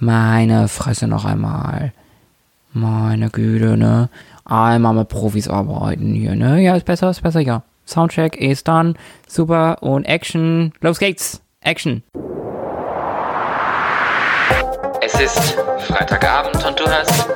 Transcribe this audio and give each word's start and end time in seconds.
Meine 0.00 0.68
Fresse 0.68 1.08
noch 1.08 1.24
einmal. 1.24 1.92
Meine 2.72 3.30
Güte, 3.30 3.76
ne? 3.76 4.08
Einmal 4.44 4.94
mit 4.94 5.08
Profis 5.08 5.48
arbeiten 5.48 6.14
hier, 6.14 6.36
ne? 6.36 6.60
Ja, 6.62 6.76
ist 6.76 6.86
besser, 6.86 7.10
ist 7.10 7.22
besser, 7.22 7.40
ja. 7.40 7.64
Soundcheck 7.84 8.36
ist 8.36 8.68
dann 8.68 8.94
super 9.26 9.82
und 9.82 10.04
Action. 10.04 10.72
Los 10.80 11.00
geht's. 11.00 11.42
Action. 11.62 12.04
Es 15.00 15.20
ist 15.20 15.56
Freitagabend 15.80 16.64
und 16.64 16.78
du 16.78 16.84
hörst 16.86 17.28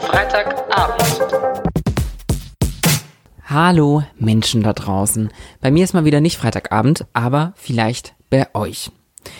Freitagabend. 0.00 1.22
Hallo 3.46 4.02
Menschen 4.18 4.64
da 4.64 4.72
draußen. 4.72 5.30
Bei 5.60 5.70
mir 5.70 5.84
ist 5.84 5.94
mal 5.94 6.04
wieder 6.04 6.20
nicht 6.20 6.36
Freitagabend, 6.36 7.06
aber 7.12 7.52
vielleicht 7.54 8.16
bei 8.28 8.52
euch. 8.54 8.90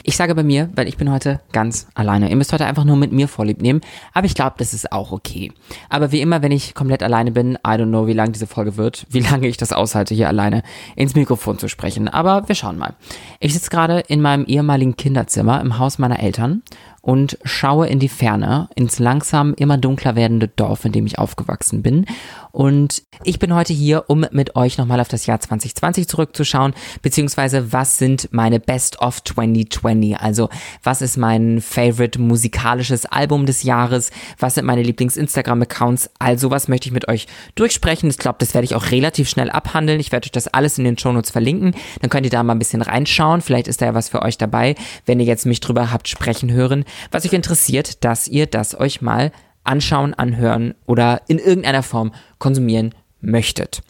Ich 0.02 0.16
sage 0.16 0.34
bei 0.34 0.43
mir, 0.43 0.70
weil 0.75 0.89
ich 0.89 0.96
bin 0.96 1.11
heute 1.11 1.41
ganz 1.52 1.86
alleine. 1.95 2.30
Ihr 2.30 2.37
müsst 2.37 2.52
heute 2.52 2.66
einfach 2.66 2.84
nur 2.84 2.96
mit 2.96 3.12
mir 3.12 3.29
vorlieb 3.29 3.61
nehmen, 3.62 3.80
aber 4.14 4.27
ich 4.27 4.34
glaube, 4.34 4.56
das 4.59 4.74
ist 4.74 4.92
auch 4.92 5.12
okay. 5.12 5.52
Aber 5.88 6.12
wie 6.12 6.20
immer, 6.20 6.42
wenn 6.42 6.52
ich 6.52 6.74
komplett 6.74 7.02
alleine 7.02 7.33
bin, 7.33 7.55
I 7.55 7.70
don't 7.70 7.88
know, 7.88 8.06
wie 8.06 8.12
lang 8.12 8.33
diese 8.33 8.47
Folge 8.47 8.77
wird, 8.77 9.06
wie 9.11 9.20
lange 9.20 9.47
ich 9.47 9.56
das 9.56 9.73
aushalte, 9.73 10.14
hier 10.14 10.28
alleine 10.28 10.62
ins 10.97 11.14
Mikrofon 11.14 11.59
zu 11.59 11.69
sprechen. 11.69 12.09
Aber 12.09 12.48
wir 12.48 12.55
schauen 12.55 12.78
mal. 12.78 12.95
Ich 13.41 13.55
sitze 13.55 13.70
gerade 13.70 14.01
in 14.01 14.20
meinem 14.20 14.45
ehemaligen 14.45 14.97
Kinderzimmer 14.97 15.61
im 15.61 15.78
Haus 15.78 15.98
meiner 15.98 16.20
Eltern 16.20 16.62
und 17.09 17.39
schaue 17.45 17.86
in 17.86 18.00
die 18.00 18.09
Ferne, 18.09 18.69
ins 18.75 18.98
langsam 18.98 19.55
immer 19.55 19.78
dunkler 19.78 20.14
werdende 20.14 20.48
Dorf, 20.48 20.84
in 20.84 20.92
dem 20.92 21.06
ich 21.06 21.19
aufgewachsen 21.19 21.83
bin. 21.83 22.05
Und 22.52 23.02
ich 23.25 23.38
bin 23.38 23.55
heute 23.55 23.73
hier, 23.73 24.05
um 24.09 24.27
mit 24.30 24.56
euch 24.56 24.79
nochmal 24.79 25.01
auf 25.01 25.09
das 25.09 25.27
Jahr 25.27 25.41
2020 25.41 26.09
zurückzuschauen, 26.09 26.75
beziehungsweise 27.02 27.73
was 27.73 27.98
sind 27.98 28.29
meine 28.33 28.61
Best 28.61 29.01
of 29.01 29.23
2020? 29.23 30.19
Also 30.19 30.48
was 30.83 31.03
ist 31.03 31.16
mein 31.16 31.61
favorite 31.61 32.20
musikalisches 32.20 33.06
Album 33.06 33.47
des 33.47 33.62
Jahres? 33.62 34.11
Was 34.39 34.55
sind 34.55 34.65
meine 34.65 34.83
Lieblings-Instagram-Accounts? 34.83 36.11
Also 36.19 36.50
was 36.50 36.69
möchte 36.69 36.89
ich 36.89 36.92
mit 36.92 37.09
euch 37.09 37.27
durchsprechen? 37.55 38.11
Ich 38.11 38.19
glaube, 38.19 38.39
das 38.41 38.55
werde 38.55 38.65
ich 38.65 38.75
auch 38.75 38.91
relativ 38.91 39.28
schnell 39.28 39.50
abhandeln. 39.50 40.00
Ich 40.00 40.12
werde 40.12 40.27
euch 40.27 40.33
das 40.33 40.48
alles 40.48 40.78
in 40.78 40.84
den 40.84 40.98
Shownotes 40.98 41.31
verlinken. 41.31 41.75
Dann 42.00 42.11
könnt 42.11 42.27
ihr 42.27 42.31
da 42.31 42.42
mal 42.42 42.55
ein 42.55 42.59
bisschen 42.59 42.83
reinschauen. 42.83 43.41
Vielleicht 43.41 43.69
ist 43.69 43.83
da 43.83 43.87
ja 43.87 43.94
was 43.94 44.09
für 44.09 44.22
euch 44.22 44.39
dabei, 44.39 44.75
wenn 45.06 45.20
ihr 45.20 45.27
jetzt 45.27 45.47
mich 45.47 45.61
drüber 45.61 45.91
habt 45.91 46.09
sprechen 46.09 46.50
hören. 46.50 46.84
Was 47.11 47.25
euch 47.25 47.33
interessiert, 47.33 48.05
dass 48.05 48.28
ihr 48.28 48.47
das 48.47 48.78
euch 48.78 49.00
mal 49.00 49.33
anschauen, 49.69 50.14
anhören 50.14 50.74
oder 50.86 51.22
in 51.28 51.38
irgendeiner 51.38 51.83
Form 51.83 52.12
konsumieren 52.38 52.94
möchtet 53.20 53.83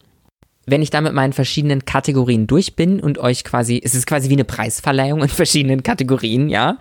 wenn 0.68 0.82
ich 0.82 0.90
da 0.90 1.00
mit 1.00 1.14
meinen 1.14 1.32
verschiedenen 1.32 1.84
Kategorien 1.84 2.46
durch 2.46 2.76
bin 2.76 3.00
und 3.00 3.18
euch 3.18 3.42
quasi, 3.42 3.80
es 3.82 3.94
ist 3.94 4.06
quasi 4.06 4.28
wie 4.28 4.34
eine 4.34 4.44
Preisverleihung 4.44 5.22
in 5.22 5.28
verschiedenen 5.28 5.82
Kategorien, 5.82 6.48
ja, 6.48 6.76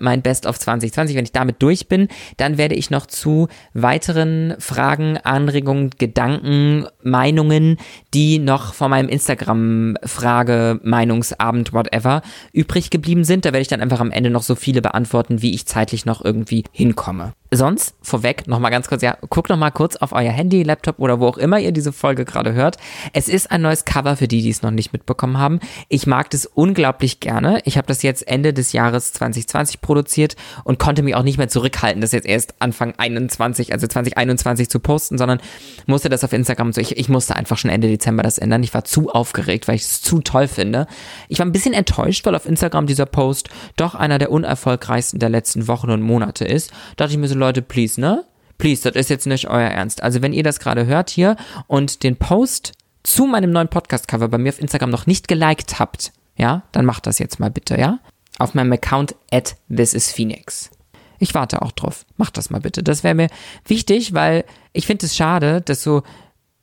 mein 0.00 0.22
Best 0.22 0.46
of 0.46 0.58
2020, 0.58 1.16
wenn 1.16 1.24
ich 1.24 1.32
damit 1.32 1.60
durch 1.60 1.88
bin, 1.88 2.08
dann 2.36 2.56
werde 2.56 2.76
ich 2.76 2.90
noch 2.90 3.06
zu 3.06 3.48
weiteren 3.74 4.54
Fragen, 4.58 5.18
Anregungen, 5.18 5.90
Gedanken, 5.98 6.86
Meinungen, 7.02 7.78
die 8.14 8.38
noch 8.38 8.74
von 8.74 8.90
meinem 8.90 9.08
Instagram-Frage, 9.08 10.80
Meinungsabend, 10.82 11.72
whatever, 11.72 12.22
übrig 12.52 12.90
geblieben 12.90 13.24
sind. 13.24 13.44
Da 13.44 13.48
werde 13.48 13.62
ich 13.62 13.68
dann 13.68 13.80
einfach 13.80 14.00
am 14.00 14.12
Ende 14.12 14.30
noch 14.30 14.42
so 14.42 14.54
viele 14.54 14.82
beantworten, 14.82 15.42
wie 15.42 15.54
ich 15.54 15.66
zeitlich 15.66 16.06
noch 16.06 16.24
irgendwie 16.24 16.64
hinkomme. 16.70 17.32
Sonst, 17.54 17.94
vorweg, 18.00 18.48
nochmal 18.48 18.70
ganz 18.70 18.88
kurz, 18.88 19.02
ja, 19.02 19.18
guckt 19.28 19.50
nochmal 19.50 19.72
kurz 19.72 19.96
auf 19.96 20.12
euer 20.12 20.32
Handy, 20.32 20.62
Laptop 20.62 20.98
oder 20.98 21.20
wo 21.20 21.26
auch 21.26 21.36
immer 21.36 21.58
ihr 21.58 21.70
diese 21.70 21.92
Folge 21.92 22.24
gerade 22.24 22.54
hört. 22.54 22.78
Es 23.12 23.28
ist 23.28 23.50
ein 23.50 23.60
neues 23.60 23.84
Cover 23.84 24.16
für 24.16 24.26
die, 24.26 24.40
die 24.40 24.48
es 24.48 24.62
noch 24.62 24.70
nicht 24.70 24.94
mitbekommen 24.94 25.36
haben. 25.36 25.60
Ich 25.90 26.06
mag 26.06 26.30
das 26.30 26.46
unglaublich 26.46 27.20
gerne. 27.20 27.60
Ich 27.66 27.76
habe 27.76 27.86
das 27.86 28.02
jetzt 28.02 28.26
Ende 28.26 28.54
des 28.54 28.72
Jahres 28.72 29.12
2020 29.12 29.82
produziert 29.82 30.34
und 30.64 30.78
konnte 30.78 31.02
mich 31.02 31.14
auch 31.14 31.24
nicht 31.24 31.36
mehr 31.36 31.48
zurückhalten, 31.48 32.00
das 32.00 32.12
jetzt 32.12 32.26
erst 32.26 32.54
Anfang 32.58 32.94
21, 32.96 33.74
also 33.74 33.86
2021 33.86 34.70
zu 34.70 34.80
posten, 34.80 35.18
sondern 35.18 35.38
musste 35.84 36.08
das 36.08 36.24
auf 36.24 36.32
Instagram 36.32 36.72
so. 36.72 36.80
Ich, 36.80 36.96
ich 36.96 37.10
musste 37.10 37.36
einfach 37.36 37.58
schon 37.58 37.70
Ende 37.70 37.88
Dezember 37.88 38.22
das 38.22 38.38
ändern. 38.38 38.62
Ich 38.62 38.72
war 38.72 38.84
zu 38.84 39.10
aufgeregt, 39.10 39.68
weil 39.68 39.74
ich 39.74 39.82
es 39.82 40.00
zu 40.00 40.20
toll 40.20 40.48
finde. 40.48 40.86
Ich 41.28 41.38
war 41.38 41.44
ein 41.44 41.52
bisschen 41.52 41.74
enttäuscht, 41.74 42.24
weil 42.24 42.34
auf 42.34 42.46
Instagram 42.46 42.86
dieser 42.86 43.04
Post 43.04 43.50
doch 43.76 43.94
einer 43.94 44.18
der 44.18 44.30
unerfolgreichsten 44.30 45.18
der 45.18 45.28
letzten 45.28 45.68
Wochen 45.68 45.90
und 45.90 46.00
Monate 46.00 46.46
ist. 46.46 46.70
Da 46.96 47.04
dachte 47.04 47.12
ich 47.12 47.18
mir 47.18 47.28
so, 47.28 47.41
Leute, 47.42 47.60
please, 47.60 48.00
ne? 48.00 48.24
Please, 48.56 48.88
das 48.88 48.94
ist 48.94 49.10
jetzt 49.10 49.26
nicht 49.26 49.48
euer 49.48 49.68
Ernst. 49.68 50.00
Also 50.04 50.22
wenn 50.22 50.32
ihr 50.32 50.44
das 50.44 50.60
gerade 50.60 50.86
hört 50.86 51.10
hier 51.10 51.36
und 51.66 52.04
den 52.04 52.14
Post 52.14 52.72
zu 53.02 53.26
meinem 53.26 53.50
neuen 53.50 53.66
Podcast-Cover 53.66 54.28
bei 54.28 54.38
mir 54.38 54.50
auf 54.50 54.60
Instagram 54.60 54.90
noch 54.90 55.06
nicht 55.06 55.26
geliked 55.26 55.80
habt, 55.80 56.12
ja, 56.36 56.62
dann 56.70 56.84
macht 56.84 57.08
das 57.08 57.18
jetzt 57.18 57.40
mal 57.40 57.50
bitte, 57.50 57.76
ja? 57.76 57.98
Auf 58.38 58.54
meinem 58.54 58.72
Account 58.72 59.16
at 59.32 59.56
thisisphoenix. 59.68 60.70
Ich 61.18 61.34
warte 61.34 61.62
auch 61.62 61.72
drauf. 61.72 62.06
Macht 62.16 62.36
das 62.36 62.50
mal 62.50 62.60
bitte. 62.60 62.84
Das 62.84 63.02
wäre 63.02 63.16
mir 63.16 63.26
wichtig, 63.66 64.14
weil 64.14 64.44
ich 64.72 64.86
finde 64.86 65.06
es 65.06 65.16
schade, 65.16 65.60
dass 65.60 65.82
so 65.82 66.04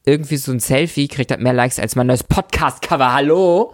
irgendwie 0.06 0.38
so 0.38 0.54
ein 0.54 0.62
Selfie 0.62 1.10
kriegt 1.10 1.32
halt 1.32 1.42
mehr 1.42 1.52
Likes 1.52 1.78
als 1.78 1.98
mein 1.98 2.08
neues 2.08 2.24
Podcast-Cover. 2.24 3.14
Hallo? 3.14 3.74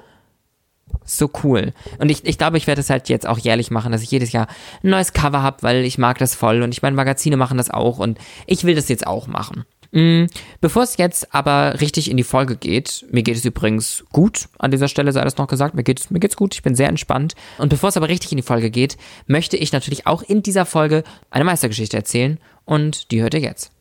So 1.03 1.29
cool. 1.43 1.73
Und 1.99 2.09
ich, 2.09 2.25
ich 2.25 2.37
glaube, 2.37 2.57
ich 2.57 2.67
werde 2.67 2.81
es 2.81 2.89
halt 2.89 3.09
jetzt 3.09 3.27
auch 3.27 3.37
jährlich 3.37 3.69
machen, 3.71 3.91
dass 3.91 4.01
ich 4.01 4.11
jedes 4.11 4.31
Jahr 4.31 4.47
ein 4.83 4.89
neues 4.89 5.13
Cover 5.13 5.41
habe, 5.41 5.57
weil 5.61 5.83
ich 5.83 5.97
mag 5.97 6.17
das 6.17 6.35
voll 6.35 6.61
und 6.61 6.71
ich 6.71 6.81
meine, 6.81 6.95
Magazine 6.95 7.37
machen 7.37 7.57
das 7.57 7.69
auch 7.69 7.99
und 7.99 8.17
ich 8.47 8.63
will 8.63 8.75
das 8.75 8.89
jetzt 8.89 9.05
auch 9.05 9.27
machen. 9.27 9.65
Mm, 9.91 10.25
bevor 10.61 10.83
es 10.83 10.97
jetzt 10.97 11.33
aber 11.33 11.79
richtig 11.79 12.09
in 12.09 12.17
die 12.17 12.23
Folge 12.23 12.55
geht, 12.55 13.05
mir 13.11 13.23
geht 13.23 13.37
es 13.37 13.45
übrigens 13.45 14.03
gut, 14.11 14.49
an 14.57 14.71
dieser 14.71 14.87
Stelle 14.87 15.11
sei 15.11 15.23
das 15.23 15.37
noch 15.37 15.47
gesagt, 15.47 15.75
mir 15.75 15.83
geht's, 15.83 16.09
mir 16.09 16.19
geht's 16.19 16.35
gut, 16.35 16.55
ich 16.55 16.63
bin 16.63 16.75
sehr 16.75 16.89
entspannt. 16.89 17.35
Und 17.57 17.69
bevor 17.69 17.89
es 17.89 17.97
aber 17.97 18.09
richtig 18.09 18.31
in 18.31 18.37
die 18.37 18.43
Folge 18.43 18.71
geht, 18.71 18.97
möchte 19.27 19.57
ich 19.57 19.71
natürlich 19.71 20.07
auch 20.07 20.21
in 20.21 20.43
dieser 20.43 20.65
Folge 20.65 21.03
eine 21.29 21.45
Meistergeschichte 21.45 21.97
erzählen 21.97 22.39
und 22.65 23.11
die 23.11 23.21
hört 23.21 23.35
ihr 23.35 23.41
jetzt. 23.41 23.71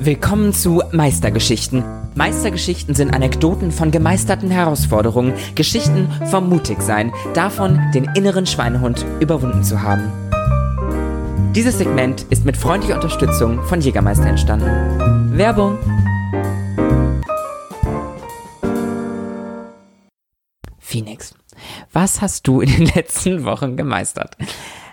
Willkommen 0.00 0.54
zu 0.54 0.82
Meistergeschichten. 0.92 1.97
Meistergeschichten 2.18 2.96
sind 2.96 3.14
Anekdoten 3.14 3.70
von 3.70 3.92
gemeisterten 3.92 4.50
Herausforderungen, 4.50 5.34
Geschichten 5.54 6.10
vom 6.32 6.48
Mutigsein, 6.48 7.12
davon, 7.32 7.80
den 7.94 8.10
inneren 8.16 8.44
Schweinehund 8.44 9.06
überwunden 9.20 9.62
zu 9.62 9.82
haben. 9.82 10.10
Dieses 11.54 11.78
Segment 11.78 12.22
ist 12.28 12.44
mit 12.44 12.56
freundlicher 12.56 12.96
Unterstützung 12.96 13.62
von 13.62 13.80
Jägermeister 13.80 14.26
entstanden. 14.26 15.36
Werbung! 15.38 15.78
Phoenix, 20.80 21.36
was 21.92 22.20
hast 22.20 22.48
du 22.48 22.60
in 22.60 22.68
den 22.68 22.86
letzten 22.96 23.44
Wochen 23.44 23.76
gemeistert? 23.76 24.36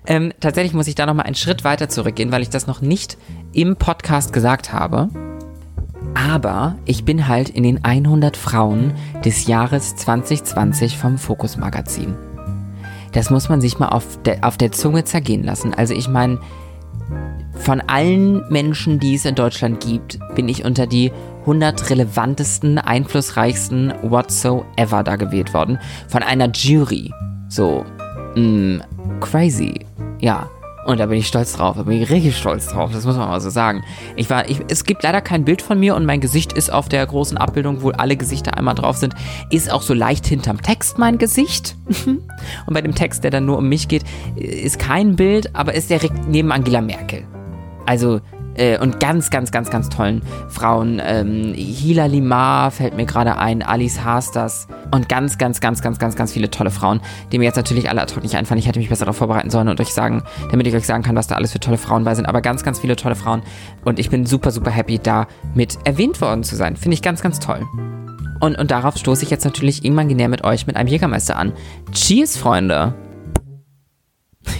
Ähm, 0.05 0.31
tatsächlich 0.39 0.75
muss 0.75 0.87
ich 0.87 0.93
da 0.93 1.07
nochmal 1.07 1.25
einen 1.25 1.33
Schritt 1.33 1.63
weiter 1.63 1.89
zurückgehen, 1.89 2.31
weil 2.31 2.43
ich 2.43 2.51
das 2.51 2.67
noch 2.67 2.81
nicht 2.81 3.17
im 3.51 3.77
Podcast 3.77 4.31
gesagt 4.31 4.71
habe. 4.71 5.09
Aber 6.27 6.75
ich 6.85 7.05
bin 7.05 7.27
halt 7.27 7.49
in 7.49 7.61
den 7.61 7.83
100 7.83 8.35
Frauen 8.35 8.93
des 9.23 9.45
Jahres 9.45 9.95
2020 9.95 10.97
vom 10.97 11.19
Fokus 11.19 11.55
Magazin. 11.55 12.15
Das 13.11 13.29
muss 13.29 13.47
man 13.47 13.61
sich 13.61 13.77
mal 13.77 13.89
auf 13.89 14.19
der, 14.23 14.43
auf 14.43 14.57
der 14.57 14.71
Zunge 14.71 15.03
zergehen 15.03 15.43
lassen. 15.43 15.75
Also 15.75 15.93
ich 15.93 16.07
meine, 16.07 16.39
von 17.53 17.79
allen 17.81 18.43
Menschen, 18.49 18.99
die 18.99 19.13
es 19.13 19.25
in 19.25 19.35
Deutschland 19.35 19.85
gibt, 19.85 20.17
bin 20.33 20.49
ich 20.49 20.65
unter 20.65 20.87
die 20.87 21.11
100 21.41 21.91
relevantesten, 21.91 22.79
einflussreichsten 22.79 23.93
whatsoever 24.01 25.03
da 25.03 25.17
gewählt 25.17 25.53
worden. 25.53 25.77
Von 26.07 26.23
einer 26.23 26.49
Jury. 26.51 27.13
So, 27.49 27.85
mh, 28.35 28.41
mm, 28.41 28.81
crazy. 29.19 29.85
Ja, 30.19 30.49
und 30.85 30.99
da 30.99 31.07
bin 31.07 31.17
ich 31.17 31.27
stolz 31.27 31.53
drauf. 31.53 31.75
Da 31.77 31.83
bin 31.83 31.99
ich 31.99 32.09
richtig 32.11 32.37
stolz 32.37 32.67
drauf. 32.67 32.91
Das 32.93 33.05
muss 33.05 33.17
man 33.17 33.27
mal 33.27 33.41
so 33.41 33.49
sagen. 33.49 33.83
Ich 34.15 34.29
war, 34.29 34.47
ich, 34.47 34.59
es 34.67 34.83
gibt 34.83 35.01
leider 35.01 35.19
kein 35.19 35.43
Bild 35.43 35.61
von 35.61 35.79
mir 35.79 35.95
und 35.95 36.05
mein 36.05 36.21
Gesicht 36.21 36.53
ist 36.53 36.71
auf 36.71 36.89
der 36.89 37.05
großen 37.05 37.37
Abbildung, 37.37 37.81
wo 37.81 37.89
alle 37.89 38.15
Gesichter 38.15 38.55
einmal 38.55 38.75
drauf 38.75 38.97
sind, 38.97 39.15
ist 39.49 39.71
auch 39.71 39.81
so 39.81 39.95
leicht 39.95 40.27
hinterm 40.27 40.61
Text 40.61 40.99
mein 40.99 41.17
Gesicht. 41.17 41.75
und 42.05 42.73
bei 42.73 42.81
dem 42.81 42.93
Text, 42.93 43.23
der 43.23 43.31
dann 43.31 43.45
nur 43.45 43.57
um 43.57 43.67
mich 43.67 43.87
geht, 43.87 44.03
ist 44.35 44.77
kein 44.77 45.15
Bild, 45.15 45.55
aber 45.55 45.73
ist 45.73 45.89
direkt 45.89 46.27
neben 46.27 46.51
Angela 46.51 46.81
Merkel. 46.81 47.25
Also, 47.87 48.21
äh, 48.55 48.79
und 48.79 48.99
ganz, 48.99 49.29
ganz, 49.29 49.51
ganz, 49.51 49.69
ganz 49.69 49.89
tollen 49.89 50.21
Frauen. 50.49 51.01
Ähm, 51.03 51.53
Hila 51.53 52.05
Limar 52.05 52.71
fällt 52.71 52.95
mir 52.95 53.05
gerade 53.05 53.37
ein, 53.37 53.61
Alice 53.61 54.03
Hasters 54.03 54.67
und 54.91 55.09
ganz, 55.09 55.37
ganz, 55.37 55.61
ganz, 55.61 55.81
ganz, 55.81 55.99
ganz, 55.99 56.15
ganz 56.15 56.33
viele 56.33 56.49
tolle 56.49 56.71
Frauen, 56.71 57.01
die 57.31 57.39
mir 57.39 57.45
jetzt 57.45 57.55
natürlich 57.55 57.89
alle 57.89 58.01
ad 58.01 58.13
hoc 58.15 58.23
nicht 58.23 58.35
einfallen. 58.35 58.59
Ich 58.59 58.67
hätte 58.67 58.79
mich 58.79 58.89
besser 58.89 59.05
darauf 59.05 59.17
vorbereiten 59.17 59.49
sollen 59.49 59.69
und 59.69 59.79
euch 59.79 59.93
sagen, 59.93 60.23
damit 60.51 60.67
ich 60.67 60.75
euch 60.75 60.85
sagen 60.85 61.03
kann, 61.03 61.15
was 61.15 61.27
da 61.27 61.35
alles 61.35 61.51
für 61.51 61.59
tolle 61.59 61.77
Frauen 61.77 62.03
bei 62.03 62.15
sind. 62.15 62.25
Aber 62.25 62.41
ganz, 62.41 62.63
ganz 62.63 62.79
viele 62.79 62.95
tolle 62.95 63.15
Frauen 63.15 63.41
und 63.83 63.99
ich 63.99 64.09
bin 64.09 64.25
super, 64.25 64.51
super 64.51 64.71
happy, 64.71 64.99
da 64.99 65.27
mit 65.53 65.77
erwähnt 65.85 66.21
worden 66.21 66.43
zu 66.43 66.55
sein. 66.55 66.75
Finde 66.75 66.95
ich 66.95 67.01
ganz, 67.01 67.21
ganz 67.21 67.39
toll. 67.39 67.65
Und, 68.39 68.57
und 68.57 68.71
darauf 68.71 68.97
stoße 68.97 69.23
ich 69.23 69.29
jetzt 69.29 69.45
natürlich 69.45 69.85
imaginär 69.85 70.29
mit 70.29 70.43
euch 70.43 70.67
mit 70.67 70.75
einem 70.75 70.87
Jägermeister 70.87 71.37
an. 71.37 71.53
Cheers, 71.91 72.37
Freunde! 72.37 72.93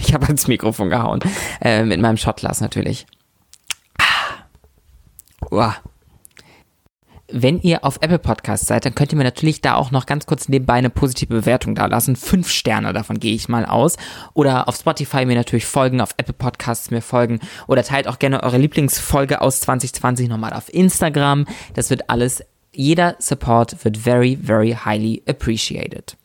Ich 0.00 0.14
habe 0.14 0.26
ans 0.26 0.48
Mikrofon 0.48 0.90
gehauen. 0.90 1.20
Äh, 1.60 1.84
mit 1.84 2.00
meinem 2.00 2.16
Shotglas 2.16 2.60
natürlich. 2.60 3.06
Uah. 5.56 5.74
wenn 7.32 7.60
ihr 7.60 7.82
auf 7.82 7.96
Apple 8.02 8.18
Podcasts 8.18 8.66
seid, 8.66 8.84
dann 8.84 8.94
könnt 8.94 9.12
ihr 9.12 9.16
mir 9.16 9.24
natürlich 9.24 9.62
da 9.62 9.74
auch 9.74 9.90
noch 9.90 10.04
ganz 10.04 10.26
kurz 10.26 10.50
nebenbei 10.50 10.74
eine 10.74 10.90
positive 10.90 11.32
Bewertung 11.32 11.74
da 11.74 11.86
lassen. 11.86 12.14
Fünf 12.14 12.50
Sterne, 12.50 12.92
davon 12.92 13.18
gehe 13.18 13.34
ich 13.34 13.48
mal 13.48 13.64
aus. 13.64 13.96
Oder 14.34 14.68
auf 14.68 14.76
Spotify 14.76 15.24
mir 15.24 15.34
natürlich 15.34 15.64
folgen, 15.64 16.02
auf 16.02 16.14
Apple 16.18 16.34
Podcasts 16.34 16.90
mir 16.90 17.00
folgen. 17.00 17.40
Oder 17.68 17.82
teilt 17.82 18.06
auch 18.06 18.18
gerne 18.18 18.42
eure 18.42 18.58
Lieblingsfolge 18.58 19.40
aus 19.40 19.60
2020 19.60 20.28
nochmal 20.28 20.52
auf 20.52 20.72
Instagram. 20.72 21.46
Das 21.72 21.88
wird 21.88 22.10
alles, 22.10 22.44
jeder 22.72 23.16
Support 23.18 23.82
wird 23.84 23.96
very, 23.96 24.38
very 24.40 24.76
highly 24.84 25.22
appreciated. 25.26 26.18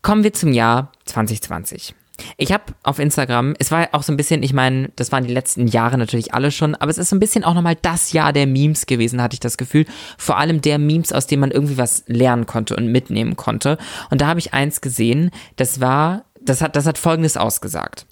Kommen 0.00 0.24
wir 0.24 0.32
zum 0.32 0.52
Jahr 0.52 0.90
2020. 1.04 1.94
Ich 2.36 2.52
habe 2.52 2.64
auf 2.82 2.98
Instagram, 2.98 3.54
es 3.58 3.70
war 3.70 3.88
auch 3.92 4.02
so 4.02 4.12
ein 4.12 4.16
bisschen, 4.16 4.42
ich 4.42 4.52
meine, 4.52 4.90
das 4.96 5.12
waren 5.12 5.24
die 5.24 5.32
letzten 5.32 5.66
Jahre 5.66 5.98
natürlich 5.98 6.34
alle 6.34 6.50
schon, 6.50 6.74
aber 6.74 6.90
es 6.90 6.98
ist 6.98 7.10
so 7.10 7.16
ein 7.16 7.20
bisschen 7.20 7.44
auch 7.44 7.54
nochmal 7.54 7.76
das 7.80 8.12
Jahr 8.12 8.32
der 8.32 8.46
Memes 8.46 8.86
gewesen, 8.86 9.22
hatte 9.22 9.34
ich 9.34 9.40
das 9.40 9.56
Gefühl. 9.56 9.86
Vor 10.16 10.38
allem 10.38 10.60
der 10.60 10.78
Memes, 10.78 11.12
aus 11.12 11.26
denen 11.26 11.40
man 11.40 11.50
irgendwie 11.50 11.78
was 11.78 12.04
lernen 12.06 12.46
konnte 12.46 12.76
und 12.76 12.90
mitnehmen 12.90 13.36
konnte. 13.36 13.78
Und 14.10 14.20
da 14.20 14.26
habe 14.26 14.40
ich 14.40 14.52
eins 14.52 14.80
gesehen, 14.80 15.30
das 15.56 15.80
war, 15.80 16.24
das 16.40 16.60
hat, 16.60 16.76
das 16.76 16.86
hat 16.86 16.98
folgendes 16.98 17.36
ausgesagt. 17.36 18.06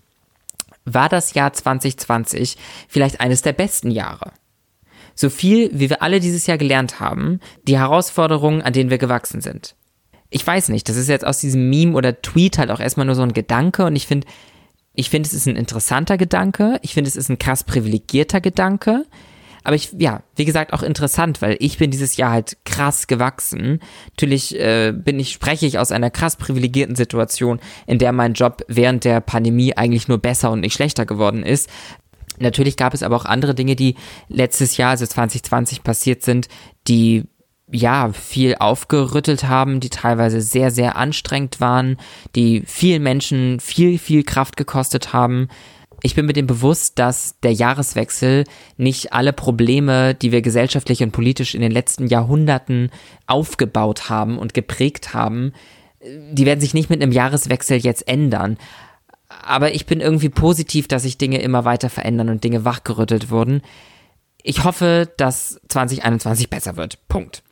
War 0.85 1.09
das 1.09 1.35
Jahr 1.35 1.53
2020 1.53 2.57
vielleicht 2.89 3.21
eines 3.21 3.43
der 3.43 3.53
besten 3.53 3.91
Jahre? 3.91 4.33
So 5.15 5.31
viel, 5.31 5.71
wie 5.73 5.91
wir 5.91 6.03
alle 6.03 6.21
dieses 6.21 6.47
Jahr 6.47 6.59
gelernt 6.59 7.01
haben, 7.01 7.41
die 7.67 7.79
Herausforderungen, 7.79 8.63
an 8.63 8.73
denen 8.73 8.91
wir 8.91 8.99
gewachsen 8.99 9.41
sind 9.41 9.75
ich 10.31 10.47
weiß 10.47 10.71
nicht, 10.71 10.89
das 10.89 10.97
ist 10.97 11.09
jetzt 11.09 11.27
aus 11.27 11.39
diesem 11.39 11.69
Meme 11.71 11.95
oder 11.95 12.21
Tweet 12.21 12.59
halt 12.59 12.71
auch 12.71 12.81
erstmal 12.81 13.07
nur 13.07 13.15
so 13.15 13.23
ein 13.23 13.33
Gedanke 13.33 13.85
und 13.85 13.97
ich 13.97 14.07
finde, 14.07 14.27
ich 14.97 15.11
finde, 15.11 15.27
es 15.29 15.35
ist 15.35 15.47
ein 15.47 15.57
interessanter 15.57 16.17
Gedanke. 16.17 16.79
Ich 16.83 16.95
finde, 16.95 17.09
es 17.09 17.17
ist 17.17 17.29
ein 17.29 17.39
krass 17.39 17.65
privilegierter 17.65 18.41
Gedanke. 18.41 19.05
Aber 19.63 19.75
ich, 19.75 19.91
ja, 19.99 20.23
wie 20.37 20.45
gesagt, 20.45 20.73
auch 20.73 20.83
interessant, 20.83 21.43
weil 21.43 21.57
ich 21.59 21.77
bin 21.77 21.91
dieses 21.91 22.17
Jahr 22.17 22.31
halt 22.31 22.57
krass 22.65 23.09
gewachsen. 23.09 23.81
Natürlich 24.11 24.59
äh, 24.59 24.93
bin 24.93 25.19
ich, 25.19 25.33
spreche 25.33 25.67
ich 25.67 25.79
aus 25.79 25.93
einer 25.93 26.09
krass 26.09 26.37
privilegierten 26.37 26.97
Situation, 26.97 27.61
in 27.87 27.99
der 27.99 28.13
mein 28.13 28.35
Job 28.35 28.63
während 28.69 29.05
der 29.05 29.21
Pandemie 29.21 29.77
eigentlich 29.77 30.09
nur 30.09 30.19
besser 30.19 30.51
und 30.51 30.61
nicht 30.61 30.75
schlechter 30.75 31.05
geworden 31.05 31.43
ist. 31.43 31.69
Natürlich 32.39 32.77
gab 32.77 32.95
es 32.95 33.03
aber 33.03 33.17
auch 33.17 33.25
andere 33.25 33.55
Dinge, 33.55 33.77
die 33.77 33.97
letztes 34.29 34.77
Jahr, 34.77 34.91
also 34.91 35.05
2020 35.05 35.83
passiert 35.83 36.23
sind, 36.23 36.49
die 36.87 37.25
ja, 37.71 38.13
viel 38.13 38.57
aufgerüttelt 38.59 39.45
haben, 39.45 39.81
die 39.81 39.91
teilweise 39.91 40.41
sehr, 40.41 40.71
sehr 40.71 40.97
anstrengend 40.97 41.61
waren, 41.61 41.97
die 42.37 42.63
vielen 42.65 43.03
Menschen 43.03 43.59
viel, 43.61 43.99
viel 43.99 44.23
Kraft 44.23 44.57
gekostet 44.57 45.13
haben. 45.13 45.49
Ich 46.03 46.15
bin 46.15 46.27
mir 46.27 46.33
dem 46.33 46.47
bewusst, 46.47 46.99
dass 46.99 47.41
der 47.41 47.53
Jahreswechsel 47.53 48.45
nicht 48.77 49.13
alle 49.13 49.33
Probleme, 49.33 50.15
die 50.15 50.31
wir 50.31 50.43
gesellschaftlich 50.43 51.03
und 51.03 51.11
politisch 51.11 51.55
in 51.55 51.61
den 51.61 51.73
letzten 51.73 52.07
Jahrhunderten 52.07 52.91
aufgebaut 53.27 54.09
haben 54.09 54.39
und 54.39 54.55
geprägt 54.55 55.15
haben, 55.15 55.53
die 56.31 56.47
werden 56.47 56.61
sich 56.61 56.75
nicht 56.75 56.91
mit 56.91 57.03
einem 57.03 57.13
Jahreswechsel 57.13 57.79
jetzt 57.79 58.07
ändern. 58.07 58.59
Aber 59.29 59.75
ich 59.75 59.87
bin 59.87 60.01
irgendwie 60.01 60.29
positiv, 60.29 60.87
dass 60.87 61.03
sich 61.03 61.19
Dinge 61.19 61.41
immer 61.41 61.65
weiter 61.65 61.91
verändern 61.91 62.29
und 62.29 62.45
Dinge 62.45 62.65
wachgerüttelt 62.65 63.31
wurden. 63.31 63.63
Ich 64.45 64.63
hoffe, 64.63 65.13
dass 65.17 65.61
2021 65.69 66.49
besser 66.49 66.77
wird. 66.77 67.09
Punkt 67.09 67.43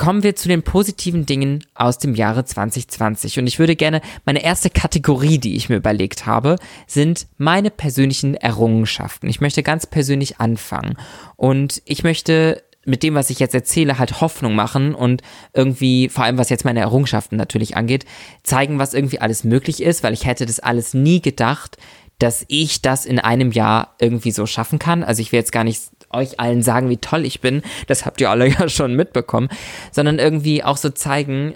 kommen 0.00 0.22
wir 0.22 0.34
zu 0.34 0.48
den 0.48 0.62
positiven 0.62 1.26
Dingen 1.26 1.62
aus 1.74 1.98
dem 1.98 2.14
Jahre 2.14 2.46
2020. 2.46 3.38
Und 3.38 3.46
ich 3.46 3.58
würde 3.58 3.76
gerne, 3.76 4.00
meine 4.24 4.42
erste 4.42 4.70
Kategorie, 4.70 5.36
die 5.36 5.56
ich 5.56 5.68
mir 5.68 5.76
überlegt 5.76 6.24
habe, 6.24 6.56
sind 6.86 7.26
meine 7.36 7.70
persönlichen 7.70 8.34
Errungenschaften. 8.34 9.28
Ich 9.28 9.42
möchte 9.42 9.62
ganz 9.62 9.86
persönlich 9.86 10.40
anfangen. 10.40 10.96
Und 11.36 11.82
ich 11.84 12.02
möchte 12.02 12.62
mit 12.86 13.02
dem, 13.02 13.14
was 13.14 13.28
ich 13.28 13.40
jetzt 13.40 13.54
erzähle, 13.54 13.98
halt 13.98 14.22
Hoffnung 14.22 14.54
machen 14.54 14.94
und 14.94 15.20
irgendwie, 15.52 16.08
vor 16.08 16.24
allem 16.24 16.38
was 16.38 16.48
jetzt 16.48 16.64
meine 16.64 16.80
Errungenschaften 16.80 17.36
natürlich 17.36 17.76
angeht, 17.76 18.06
zeigen, 18.42 18.78
was 18.78 18.94
irgendwie 18.94 19.20
alles 19.20 19.44
möglich 19.44 19.82
ist, 19.82 20.02
weil 20.02 20.14
ich 20.14 20.24
hätte 20.24 20.46
das 20.46 20.60
alles 20.60 20.94
nie 20.94 21.20
gedacht, 21.20 21.76
dass 22.18 22.46
ich 22.48 22.80
das 22.80 23.04
in 23.04 23.18
einem 23.18 23.52
Jahr 23.52 23.96
irgendwie 23.98 24.30
so 24.30 24.46
schaffen 24.46 24.78
kann. 24.78 25.04
Also 25.04 25.20
ich 25.20 25.30
will 25.30 25.40
jetzt 25.40 25.52
gar 25.52 25.64
nicht 25.64 25.82
euch 26.10 26.40
allen 26.40 26.62
sagen, 26.62 26.88
wie 26.88 26.96
toll 26.96 27.24
ich 27.24 27.40
bin, 27.40 27.62
das 27.86 28.06
habt 28.06 28.20
ihr 28.20 28.30
alle 28.30 28.48
ja 28.58 28.68
schon 28.68 28.94
mitbekommen, 28.94 29.48
sondern 29.92 30.18
irgendwie 30.18 30.64
auch 30.64 30.76
so 30.76 30.90
zeigen, 30.90 31.54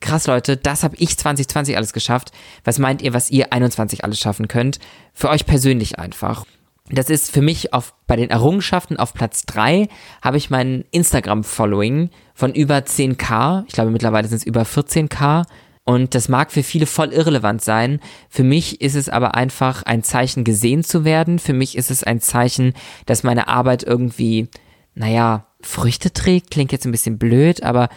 krass 0.00 0.26
Leute, 0.26 0.56
das 0.56 0.82
habe 0.82 0.96
ich 0.98 1.16
2020 1.16 1.76
alles 1.76 1.92
geschafft. 1.92 2.32
Was 2.64 2.78
meint 2.78 3.02
ihr, 3.02 3.12
was 3.12 3.30
ihr 3.30 3.52
21 3.52 4.04
alles 4.04 4.18
schaffen 4.18 4.48
könnt? 4.48 4.78
Für 5.12 5.28
euch 5.28 5.46
persönlich 5.46 5.98
einfach. 5.98 6.46
Das 6.92 7.08
ist 7.08 7.30
für 7.30 7.42
mich 7.42 7.72
auf, 7.72 7.94
bei 8.08 8.16
den 8.16 8.30
Errungenschaften 8.30 8.96
auf 8.96 9.14
Platz 9.14 9.46
3 9.46 9.88
habe 10.22 10.36
ich 10.36 10.50
mein 10.50 10.84
Instagram-Following 10.90 12.10
von 12.34 12.52
über 12.52 12.78
10k. 12.78 13.64
Ich 13.68 13.74
glaube 13.74 13.90
mittlerweile 13.90 14.26
sind 14.26 14.38
es 14.38 14.46
über 14.46 14.62
14k 14.62 15.44
und 15.84 16.14
das 16.14 16.28
mag 16.28 16.52
für 16.52 16.62
viele 16.62 16.86
voll 16.86 17.12
irrelevant 17.12 17.62
sein. 17.62 18.00
Für 18.28 18.44
mich 18.44 18.80
ist 18.80 18.94
es 18.94 19.08
aber 19.08 19.34
einfach 19.34 19.82
ein 19.82 20.02
Zeichen, 20.02 20.44
gesehen 20.44 20.84
zu 20.84 21.04
werden. 21.04 21.38
Für 21.38 21.52
mich 21.52 21.76
ist 21.76 21.90
es 21.90 22.04
ein 22.04 22.20
Zeichen, 22.20 22.74
dass 23.06 23.22
meine 23.22 23.48
Arbeit 23.48 23.82
irgendwie, 23.82 24.48
naja, 24.94 25.46
Früchte 25.62 26.12
trägt. 26.12 26.50
Klingt 26.50 26.72
jetzt 26.72 26.84
ein 26.84 26.92
bisschen 26.92 27.18
blöd, 27.18 27.62
aber 27.62 27.88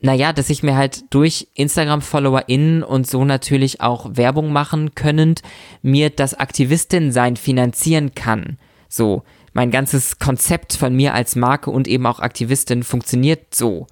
naja, 0.00 0.32
dass 0.32 0.50
ich 0.50 0.62
mir 0.62 0.76
halt 0.76 1.04
durch 1.10 1.48
Instagram-FollowerInnen 1.54 2.82
und 2.82 3.06
so 3.06 3.24
natürlich 3.24 3.80
auch 3.80 4.10
Werbung 4.16 4.52
machen 4.52 4.94
können, 4.94 5.36
mir 5.80 6.10
das 6.10 6.34
Aktivistin-Sein 6.34 7.36
finanzieren 7.36 8.14
kann. 8.14 8.58
So, 8.88 9.22
mein 9.52 9.70
ganzes 9.70 10.18
Konzept 10.18 10.74
von 10.74 10.94
mir 10.94 11.14
als 11.14 11.36
Marke 11.36 11.70
und 11.70 11.88
eben 11.88 12.06
auch 12.06 12.20
Aktivistin 12.20 12.82
funktioniert 12.82 13.54
so 13.54 13.86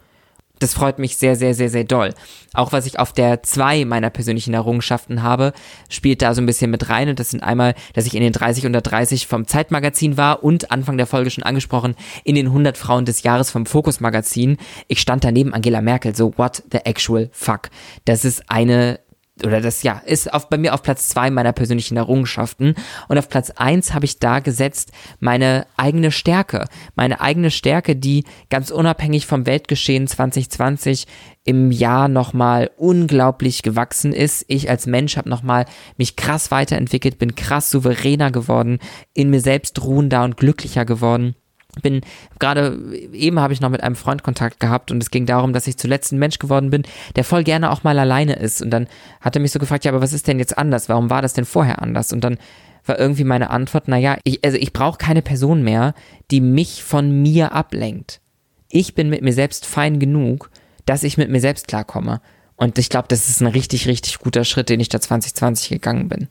das 0.61 0.75
freut 0.75 0.99
mich 0.99 1.17
sehr, 1.17 1.35
sehr, 1.35 1.55
sehr, 1.55 1.69
sehr 1.69 1.85
doll. 1.85 2.15
Auch 2.53 2.73
was 2.73 2.87
ich 2.87 2.99
auf 2.99 3.13
der 3.13 3.43
zwei 3.43 3.85
meiner 3.85 4.11
persönlichen 4.11 4.55
Errungenschaften 4.55 5.23
habe, 5.23 5.53
spielt 5.89 6.23
da 6.23 6.35
so 6.35 6.43
ein 6.43 6.47
bisschen 6.47 6.71
mit 6.71 6.89
rein. 6.89 7.09
Und 7.09 7.19
das 7.19 7.31
sind 7.31 7.43
einmal, 7.43 7.75
dass 7.95 8.07
ich 8.07 8.15
in 8.15 8.23
den 8.23 8.33
30 8.33 8.67
unter 8.67 8.81
30 8.81 9.27
vom 9.27 9.47
Zeitmagazin 9.47 10.17
war 10.17 10.45
und 10.45 10.71
Anfang 10.71 10.97
der 10.97 11.07
Folge 11.07 11.31
schon 11.31 11.45
angesprochen, 11.45 11.97
in 12.25 12.35
den 12.35 12.47
100 12.47 12.77
Frauen 12.77 13.05
des 13.05 13.23
Jahres 13.23 13.51
vom 13.51 13.67
Fokus 13.67 14.01
Magazin. 14.01 14.59
Ich 14.87 15.01
stand 15.01 15.25
daneben 15.25 15.55
Angela 15.55 15.81
Merkel, 15.81 16.15
so 16.15 16.33
what 16.37 16.63
the 16.71 16.79
actual 16.85 17.31
fuck. 17.33 17.71
Das 18.05 18.25
ist 18.25 18.51
eine 18.51 19.01
oder 19.45 19.61
das 19.61 19.83
ja, 19.83 20.01
ist 20.05 20.33
auf, 20.33 20.49
bei 20.49 20.59
mir 20.59 20.75
auf 20.75 20.83
Platz 20.83 21.09
zwei 21.09 21.31
meiner 21.31 21.53
persönlichen 21.53 21.97
Errungenschaften. 21.97 22.75
Und 23.09 23.19
auf 23.19 23.29
Platz 23.29 23.51
eins 23.51 23.95
habe 23.95 24.05
ich 24.05 24.19
da 24.19 24.41
gesetzt 24.41 24.93
meine 25.19 25.67
eigene 25.77 26.11
Stärke. 26.11 26.67
Meine 26.95 27.21
eigene 27.21 27.51
Stärke, 27.51 27.97
die 27.97 28.25
ganz 28.49 28.71
unabhängig 28.71 29.27
vom 29.27 29.47
Weltgeschehen 29.47 30.07
2020 30.07 31.07
im 31.45 31.71
Jahr 31.71 32.09
nochmal 32.09 32.71
unglaublich 32.77 33.63
gewachsen 33.63 34.13
ist. 34.13 34.45
Ich 34.49 34.69
als 34.69 34.87
Mensch 34.87 35.17
habe 35.17 35.29
nochmal 35.29 35.65
mich 35.97 36.17
krass 36.17 36.51
weiterentwickelt, 36.51 37.19
bin 37.19 37.35
krass 37.35 37.71
souveräner 37.71 38.31
geworden, 38.31 38.79
in 39.15 39.31
mir 39.31 39.41
selbst 39.41 39.83
ruhender 39.83 40.25
und 40.25 40.37
glücklicher 40.37 40.85
geworden 40.85 41.35
bin 41.83 42.01
gerade 42.39 42.79
eben 43.13 43.41
habe 43.41 43.53
ich 43.53 43.61
noch 43.61 43.71
mit 43.71 43.83
einem 43.83 43.97
Freund 43.97 44.23
Kontakt 44.23 44.61
gehabt 44.61 44.91
und 44.91 45.03
es 45.03 45.11
ging 45.11 45.27
darum, 45.27 45.53
dass 45.53 45.67
ich 45.67 45.77
zuletzt 45.77 46.13
ein 46.13 46.19
Mensch 46.19 46.39
geworden 46.39 46.71
bin, 46.71 46.83
der 47.17 47.25
voll 47.25 47.45
gerne 47.45 47.71
auch 47.71 47.85
mal 47.85 47.99
alleine 47.99 48.35
ist 48.35 48.63
und 48.63 48.71
dann 48.71 48.89
hat 49.21 49.37
er 49.37 49.43
mich 49.43 49.53
so 49.53 49.59
gefragt, 49.59 49.85
ja, 49.85 49.93
aber 49.93 50.03
was 50.03 50.13
ist 50.13 50.27
denn 50.27 50.39
jetzt 50.39 50.59
anders? 50.59 50.89
Warum 50.89 51.11
war 51.11 51.23
das 51.23 51.33
denn 51.33 51.45
vorher 51.45 51.83
anders? 51.83 52.13
Und 52.13 52.23
dann 52.23 52.39
war 52.87 52.99
irgendwie 52.99 53.25
meine 53.25 53.51
Antwort, 53.51 53.89
naja, 53.89 54.17
ich, 54.25 54.45
also 54.45 54.57
ich 54.57 54.73
brauche 54.73 54.99
keine 54.99 55.23
Person 55.23 55.63
mehr, 55.63 55.95
die 56.31 56.41
mich 56.41 56.83
von 56.83 57.23
mir 57.23 57.53
ablenkt. 57.53 58.21
Ich 58.69 58.95
bin 58.95 59.11
mit 59.11 59.23
mir 59.23 59.33
selbst 59.33 59.67
fein 59.67 59.99
genug, 59.99 60.51
dass 60.87 61.03
ich 61.03 61.19
mit 61.19 61.31
mir 61.31 61.41
selbst 61.41 61.69
klarkomme. 61.69 62.21
Und 62.57 62.79
ich 62.79 62.89
glaube, 62.89 63.09
das 63.09 63.29
ist 63.29 63.41
ein 63.41 63.47
richtig, 63.47 63.87
richtig 63.87 64.19
guter 64.19 64.45
Schritt, 64.45 64.69
den 64.69 64.81
ich 64.81 64.89
da 64.89 65.01
2020 65.01 65.69
gegangen 65.71 66.09
bin. 66.09 66.29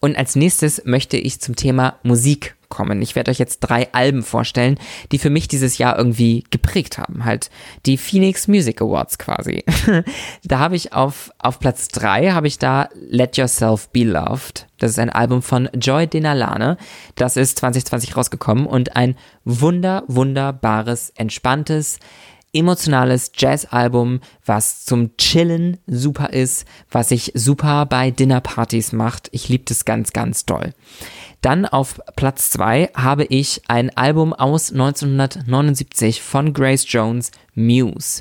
Und 0.00 0.16
als 0.16 0.36
nächstes 0.36 0.82
möchte 0.84 1.16
ich 1.16 1.40
zum 1.40 1.56
Thema 1.56 1.98
Musik 2.02 2.56
kommen. 2.70 3.02
Ich 3.02 3.14
werde 3.14 3.30
euch 3.30 3.38
jetzt 3.38 3.60
drei 3.60 3.92
Alben 3.92 4.22
vorstellen, 4.22 4.78
die 5.12 5.18
für 5.18 5.28
mich 5.28 5.48
dieses 5.48 5.76
Jahr 5.76 5.98
irgendwie 5.98 6.44
geprägt 6.50 6.96
haben. 6.96 7.26
Halt 7.26 7.50
die 7.84 7.98
Phoenix 7.98 8.48
Music 8.48 8.80
Awards 8.80 9.18
quasi. 9.18 9.64
da 10.44 10.58
habe 10.58 10.76
ich 10.76 10.94
auf, 10.94 11.30
auf 11.38 11.58
Platz 11.58 11.88
drei 11.88 12.30
habe 12.30 12.46
ich 12.46 12.58
da 12.58 12.88
Let 12.94 13.36
Yourself 13.36 13.90
Be 13.90 14.04
Loved. 14.04 14.66
Das 14.78 14.92
ist 14.92 14.98
ein 14.98 15.10
Album 15.10 15.42
von 15.42 15.68
Joy 15.74 16.06
Denalane. 16.06 16.78
Das 17.14 17.36
ist 17.36 17.58
2020 17.58 18.16
rausgekommen 18.16 18.64
und 18.66 18.96
ein 18.96 19.16
wunder, 19.44 20.04
wunderbares, 20.06 21.10
entspanntes, 21.10 21.98
emotionales 22.52 23.32
Jazzalbum, 23.36 24.20
was 24.44 24.84
zum 24.84 25.16
Chillen 25.16 25.78
super 25.86 26.30
ist, 26.30 26.66
was 26.90 27.10
sich 27.10 27.32
super 27.34 27.86
bei 27.86 28.10
Dinnerpartys 28.10 28.92
macht. 28.92 29.28
Ich 29.32 29.48
liebe 29.48 29.64
das 29.66 29.84
ganz, 29.84 30.12
ganz 30.12 30.46
doll. 30.46 30.72
Dann 31.40 31.64
auf 31.64 32.00
Platz 32.16 32.50
2 32.50 32.90
habe 32.94 33.24
ich 33.24 33.62
ein 33.66 33.96
Album 33.96 34.34
aus 34.34 34.72
1979 34.72 36.20
von 36.20 36.52
Grace 36.52 36.84
Jones, 36.86 37.30
Muse. 37.54 38.20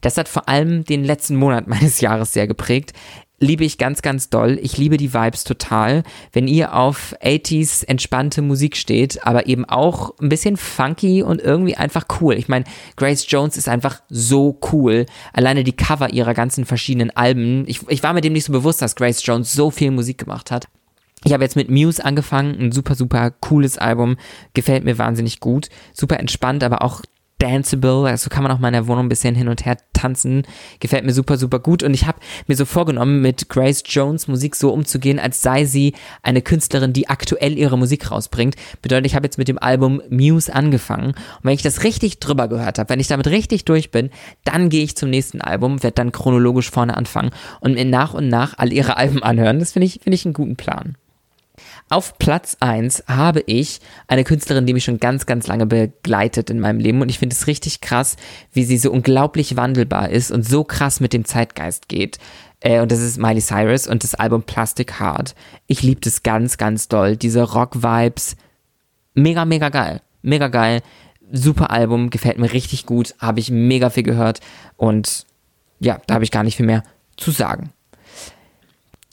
Das 0.00 0.16
hat 0.16 0.28
vor 0.28 0.48
allem 0.48 0.84
den 0.84 1.04
letzten 1.04 1.36
Monat 1.36 1.66
meines 1.68 2.00
Jahres 2.00 2.32
sehr 2.32 2.46
geprägt. 2.46 2.94
liebe 3.38 3.64
ich 3.64 3.76
ganz, 3.76 4.00
ganz 4.00 4.30
doll. 4.30 4.58
Ich 4.62 4.78
liebe 4.78 4.96
die 4.96 5.12
Vibes 5.12 5.44
total. 5.44 6.04
Wenn 6.32 6.48
ihr 6.48 6.74
auf 6.74 7.14
80s 7.22 7.86
entspannte 7.86 8.40
Musik 8.40 8.78
steht, 8.78 9.26
aber 9.26 9.46
eben 9.46 9.66
auch 9.66 10.18
ein 10.18 10.30
bisschen 10.30 10.56
funky 10.56 11.22
und 11.22 11.42
irgendwie 11.42 11.76
einfach 11.76 12.06
cool. 12.20 12.32
Ich 12.34 12.48
meine, 12.48 12.64
Grace 12.96 13.26
Jones 13.28 13.58
ist 13.58 13.68
einfach 13.68 14.00
so 14.08 14.58
cool. 14.72 15.04
Alleine 15.34 15.64
die 15.64 15.76
Cover 15.76 16.14
ihrer 16.14 16.32
ganzen 16.32 16.64
verschiedenen 16.64 17.10
Alben. 17.10 17.64
Ich, 17.66 17.86
ich 17.88 18.02
war 18.02 18.14
mir 18.14 18.22
dem 18.22 18.32
nicht 18.32 18.44
so 18.44 18.52
bewusst, 18.52 18.80
dass 18.80 18.96
Grace 18.96 19.20
Jones 19.22 19.52
so 19.52 19.70
viel 19.70 19.90
Musik 19.90 20.16
gemacht 20.16 20.50
hat. 20.50 20.66
Ich 21.24 21.32
habe 21.32 21.42
jetzt 21.42 21.56
mit 21.56 21.70
Muse 21.70 22.04
angefangen, 22.04 22.54
ein 22.60 22.72
super, 22.72 22.94
super 22.94 23.30
cooles 23.30 23.78
Album, 23.78 24.16
gefällt 24.52 24.84
mir 24.84 24.98
wahnsinnig 24.98 25.40
gut, 25.40 25.70
super 25.94 26.20
entspannt, 26.20 26.62
aber 26.62 26.82
auch 26.82 27.00
danceable, 27.38 28.06
also 28.06 28.30
kann 28.30 28.42
man 28.42 28.52
auch 28.52 28.58
mal 28.58 28.68
in 28.68 28.74
der 28.74 28.86
Wohnung 28.86 29.06
ein 29.06 29.08
bisschen 29.08 29.34
hin 29.34 29.48
und 29.48 29.64
her 29.64 29.76
tanzen, 29.92 30.46
gefällt 30.80 31.04
mir 31.04 31.12
super, 31.12 31.36
super 31.36 31.58
gut 31.58 31.82
und 31.82 31.92
ich 31.94 32.06
habe 32.06 32.18
mir 32.46 32.56
so 32.56 32.64
vorgenommen, 32.64 33.20
mit 33.22 33.48
Grace 33.48 33.82
Jones 33.86 34.28
Musik 34.28 34.54
so 34.54 34.70
umzugehen, 34.72 35.18
als 35.18 35.42
sei 35.42 35.64
sie 35.64 35.94
eine 36.22 36.42
Künstlerin, 36.42 36.92
die 36.92 37.08
aktuell 37.08 37.58
ihre 37.58 37.76
Musik 37.76 38.10
rausbringt. 38.10 38.54
Bedeutet, 38.82 39.06
ich 39.06 39.16
habe 39.16 39.26
jetzt 39.26 39.38
mit 39.38 39.48
dem 39.48 39.58
Album 39.58 40.00
Muse 40.10 40.54
angefangen 40.54 41.08
und 41.08 41.44
wenn 41.44 41.54
ich 41.54 41.62
das 41.62 41.84
richtig 41.84 42.20
drüber 42.20 42.48
gehört 42.48 42.78
habe, 42.78 42.90
wenn 42.90 43.00
ich 43.00 43.08
damit 43.08 43.26
richtig 43.26 43.64
durch 43.64 43.90
bin, 43.90 44.10
dann 44.44 44.68
gehe 44.68 44.84
ich 44.84 44.96
zum 44.96 45.10
nächsten 45.10 45.40
Album, 45.40 45.82
werde 45.82 45.94
dann 45.94 46.12
chronologisch 46.12 46.70
vorne 46.70 46.96
anfangen 46.96 47.30
und 47.60 47.74
mir 47.74 47.84
nach 47.84 48.14
und 48.14 48.28
nach 48.28 48.54
all 48.58 48.72
ihre 48.72 48.96
Alben 48.96 49.22
anhören. 49.22 49.58
Das 49.58 49.72
finde 49.72 49.86
ich, 49.86 50.00
finde 50.02 50.14
ich 50.14 50.24
einen 50.24 50.34
guten 50.34 50.56
Plan. 50.56 50.96
Auf 51.90 52.18
Platz 52.18 52.56
1 52.60 53.04
habe 53.08 53.40
ich 53.46 53.80
eine 54.08 54.24
Künstlerin, 54.24 54.64
die 54.64 54.72
mich 54.72 54.84
schon 54.84 55.00
ganz, 55.00 55.26
ganz 55.26 55.46
lange 55.46 55.66
begleitet 55.66 56.48
in 56.48 56.58
meinem 56.58 56.80
Leben 56.80 57.02
und 57.02 57.10
ich 57.10 57.18
finde 57.18 57.34
es 57.34 57.46
richtig 57.46 57.82
krass, 57.82 58.16
wie 58.52 58.64
sie 58.64 58.78
so 58.78 58.90
unglaublich 58.90 59.56
wandelbar 59.56 60.08
ist 60.08 60.30
und 60.30 60.46
so 60.46 60.64
krass 60.64 61.00
mit 61.00 61.12
dem 61.12 61.26
Zeitgeist 61.26 61.88
geht. 61.88 62.18
Äh, 62.60 62.80
und 62.80 62.90
das 62.90 63.00
ist 63.00 63.18
Miley 63.18 63.42
Cyrus 63.42 63.86
und 63.86 64.02
das 64.02 64.14
Album 64.14 64.42
Plastic 64.42 64.98
Heart. 64.98 65.34
Ich 65.66 65.82
liebe 65.82 66.00
das 66.00 66.22
ganz, 66.22 66.56
ganz 66.56 66.88
doll. 66.88 67.16
Diese 67.16 67.42
Rock-Vibes. 67.42 68.36
Mega, 69.12 69.44
mega 69.44 69.68
geil. 69.68 70.00
Mega 70.22 70.48
geil. 70.48 70.80
Super 71.30 71.70
Album, 71.70 72.08
gefällt 72.08 72.38
mir 72.38 72.52
richtig 72.52 72.86
gut, 72.86 73.14
habe 73.18 73.40
ich 73.40 73.50
mega 73.50 73.90
viel 73.90 74.02
gehört 74.02 74.40
und 74.76 75.26
ja, 75.80 76.00
da 76.06 76.14
habe 76.14 76.24
ich 76.24 76.30
gar 76.30 76.44
nicht 76.44 76.56
viel 76.56 76.66
mehr 76.66 76.82
zu 77.16 77.30
sagen. 77.30 77.73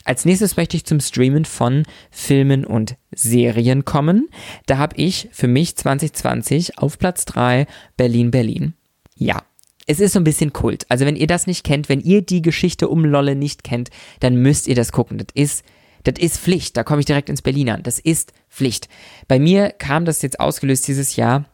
Als 0.03 0.25
nächstes 0.25 0.57
möchte 0.57 0.77
ich 0.77 0.85
zum 0.85 0.99
Streamen 0.99 1.45
von 1.45 1.83
Filmen 2.09 2.65
und 2.65 2.95
Serien 3.13 3.85
kommen. 3.85 4.29
Da 4.65 4.77
habe 4.77 4.95
ich 4.97 5.29
für 5.31 5.47
mich 5.47 5.75
2020 5.75 6.77
auf 6.79 6.97
Platz 6.97 7.25
3 7.25 7.67
Berlin 7.97 8.31
Berlin. 8.31 8.73
Ja, 9.15 9.43
es 9.87 9.99
ist 9.99 10.13
so 10.13 10.19
ein 10.19 10.23
bisschen 10.23 10.53
Kult. 10.53 10.85
Also 10.89 11.05
wenn 11.05 11.15
ihr 11.15 11.27
das 11.27 11.47
nicht 11.47 11.63
kennt, 11.63 11.89
wenn 11.89 12.01
ihr 12.01 12.21
die 12.21 12.41
Geschichte 12.41 12.87
um 12.87 13.05
Lolle 13.05 13.35
nicht 13.35 13.63
kennt, 13.63 13.89
dann 14.19 14.35
müsst 14.35 14.67
ihr 14.67 14.75
das 14.75 14.91
gucken. 14.91 15.17
Das 15.17 15.27
ist 15.33 15.63
das 16.03 16.15
ist 16.19 16.39
Pflicht. 16.39 16.77
Da 16.77 16.83
komme 16.83 17.01
ich 17.01 17.05
direkt 17.05 17.29
ins 17.29 17.41
Berlin 17.41 17.69
an. 17.69 17.83
Das 17.83 17.99
ist 17.99 18.33
Pflicht. 18.49 18.89
Bei 19.27 19.39
mir 19.39 19.69
kam 19.69 20.05
das 20.05 20.21
jetzt 20.21 20.39
ausgelöst 20.39 20.87
dieses 20.87 21.15
Jahr, 21.15 21.45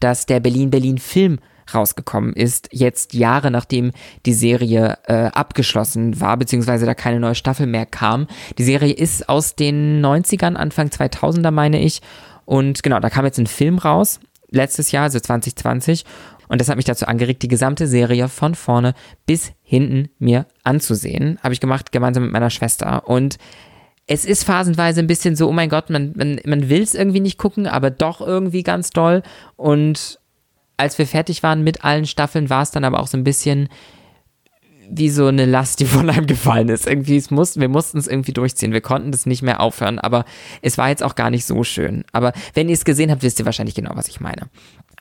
dass 0.00 0.26
der 0.26 0.40
Berlin 0.40 0.70
Berlin 0.70 0.98
Film 0.98 1.40
rausgekommen 1.74 2.32
ist, 2.32 2.68
jetzt 2.72 3.14
Jahre 3.14 3.50
nachdem 3.50 3.92
die 4.26 4.32
Serie 4.32 4.98
äh, 5.06 5.26
abgeschlossen 5.26 6.20
war, 6.20 6.36
beziehungsweise 6.36 6.86
da 6.86 6.94
keine 6.94 7.20
neue 7.20 7.34
Staffel 7.34 7.66
mehr 7.66 7.86
kam. 7.86 8.26
Die 8.58 8.64
Serie 8.64 8.92
ist 8.92 9.28
aus 9.28 9.54
den 9.54 10.04
90ern, 10.04 10.54
Anfang 10.54 10.88
2000er 10.88 11.50
meine 11.50 11.80
ich. 11.80 12.00
Und 12.44 12.82
genau, 12.82 13.00
da 13.00 13.10
kam 13.10 13.24
jetzt 13.24 13.38
ein 13.38 13.46
Film 13.46 13.78
raus, 13.78 14.20
letztes 14.50 14.90
Jahr, 14.92 15.04
also 15.04 15.20
2020. 15.20 16.04
Und 16.48 16.60
das 16.60 16.68
hat 16.68 16.76
mich 16.76 16.86
dazu 16.86 17.06
angeregt, 17.06 17.42
die 17.42 17.48
gesamte 17.48 17.86
Serie 17.86 18.28
von 18.28 18.54
vorne 18.54 18.94
bis 19.26 19.52
hinten 19.62 20.08
mir 20.18 20.46
anzusehen. 20.64 21.38
Habe 21.42 21.52
ich 21.52 21.60
gemacht, 21.60 21.92
gemeinsam 21.92 22.22
mit 22.24 22.32
meiner 22.32 22.50
Schwester. 22.50 23.06
Und 23.06 23.36
es 24.06 24.24
ist 24.24 24.44
phasenweise 24.44 25.00
ein 25.00 25.06
bisschen 25.06 25.36
so, 25.36 25.48
oh 25.48 25.52
mein 25.52 25.68
Gott, 25.68 25.90
man, 25.90 26.14
man, 26.16 26.40
man 26.46 26.70
will 26.70 26.82
es 26.82 26.94
irgendwie 26.94 27.20
nicht 27.20 27.36
gucken, 27.36 27.66
aber 27.66 27.90
doch 27.90 28.22
irgendwie 28.22 28.62
ganz 28.62 28.90
doll. 28.90 29.22
Und 29.56 30.17
als 30.78 30.96
wir 30.96 31.06
fertig 31.06 31.42
waren 31.42 31.62
mit 31.62 31.84
allen 31.84 32.06
Staffeln, 32.06 32.48
war 32.48 32.62
es 32.62 32.70
dann 32.70 32.84
aber 32.84 33.00
auch 33.00 33.08
so 33.08 33.18
ein 33.18 33.24
bisschen 33.24 33.68
wie 34.90 35.10
so 35.10 35.26
eine 35.26 35.44
Last, 35.44 35.80
die 35.80 35.84
von 35.86 36.08
einem 36.08 36.26
gefallen 36.26 36.68
ist. 36.68 36.86
Irgendwie, 36.86 37.16
es 37.16 37.30
muss, 37.30 37.58
wir 37.58 37.68
mussten 37.68 37.98
es 37.98 38.06
irgendwie 38.06 38.32
durchziehen. 38.32 38.72
Wir 38.72 38.80
konnten 38.80 39.12
das 39.12 39.26
nicht 39.26 39.42
mehr 39.42 39.60
aufhören, 39.60 39.98
aber 39.98 40.24
es 40.62 40.78
war 40.78 40.88
jetzt 40.88 41.02
auch 41.02 41.14
gar 41.14 41.30
nicht 41.30 41.44
so 41.44 41.62
schön. 41.64 42.04
Aber 42.12 42.32
wenn 42.54 42.68
ihr 42.68 42.74
es 42.74 42.84
gesehen 42.84 43.10
habt, 43.10 43.22
wisst 43.22 43.38
ihr 43.38 43.44
wahrscheinlich 43.44 43.74
genau, 43.74 43.92
was 43.94 44.08
ich 44.08 44.20
meine. 44.20 44.48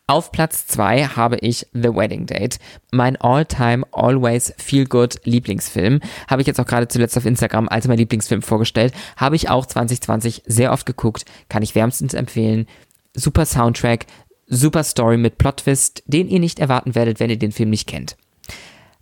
Auf 0.09 0.31
Platz 0.31 0.67
2 0.67 1.03
habe 1.03 1.35
ich 1.39 1.67
The 1.73 1.93
Wedding 1.93 2.27
Date, 2.27 2.59
mein 2.91 3.17
all-time, 3.17 3.85
always 3.91 4.53
feel 4.57 4.85
good 4.85 5.19
Lieblingsfilm. 5.25 5.99
Habe 6.29 6.41
ich 6.41 6.47
jetzt 6.47 6.61
auch 6.61 6.65
gerade 6.65 6.87
zuletzt 6.87 7.17
auf 7.17 7.25
Instagram 7.25 7.67
als 7.67 7.89
mein 7.89 7.97
Lieblingsfilm 7.97 8.41
vorgestellt. 8.41 8.93
Habe 9.17 9.35
ich 9.35 9.49
auch 9.49 9.65
2020 9.65 10.43
sehr 10.45 10.71
oft 10.71 10.85
geguckt, 10.85 11.25
kann 11.49 11.61
ich 11.61 11.75
wärmstens 11.75 12.13
empfehlen. 12.13 12.67
Super 13.15 13.45
Soundtrack, 13.45 14.05
Super 14.47 14.83
Story 14.83 15.17
mit 15.17 15.37
Plot-Twist, 15.37 16.03
den 16.05 16.29
ihr 16.29 16.39
nicht 16.39 16.59
erwarten 16.59 16.95
werdet, 16.95 17.19
wenn 17.19 17.29
ihr 17.29 17.37
den 17.37 17.51
Film 17.51 17.69
nicht 17.69 17.87
kennt. 17.87 18.17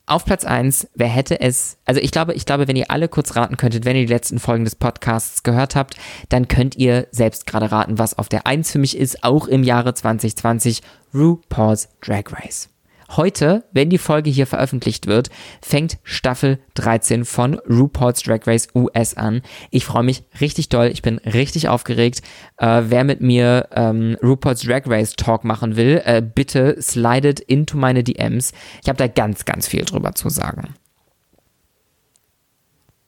Auf 0.08 0.24
Platz 0.24 0.46
1, 0.46 0.90
wer 0.94 1.08
hätte 1.08 1.42
es, 1.42 1.78
also 1.86 2.00
ich 2.00 2.12
glaube, 2.12 2.34
ich 2.34 2.46
glaube, 2.46 2.68
wenn 2.68 2.76
ihr 2.76 2.92
alle 2.92 3.08
kurz 3.08 3.36
raten 3.36 3.58
könntet, 3.58 3.86
wenn 3.86 3.96
ihr 3.96 4.06
die 4.06 4.14
letzten 4.14 4.38
Folgen 4.38 4.64
des 4.64 4.76
Podcasts 4.76 5.42
gehört 5.42 5.76
habt, 5.76 5.96
dann 6.30 6.48
könnt 6.48 6.76
ihr 6.76 7.08
selbst 7.10 7.48
gerade 7.48 7.72
raten, 7.72 7.98
was 7.98 8.18
auf 8.18 8.30
der 8.30 8.46
1 8.46 8.72
für 8.72 8.78
mich 8.78 8.96
ist, 8.98 9.24
auch 9.24 9.48
im 9.48 9.64
Jahre 9.64 9.96
2020, 9.96 10.84
RuPaul's 11.14 11.90
Drag 12.02 12.26
Race. 12.32 12.70
Heute, 13.12 13.64
wenn 13.72 13.90
die 13.90 14.00
Folge 14.00 14.32
hier 14.32 14.48
veröffentlicht 14.48 15.06
wird, 15.06 15.30
fängt 15.62 16.00
Staffel 16.04 16.60
13 16.74 17.24
von 17.24 17.60
RuPaul's 17.70 18.24
Drag 18.24 18.48
Race 18.48 18.68
US 18.74 19.16
an. 19.16 19.42
Ich 19.70 19.86
freue 19.86 20.04
mich 20.04 20.24
richtig 20.42 20.70
doll, 20.70 20.88
ich 20.88 21.04
bin 21.04 21.20
richtig 21.20 21.70
aufgeregt. 21.70 22.22
Äh, 22.58 22.84
wer 22.88 23.04
mit 23.04 23.22
mir 23.22 23.70
ähm, 23.76 24.18
RuPaul's 24.24 24.62
Drag 24.62 24.84
Race 24.88 25.16
Talk 25.16 25.44
machen 25.44 25.76
will, 25.76 26.02
äh, 26.04 26.22
bitte 26.22 26.82
slidet 26.82 27.40
into 27.40 27.78
meine 27.78 28.04
DMs. 28.04 28.54
Ich 28.82 28.90
habe 28.90 28.98
da 28.98 29.08
ganz, 29.08 29.46
ganz 29.46 29.68
viel 29.68 29.86
drüber 29.86 30.16
zu 30.16 30.30
sagen. 30.30 30.74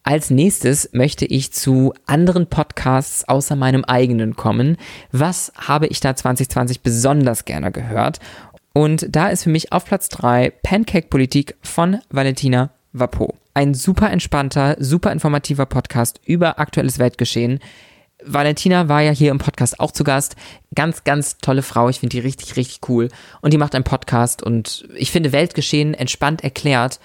Als 0.08 0.30
nächstes 0.30 0.88
möchte 0.94 1.26
ich 1.26 1.52
zu 1.52 1.92
anderen 2.06 2.46
Podcasts 2.46 3.28
außer 3.28 3.56
meinem 3.56 3.84
eigenen 3.84 4.36
kommen. 4.36 4.78
Was 5.12 5.52
habe 5.54 5.86
ich 5.88 6.00
da 6.00 6.16
2020 6.16 6.80
besonders 6.80 7.44
gerne 7.44 7.70
gehört? 7.70 8.18
Und 8.78 9.06
da 9.10 9.26
ist 9.26 9.42
für 9.42 9.50
mich 9.50 9.72
auf 9.72 9.86
Platz 9.86 10.08
3 10.08 10.52
Pancake 10.62 11.08
Politik 11.08 11.56
von 11.62 11.98
Valentina 12.10 12.70
Vapo. 12.92 13.34
Ein 13.52 13.74
super 13.74 14.08
entspannter, 14.08 14.76
super 14.78 15.10
informativer 15.10 15.66
Podcast 15.66 16.20
über 16.24 16.60
aktuelles 16.60 17.00
Weltgeschehen. 17.00 17.58
Valentina 18.24 18.88
war 18.88 19.02
ja 19.02 19.10
hier 19.10 19.32
im 19.32 19.38
Podcast 19.38 19.80
auch 19.80 19.90
zu 19.90 20.04
Gast. 20.04 20.36
Ganz, 20.76 21.02
ganz 21.02 21.38
tolle 21.38 21.62
Frau. 21.62 21.88
Ich 21.88 21.98
finde 21.98 22.14
die 22.14 22.20
richtig, 22.20 22.54
richtig 22.54 22.88
cool. 22.88 23.08
Und 23.40 23.52
die 23.52 23.58
macht 23.58 23.74
einen 23.74 23.82
Podcast 23.82 24.44
und 24.44 24.88
ich 24.94 25.10
finde 25.10 25.32
Weltgeschehen 25.32 25.94
entspannt 25.94 26.44
erklärt 26.44 27.00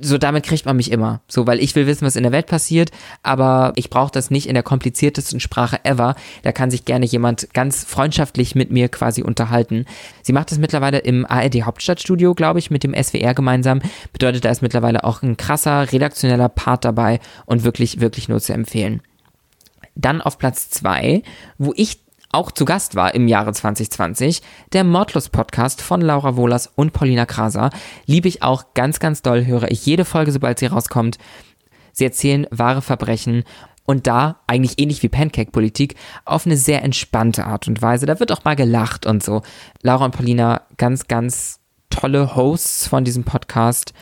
so 0.00 0.18
damit 0.18 0.44
kriegt 0.44 0.64
man 0.64 0.76
mich 0.76 0.90
immer. 0.90 1.20
So, 1.28 1.46
weil 1.46 1.60
ich 1.60 1.74
will 1.74 1.86
wissen, 1.86 2.06
was 2.06 2.16
in 2.16 2.22
der 2.22 2.32
Welt 2.32 2.46
passiert, 2.46 2.90
aber 3.22 3.72
ich 3.76 3.90
brauche 3.90 4.12
das 4.12 4.30
nicht 4.30 4.48
in 4.48 4.54
der 4.54 4.62
kompliziertesten 4.62 5.40
Sprache 5.40 5.84
ever. 5.84 6.14
Da 6.42 6.52
kann 6.52 6.70
sich 6.70 6.84
gerne 6.84 7.06
jemand 7.06 7.52
ganz 7.52 7.84
freundschaftlich 7.84 8.54
mit 8.54 8.70
mir 8.70 8.88
quasi 8.88 9.22
unterhalten. 9.22 9.86
Sie 10.22 10.32
macht 10.32 10.50
das 10.50 10.58
mittlerweile 10.58 10.98
im 10.98 11.26
ARD 11.26 11.62
Hauptstadtstudio, 11.62 12.34
glaube 12.34 12.58
ich, 12.58 12.70
mit 12.70 12.84
dem 12.84 12.94
SWR 12.94 13.34
gemeinsam. 13.34 13.80
Bedeutet, 14.12 14.44
da 14.44 14.50
ist 14.50 14.62
mittlerweile 14.62 15.04
auch 15.04 15.22
ein 15.22 15.36
krasser 15.36 15.92
redaktioneller 15.92 16.48
Part 16.48 16.84
dabei 16.84 17.20
und 17.46 17.64
wirklich, 17.64 18.00
wirklich 18.00 18.28
nur 18.28 18.40
zu 18.40 18.52
empfehlen. 18.52 19.02
Dann 19.94 20.22
auf 20.22 20.38
Platz 20.38 20.70
zwei, 20.70 21.22
wo 21.58 21.72
ich 21.76 22.01
auch 22.32 22.50
zu 22.50 22.64
Gast 22.64 22.96
war 22.96 23.14
im 23.14 23.28
Jahre 23.28 23.52
2020, 23.52 24.40
der 24.72 24.84
Mordlos 24.84 25.28
Podcast 25.28 25.82
von 25.82 26.00
Laura 26.00 26.34
Wohlers 26.36 26.66
und 26.74 26.94
Paulina 26.94 27.26
Kraser. 27.26 27.70
Liebe 28.06 28.26
ich 28.26 28.42
auch 28.42 28.72
ganz, 28.74 29.00
ganz 29.00 29.20
doll, 29.20 29.44
höre 29.44 29.70
ich 29.70 29.84
jede 29.84 30.06
Folge, 30.06 30.32
sobald 30.32 30.58
sie 30.58 30.66
rauskommt. 30.66 31.18
Sie 31.92 32.04
erzählen 32.04 32.46
wahre 32.50 32.80
Verbrechen 32.80 33.44
und 33.84 34.06
da, 34.06 34.40
eigentlich 34.46 34.78
ähnlich 34.78 35.02
wie 35.02 35.08
Pancake-Politik, 35.08 35.96
auf 36.24 36.46
eine 36.46 36.56
sehr 36.56 36.82
entspannte 36.82 37.44
Art 37.44 37.68
und 37.68 37.82
Weise. 37.82 38.06
Da 38.06 38.18
wird 38.18 38.32
auch 38.32 38.44
mal 38.44 38.56
gelacht 38.56 39.04
und 39.04 39.22
so. 39.22 39.42
Laura 39.82 40.06
und 40.06 40.16
Paulina, 40.16 40.62
ganz, 40.78 41.08
ganz 41.08 41.60
tolle 41.90 42.34
Hosts 42.34 42.86
von 42.86 43.04
diesem 43.04 43.24
Podcast 43.24 43.92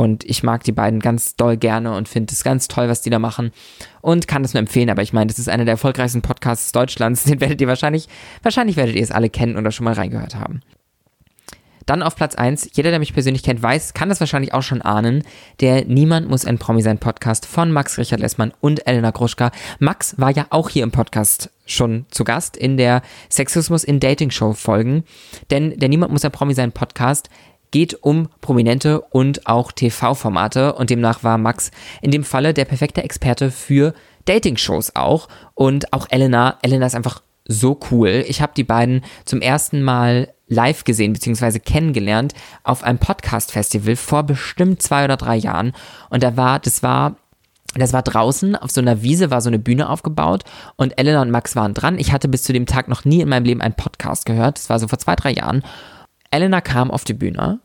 und 0.00 0.24
ich 0.24 0.42
mag 0.42 0.64
die 0.64 0.72
beiden 0.72 0.98
ganz 1.00 1.36
doll 1.36 1.58
gerne 1.58 1.94
und 1.94 2.08
finde 2.08 2.32
es 2.32 2.42
ganz 2.42 2.68
toll, 2.68 2.88
was 2.88 3.02
die 3.02 3.10
da 3.10 3.18
machen. 3.18 3.52
Und 4.00 4.26
kann 4.26 4.42
das 4.42 4.54
nur 4.54 4.60
empfehlen. 4.60 4.88
Aber 4.88 5.02
ich 5.02 5.12
meine, 5.12 5.26
das 5.26 5.38
ist 5.38 5.50
einer 5.50 5.66
der 5.66 5.72
erfolgreichsten 5.72 6.22
Podcasts 6.22 6.72
Deutschlands. 6.72 7.24
Den 7.24 7.38
werdet 7.42 7.60
ihr 7.60 7.68
wahrscheinlich, 7.68 8.08
wahrscheinlich 8.42 8.76
werdet 8.76 8.96
ihr 8.96 9.02
es 9.02 9.10
alle 9.10 9.28
kennen 9.28 9.58
oder 9.58 9.70
schon 9.70 9.84
mal 9.84 9.92
reingehört 9.92 10.36
haben. 10.36 10.62
Dann 11.84 12.02
auf 12.02 12.16
Platz 12.16 12.34
1, 12.34 12.70
jeder, 12.72 12.88
der 12.88 12.98
mich 12.98 13.12
persönlich 13.12 13.42
kennt, 13.42 13.62
weiß, 13.62 13.92
kann 13.92 14.08
das 14.08 14.20
wahrscheinlich 14.20 14.54
auch 14.54 14.62
schon 14.62 14.80
ahnen, 14.80 15.22
der 15.60 15.84
Niemand 15.84 16.30
muss 16.30 16.46
ein 16.46 16.56
Promi 16.56 16.80
sein 16.80 16.98
Podcast 16.98 17.44
von 17.44 17.70
Max 17.70 17.98
Richard 17.98 18.20
Lessmann 18.20 18.54
und 18.60 18.86
Elena 18.86 19.10
Gruschka. 19.10 19.50
Max 19.80 20.14
war 20.16 20.30
ja 20.30 20.46
auch 20.48 20.70
hier 20.70 20.84
im 20.84 20.92
Podcast 20.92 21.50
schon 21.66 22.06
zu 22.10 22.24
Gast 22.24 22.56
in 22.56 22.78
der 22.78 23.02
Sexismus 23.28 23.84
in 23.84 24.00
Dating 24.00 24.30
Show 24.30 24.54
Folgen, 24.54 25.04
denn 25.50 25.78
der 25.78 25.90
Niemand 25.90 26.10
muss 26.10 26.24
ein 26.24 26.32
Promi 26.32 26.54
sein 26.54 26.72
Podcast 26.72 27.28
geht 27.70 28.02
um 28.02 28.28
Prominente 28.40 29.00
und 29.00 29.46
auch 29.46 29.72
TV-Formate 29.72 30.74
und 30.74 30.90
demnach 30.90 31.22
war 31.22 31.38
Max 31.38 31.70
in 32.02 32.10
dem 32.10 32.24
Falle 32.24 32.54
der 32.54 32.64
perfekte 32.64 33.02
Experte 33.02 33.50
für 33.50 33.94
Dating-Shows 34.24 34.96
auch 34.96 35.28
und 35.54 35.92
auch 35.92 36.06
Elena. 36.10 36.58
Elena 36.62 36.86
ist 36.86 36.94
einfach 36.94 37.22
so 37.46 37.78
cool. 37.90 38.24
Ich 38.28 38.42
habe 38.42 38.52
die 38.56 38.64
beiden 38.64 39.02
zum 39.24 39.40
ersten 39.40 39.82
Mal 39.82 40.32
live 40.46 40.84
gesehen 40.84 41.12
bzw. 41.12 41.58
kennengelernt 41.58 42.34
auf 42.64 42.82
einem 42.82 42.98
Podcast-Festival 42.98 43.96
vor 43.96 44.24
bestimmt 44.24 44.82
zwei 44.82 45.04
oder 45.04 45.16
drei 45.16 45.36
Jahren 45.36 45.72
und 46.10 46.22
da 46.22 46.36
war, 46.36 46.58
das 46.58 46.82
war 46.82 47.16
das 47.76 47.92
war 47.92 48.02
draußen 48.02 48.56
auf 48.56 48.72
so 48.72 48.80
einer 48.80 49.02
Wiese, 49.02 49.30
war 49.30 49.40
so 49.40 49.48
eine 49.48 49.60
Bühne 49.60 49.88
aufgebaut 49.88 50.42
und 50.74 50.98
Elena 50.98 51.22
und 51.22 51.30
Max 51.30 51.54
waren 51.54 51.72
dran. 51.72 52.00
Ich 52.00 52.12
hatte 52.12 52.26
bis 52.26 52.42
zu 52.42 52.52
dem 52.52 52.66
Tag 52.66 52.88
noch 52.88 53.04
nie 53.04 53.20
in 53.20 53.28
meinem 53.28 53.44
Leben 53.44 53.60
einen 53.60 53.74
Podcast 53.74 54.26
gehört. 54.26 54.58
Das 54.58 54.68
war 54.68 54.80
so 54.80 54.88
vor 54.88 54.98
zwei, 54.98 55.14
drei 55.14 55.30
Jahren. 55.30 55.62
Elena 56.30 56.60
kam 56.60 56.90
auf 56.90 57.04
die 57.04 57.14
Bühne, 57.14 57.60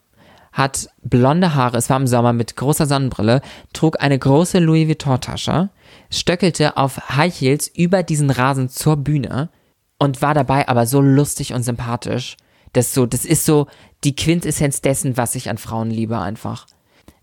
hat 0.52 0.90
blonde 1.04 1.54
Haare, 1.54 1.78
es 1.78 1.90
war 1.90 1.98
im 1.98 2.08
Sommer 2.08 2.34
mit 2.34 2.56
großer 2.56 2.86
Sonnenbrille, 2.86 3.42
trug 3.74 4.02
eine 4.02 4.18
große 4.18 4.60
Louis 4.60 4.88
Vuitton-Tasche, 4.88 5.70
stöckelte 6.10 6.78
auf 6.78 7.10
High 7.16 7.34
Heels 7.40 7.68
über 7.68 8.04
diesen 8.04 8.30
Rasen 8.30 8.70
zur 8.70 8.98
Bühne 8.98 9.50
und 10.00 10.22
war 10.22 10.34
dabei 10.34 10.68
aber 10.68 10.86
so 10.88 11.02
lustig 11.02 11.54
und 11.54 11.64
sympathisch. 11.64 12.38
Das 12.74 12.94
so, 12.94 13.06
das 13.06 13.26
ist 13.26 13.46
so 13.46 13.68
die 14.04 14.16
Quintessenz 14.16 14.82
dessen, 14.82 15.18
was 15.18 15.36
ich 15.36 15.50
an 15.50 15.58
Frauen 15.58 15.90
liebe 15.90 16.20
einfach. 16.20 16.68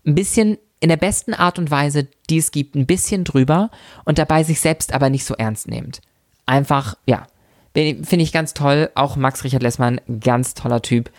Ein 0.05 0.15
bisschen 0.15 0.57
in 0.79 0.89
der 0.89 0.97
besten 0.97 1.33
Art 1.33 1.59
und 1.59 1.71
Weise, 1.71 2.07
die 2.29 2.37
es 2.37 2.51
gibt, 2.51 2.75
ein 2.75 2.85
bisschen 2.85 3.23
drüber 3.23 3.69
und 4.05 4.17
dabei 4.17 4.43
sich 4.43 4.59
selbst 4.59 4.93
aber 4.93 5.09
nicht 5.09 5.25
so 5.25 5.33
ernst 5.35 5.67
nehmend. 5.67 6.01
Einfach, 6.45 6.97
ja, 7.05 7.25
finde 7.73 8.23
ich 8.23 8.31
ganz 8.31 8.53
toll. 8.53 8.89
Auch 8.95 9.15
Max 9.15 9.43
Richard 9.43 9.63
Lessmann, 9.63 9.99
ganz 10.19 10.53
toller 10.53 10.81
Typ. 10.81 11.11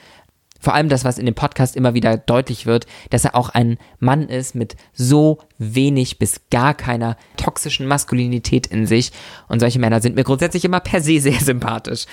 Vor 0.64 0.72
allem 0.72 0.88
das, 0.88 1.04
was 1.04 1.18
in 1.18 1.26
dem 1.26 1.34
Podcast 1.34 1.76
immer 1.76 1.92
wieder 1.92 2.16
deutlich 2.16 2.64
wird, 2.64 2.86
dass 3.10 3.26
er 3.26 3.34
auch 3.34 3.50
ein 3.50 3.76
Mann 3.98 4.30
ist 4.30 4.54
mit 4.54 4.76
so 4.94 5.38
wenig 5.58 6.18
bis 6.18 6.40
gar 6.50 6.72
keiner 6.72 7.18
toxischen 7.36 7.86
Maskulinität 7.86 8.66
in 8.68 8.86
sich. 8.86 9.12
Und 9.48 9.60
solche 9.60 9.78
Männer 9.78 10.00
sind 10.00 10.16
mir 10.16 10.24
grundsätzlich 10.24 10.64
immer 10.64 10.80
per 10.80 11.02
se 11.02 11.20
sehr 11.20 11.38
sympathisch. 11.38 12.06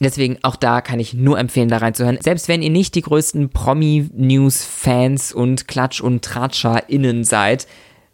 Deswegen 0.00 0.38
auch 0.42 0.56
da 0.56 0.80
kann 0.80 1.00
ich 1.00 1.12
nur 1.12 1.38
empfehlen, 1.38 1.68
da 1.68 1.78
reinzuhören. 1.78 2.18
Selbst 2.20 2.48
wenn 2.48 2.62
ihr 2.62 2.70
nicht 2.70 2.94
die 2.94 3.02
größten 3.02 3.50
Promi-News-Fans 3.50 5.32
und 5.32 5.68
Klatsch- 5.68 6.00
und 6.00 6.24
Tratscher-Innen 6.24 7.24
seid, 7.24 7.66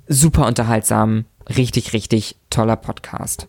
super 0.08 0.46
unterhaltsam, 0.46 1.24
richtig, 1.56 1.92
richtig 1.92 2.36
toller 2.50 2.76
Podcast. 2.76 3.48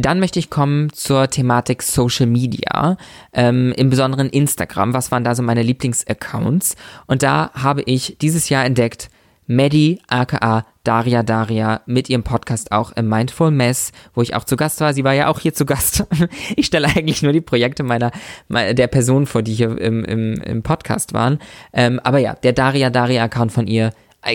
Dann 0.00 0.20
möchte 0.20 0.38
ich 0.38 0.50
kommen 0.50 0.92
zur 0.92 1.28
Thematik 1.28 1.82
Social 1.82 2.26
Media, 2.26 2.96
ähm, 3.32 3.72
im 3.76 3.90
Besonderen 3.90 4.30
Instagram. 4.30 4.94
Was 4.94 5.10
waren 5.10 5.24
da 5.24 5.34
so 5.34 5.42
meine 5.42 5.62
Lieblingsaccounts? 5.62 6.76
Und 7.06 7.22
da 7.22 7.50
habe 7.54 7.82
ich 7.82 8.16
dieses 8.20 8.48
Jahr 8.48 8.64
entdeckt, 8.64 9.10
Maddie, 9.46 10.00
aka 10.06 10.64
Daria 10.84 11.22
Daria, 11.22 11.82
mit 11.84 12.08
ihrem 12.08 12.22
Podcast 12.22 12.72
auch 12.72 12.92
im 12.92 13.08
Mindful 13.08 13.50
Mess, 13.50 13.90
wo 14.14 14.22
ich 14.22 14.34
auch 14.34 14.44
zu 14.44 14.56
Gast 14.56 14.80
war. 14.80 14.94
Sie 14.94 15.04
war 15.04 15.12
ja 15.12 15.26
auch 15.26 15.40
hier 15.40 15.52
zu 15.52 15.66
Gast. 15.66 16.06
Ich 16.56 16.66
stelle 16.66 16.86
eigentlich 16.86 17.22
nur 17.22 17.32
die 17.32 17.40
Projekte 17.40 17.82
meiner, 17.82 18.12
der 18.48 18.86
Person 18.86 19.26
vor, 19.26 19.42
die 19.42 19.52
hier 19.52 19.76
im, 19.78 20.04
im, 20.04 20.34
im 20.40 20.62
Podcast 20.62 21.12
waren. 21.12 21.40
Ähm, 21.72 22.00
aber 22.04 22.18
ja, 22.18 22.34
der 22.34 22.52
Daria 22.52 22.90
Daria 22.90 23.24
Account 23.24 23.52
von 23.52 23.66
ihr, 23.66 23.90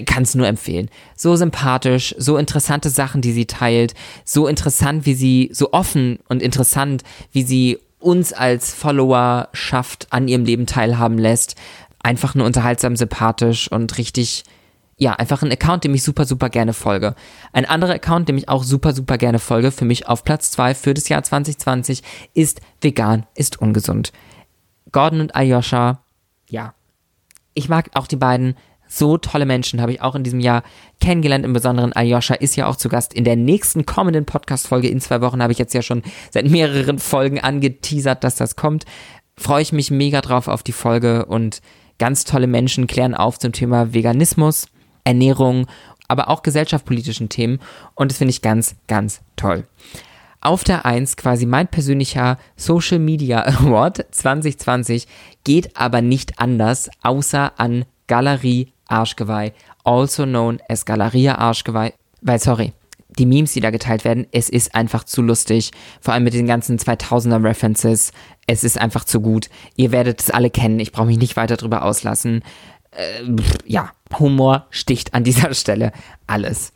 kann 0.06 0.24
es 0.24 0.36
nur 0.36 0.48
empfehlen. 0.48 0.90
So 1.16 1.36
sympathisch, 1.36 2.16
so 2.18 2.38
interessante 2.38 2.90
Sachen, 2.90 3.22
die 3.22 3.32
sie 3.32 3.46
teilt, 3.46 3.94
so 4.24 4.48
interessant, 4.48 5.06
wie 5.06 5.14
sie, 5.14 5.50
so 5.54 5.74
offen 5.74 6.20
und 6.28 6.42
interessant, 6.42 7.04
wie 7.32 7.44
sie 7.44 7.80
uns 8.00 8.34
als 8.34 8.74
Follower 8.74 9.50
schafft, 9.54 10.08
an 10.12 10.28
ihrem 10.28 10.46
Leben 10.46 10.66
teilhaben 10.66 11.18
lässt. 11.18 11.56
Einfach 12.00 12.36
nur 12.36 12.46
unterhaltsam, 12.46 12.96
sympathisch 12.96 13.72
und 13.72 13.98
richtig, 13.98 14.44
ja, 14.98 15.14
einfach 15.14 15.42
ein 15.42 15.52
Account, 15.52 15.84
dem 15.84 15.96
ich 15.96 16.04
super, 16.04 16.26
super 16.26 16.50
gerne 16.50 16.74
folge. 16.74 17.16
Ein 17.52 17.66
anderer 17.66 17.96
Account, 17.96 18.30
dem 18.30 18.38
ich 18.38 18.48
auch 18.48 18.64
super, 18.64 18.94
super 18.94 19.18
gerne 19.18 19.40
folge, 19.40 19.72
für 19.72 19.86
mich 19.86 20.08
auf 20.08 20.24
Platz 20.24 20.52
2 20.52 20.76
für 20.76 20.94
das 20.94 21.10
Jahr 21.10 21.24
2020, 21.24 22.04
ist 22.34 22.62
vegan, 22.80 23.26
ist 23.34 23.60
ungesund. 23.60 24.14
Gordon 24.92 25.22
und 25.22 25.36
Ayosha, 25.36 26.04
ja. 26.48 26.76
Ich 27.56 27.70
mag 27.70 27.90
auch 27.96 28.08
die 28.08 28.18
beiden. 28.18 28.56
So 28.88 29.18
tolle 29.18 29.46
Menschen 29.46 29.82
habe 29.82 29.92
ich 29.92 30.02
auch 30.02 30.16
in 30.16 30.24
diesem 30.24 30.40
Jahr 30.40 30.64
kennengelernt. 31.02 31.46
Im 31.46 31.54
Besonderen 31.54 31.94
Ayosha 31.94 32.36
ist 32.36 32.56
ja 32.56 32.68
auch 32.68 32.76
zu 32.76 32.90
Gast. 32.90 33.14
In 33.14 33.24
der 33.24 33.36
nächsten 33.36 33.86
kommenden 33.86 34.26
Podcast-Folge 34.26 34.88
in 34.88 35.02
zwei 35.02 35.22
Wochen 35.22 35.42
habe 35.42 35.54
ich 35.54 35.60
jetzt 35.60 35.74
ja 35.74 35.82
schon 35.82 36.04
seit 36.32 36.50
mehreren 36.50 37.00
Folgen 37.00 37.40
angeteasert, 37.40 38.24
dass 38.24 38.36
das 38.36 38.56
kommt. 38.56 38.86
Freue 39.38 39.62
ich 39.62 39.74
mich 39.74 39.92
mega 39.92 40.22
drauf 40.22 40.48
auf 40.48 40.64
die 40.64 40.72
Folge 40.72 41.26
und 41.26 41.62
ganz 41.98 42.24
tolle 42.24 42.48
Menschen 42.48 42.88
klären 42.88 43.16
auf 43.16 43.40
zum 43.40 43.52
Thema 43.52 43.94
Veganismus 43.94 44.68
Ernährung, 45.06 45.68
aber 46.08 46.30
auch 46.30 46.44
gesellschaftspolitischen 46.44 47.30
Themen. 47.30 47.60
Und 47.94 48.12
das 48.12 48.18
finde 48.18 48.32
ich 48.32 48.42
ganz, 48.42 48.76
ganz 48.88 49.22
toll. 49.38 49.66
Auf 50.42 50.64
der 50.64 50.86
1 50.86 51.18
quasi 51.18 51.46
mein 51.46 51.68
persönlicher 51.68 52.38
Social 52.56 53.00
Media 53.00 53.44
Award 53.44 54.06
2020 54.12 55.08
geht 55.44 55.76
aber 55.78 56.02
nicht 56.02 56.40
anders, 56.40 56.90
außer 57.02 57.54
an 57.58 57.86
Galerie 58.08 58.72
Arschgeweih, 58.88 59.52
also 59.84 60.26
known 60.26 60.60
as 60.70 60.86
Galeria 60.86 61.36
Arschgeweih, 61.36 61.94
weil 62.22 62.40
sorry, 62.40 62.74
die 63.18 63.26
Memes, 63.26 63.54
die 63.54 63.62
da 63.62 63.70
geteilt 63.70 64.04
werden, 64.04 64.28
es 64.32 64.50
ist 64.50 64.76
einfach 64.76 65.06
zu 65.06 65.22
lustig. 65.22 65.72
Vor 66.02 66.14
allem 66.14 66.24
mit 66.26 66.34
den 66.34 66.48
ganzen 66.48 66.78
2000er 66.78 67.44
References. 67.44 68.12
Es 68.46 68.66
ist 68.66 68.78
einfach 68.78 69.06
zu 69.06 69.22
gut. 69.22 69.50
Ihr 69.78 69.94
werdet 69.94 70.22
es 70.22 70.32
alle 70.32 70.50
kennen. 70.50 70.82
Ich 70.82 70.92
brauche 70.92 71.08
mich 71.08 71.18
nicht 71.18 71.38
weiter 71.38 71.56
drüber 71.56 71.86
auslassen 71.86 72.44
äh, 72.96 73.24
ja, 73.66 73.92
Humor 74.20 74.68
sticht 74.70 75.14
an 75.14 75.24
dieser 75.24 75.54
Stelle 75.54 75.92
alles. 76.28 76.74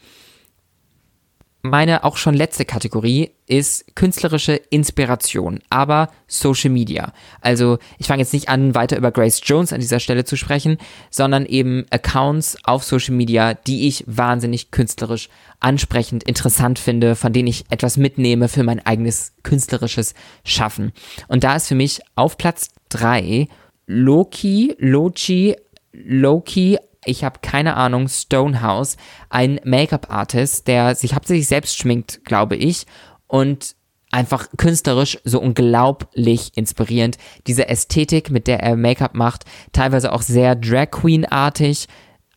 Meine 1.61 2.05
auch 2.05 2.15
schon 2.15 2.35
letzte 2.35 2.63
Kategorie 2.63 3.31
ist 3.45 3.93
künstlerische 3.93 4.53
Inspiration, 4.53 5.59
aber 5.69 6.09
Social 6.25 6.69
Media. 6.69 7.11
Also 7.41 7.79
ich 7.97 8.07
fange 8.07 8.21
jetzt 8.21 8.31
nicht 8.31 8.47
an, 8.47 8.75
weiter 8.75 8.95
über 8.95 9.11
Grace 9.11 9.41
Jones 9.43 9.73
an 9.73 9.81
dieser 9.81 9.99
Stelle 9.99 10.23
zu 10.23 10.37
sprechen, 10.37 10.77
sondern 11.09 11.45
eben 11.45 11.85
Accounts 11.89 12.57
auf 12.63 12.85
Social 12.85 13.13
Media, 13.13 13.55
die 13.55 13.89
ich 13.89 14.05
wahnsinnig 14.07 14.71
künstlerisch 14.71 15.27
ansprechend, 15.59 16.23
interessant 16.23 16.79
finde, 16.79 17.17
von 17.17 17.33
denen 17.33 17.49
ich 17.49 17.65
etwas 17.69 17.97
mitnehme 17.97 18.47
für 18.47 18.63
mein 18.63 18.85
eigenes 18.85 19.33
künstlerisches 19.43 20.13
Schaffen. 20.45 20.93
Und 21.27 21.43
da 21.43 21.57
ist 21.57 21.67
für 21.67 21.75
mich 21.75 21.99
auf 22.15 22.37
Platz 22.37 22.69
3 22.87 23.49
Loki, 23.85 24.75
Lochi 24.79 25.57
Loki, 25.91 26.77
ich 27.05 27.23
habe 27.23 27.39
keine 27.41 27.75
Ahnung, 27.75 28.07
Stonehouse, 28.07 28.97
ein 29.29 29.59
Make-up-Artist, 29.63 30.67
der 30.67 30.95
sich 30.95 31.15
hauptsächlich 31.15 31.47
selbst 31.47 31.77
schminkt, 31.77 32.25
glaube 32.25 32.55
ich, 32.55 32.85
und 33.27 33.75
einfach 34.11 34.47
künstlerisch 34.57 35.19
so 35.23 35.39
unglaublich 35.39 36.51
inspirierend. 36.55 37.17
Diese 37.47 37.69
Ästhetik, 37.69 38.31
mit 38.31 38.47
der 38.47 38.61
er 38.61 38.75
Make-up 38.75 39.13
macht, 39.13 39.45
teilweise 39.71 40.11
auch 40.11 40.23
sehr 40.23 40.55
Drag 40.55 40.91
Queen-artig, 40.91 41.87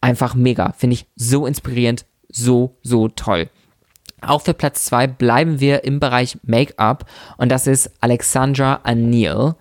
einfach 0.01 0.35
mega. 0.35 0.73
Finde 0.77 0.95
ich 0.95 1.07
so 1.17 1.47
inspirierend, 1.47 2.07
so, 2.29 2.79
so 2.83 3.09
toll. 3.09 3.49
Auch 4.21 4.43
für 4.43 4.55
Platz 4.55 4.85
2 4.85 5.09
bleiben 5.09 5.59
wir 5.59 5.83
im 5.85 5.99
Bereich 5.99 6.39
Make-up 6.45 7.07
und 7.39 7.51
das 7.51 7.67
ist 7.67 7.91
Alexandra 8.01 8.81
Anil 8.85 9.57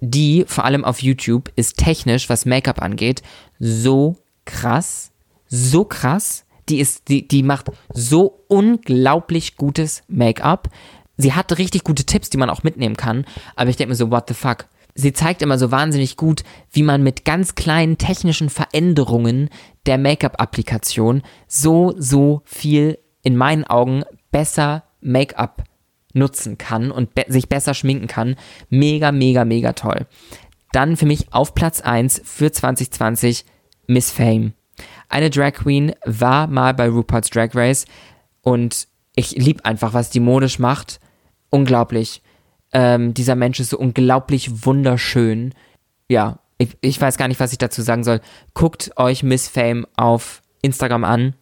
die, 0.00 0.44
vor 0.46 0.64
allem 0.64 0.84
auf 0.84 1.02
YouTube, 1.02 1.50
ist 1.56 1.78
technisch, 1.78 2.28
was 2.28 2.46
Make-up 2.46 2.82
angeht, 2.82 3.22
so 3.58 4.16
krass, 4.46 5.12
so 5.46 5.84
krass. 5.84 6.44
Die 6.68 6.80
ist, 6.80 7.08
die, 7.08 7.28
die 7.28 7.42
macht 7.42 7.70
so 7.92 8.44
unglaublich 8.48 9.56
gutes 9.56 10.02
Make-up. 10.08 10.68
Sie 11.16 11.32
hat 11.32 11.58
richtig 11.58 11.84
gute 11.84 12.04
Tipps, 12.04 12.30
die 12.30 12.38
man 12.38 12.50
auch 12.50 12.62
mitnehmen 12.62 12.96
kann. 12.96 13.24
Aber 13.54 13.70
ich 13.70 13.76
denke 13.76 13.90
mir 13.90 13.96
so, 13.96 14.10
what 14.10 14.24
the 14.28 14.34
fuck? 14.34 14.66
Sie 14.94 15.12
zeigt 15.12 15.42
immer 15.42 15.58
so 15.58 15.70
wahnsinnig 15.70 16.16
gut, 16.16 16.42
wie 16.72 16.82
man 16.82 17.02
mit 17.02 17.24
ganz 17.24 17.54
kleinen 17.54 17.98
technischen 17.98 18.48
Veränderungen 18.48 19.50
der 19.84 19.98
Make-up-Applikation 19.98 21.22
so, 21.46 21.94
so 21.98 22.40
viel 22.44 22.98
in 23.22 23.36
meinen 23.36 23.64
Augen 23.64 24.04
besser 24.32 24.84
Make-up 25.00 25.64
nutzen 26.14 26.56
kann 26.56 26.90
und 26.90 27.14
be 27.14 27.26
sich 27.28 27.48
besser 27.48 27.74
schminken 27.74 28.08
kann. 28.08 28.36
Mega, 28.70 29.12
mega, 29.12 29.44
mega 29.44 29.74
toll. 29.74 30.06
Dann 30.72 30.96
für 30.96 31.06
mich 31.06 31.32
auf 31.32 31.54
Platz 31.54 31.82
1 31.82 32.22
für 32.24 32.50
2020 32.50 33.44
Miss 33.86 34.10
Fame. 34.10 34.52
Eine 35.08 35.30
Drag 35.30 35.52
Queen 35.52 35.94
war 36.04 36.46
mal 36.46 36.74
bei 36.74 36.88
RuPaul's 36.88 37.30
Drag 37.30 37.54
Race 37.54 37.86
und 38.42 38.88
ich 39.14 39.32
liebe 39.32 39.64
einfach, 39.64 39.94
was 39.94 40.10
die 40.10 40.20
modisch 40.20 40.58
macht. 40.58 41.00
Unglaublich. 41.50 42.22
Ähm, 42.72 43.14
dieser 43.14 43.36
Mensch 43.36 43.60
ist 43.60 43.70
so 43.70 43.78
unglaublich 43.78 44.66
wunderschön. 44.66 45.54
Ja, 46.08 46.40
ich, 46.58 46.76
ich 46.80 47.00
weiß 47.00 47.16
gar 47.16 47.28
nicht, 47.28 47.40
was 47.40 47.52
ich 47.52 47.58
dazu 47.58 47.82
sagen 47.82 48.04
soll. 48.04 48.20
Guckt 48.54 48.90
euch 48.96 49.22
Miss 49.22 49.48
Fame 49.48 49.86
auf 49.96 50.42
Instagram 50.62 51.04
an 51.04 51.34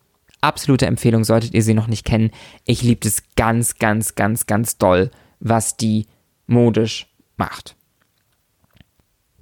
absolute 0.45 0.87
Empfehlung, 0.87 1.25
solltet 1.25 1.55
ihr 1.55 1.63
sie 1.63 1.75
noch 1.75 1.89
nicht 1.89 2.05
kennen. 2.05 2.31
Ich 2.65 2.83
liebe 2.83 3.09
es 3.09 3.23
ganz, 3.35 3.77
ganz, 3.79 4.15
ganz, 4.15 4.47
ganz 4.47 4.79
doll, 4.79 5.11
was 5.41 5.77
die 5.77 6.07
modisch 6.47 7.09
macht. 7.37 7.77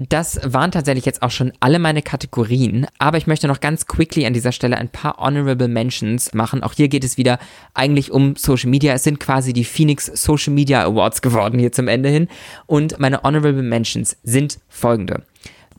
Das 0.09 0.41
waren 0.43 0.71
tatsächlich 0.71 1.05
jetzt 1.05 1.23
auch 1.23 1.31
schon 1.31 1.53
alle 1.61 1.79
meine 1.79 2.03
Kategorien, 2.03 2.87
aber 2.99 3.19
ich 3.19 3.27
möchte 3.27 3.47
noch 3.47 3.61
ganz 3.61 3.87
quickly 3.87 4.27
an 4.27 4.33
dieser 4.33 4.53
Stelle 4.53 4.79
ein 4.79 4.89
paar 4.89 5.19
Honorable 5.19 5.69
Mentions 5.69 6.33
machen. 6.33 6.63
Auch 6.63 6.73
hier 6.73 6.89
geht 6.89 7.05
es 7.05 7.19
wieder 7.19 7.39
eigentlich 7.75 8.11
um 8.11 8.35
Social 8.37 8.71
Media. 8.71 8.95
Es 8.95 9.05
sind 9.05 9.21
quasi 9.21 9.53
die 9.53 9.65
Phoenix 9.65 10.07
Social 10.07 10.53
Media 10.55 10.83
Awards 10.85 11.23
geworden 11.23 11.59
hier 11.59 11.73
zum 11.73 11.89
Ende 11.89 12.09
hin. 12.09 12.29
Und 12.67 12.99
meine 12.99 13.23
Honorable 13.23 13.63
Mentions 13.63 14.17
sind 14.23 14.59
folgende. 14.69 15.23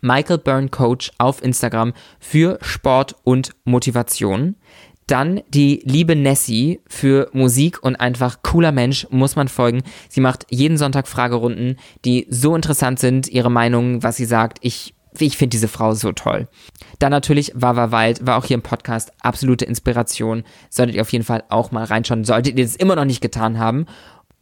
Michael 0.02 0.38
Byrne 0.38 0.70
Coach 0.70 1.12
auf 1.18 1.42
Instagram 1.42 1.94
für 2.20 2.60
Sport 2.62 3.16
und 3.24 3.52
Motivation. 3.64 4.56
Dann 5.08 5.42
die 5.50 5.82
liebe 5.84 6.16
Nessie 6.16 6.82
für 6.88 7.30
Musik 7.34 7.84
und 7.84 7.96
einfach 7.96 8.42
cooler 8.42 8.72
Mensch, 8.72 9.08
muss 9.10 9.36
man 9.36 9.48
folgen. 9.48 9.84
Sie 10.10 10.22
macht 10.22 10.46
jeden 10.50 10.78
Sonntag 10.78 11.08
Fragerunden, 11.08 11.78
die 12.06 12.28
so 12.30 12.56
interessant 12.56 13.00
sind, 13.00 13.28
ihre 13.28 13.52
Meinung, 13.52 14.04
was 14.04 14.16
sie 14.16 14.26
sagt. 14.26 14.60
Ich, 14.62 14.94
ich 15.18 15.38
finde 15.38 15.52
diese 15.52 15.68
Frau 15.68 15.94
so 15.94 16.12
toll. 16.12 16.48
Dann 17.00 17.12
natürlich 17.12 17.52
Wawa 17.56 17.92
Wald, 17.92 18.26
war 18.26 18.38
auch 18.38 18.46
hier 18.46 18.56
im 18.56 18.62
Podcast 18.62 19.12
absolute 19.22 19.66
Inspiration. 19.66 20.44
Solltet 20.70 20.96
ihr 20.96 21.02
auf 21.02 21.12
jeden 21.12 21.26
Fall 21.26 21.44
auch 21.50 21.72
mal 21.72 21.84
reinschauen, 21.84 22.24
solltet 22.24 22.58
ihr 22.58 22.66
das 22.66 22.76
immer 22.76 22.96
noch 22.96 23.06
nicht 23.06 23.22
getan 23.22 23.60
haben. 23.60 23.86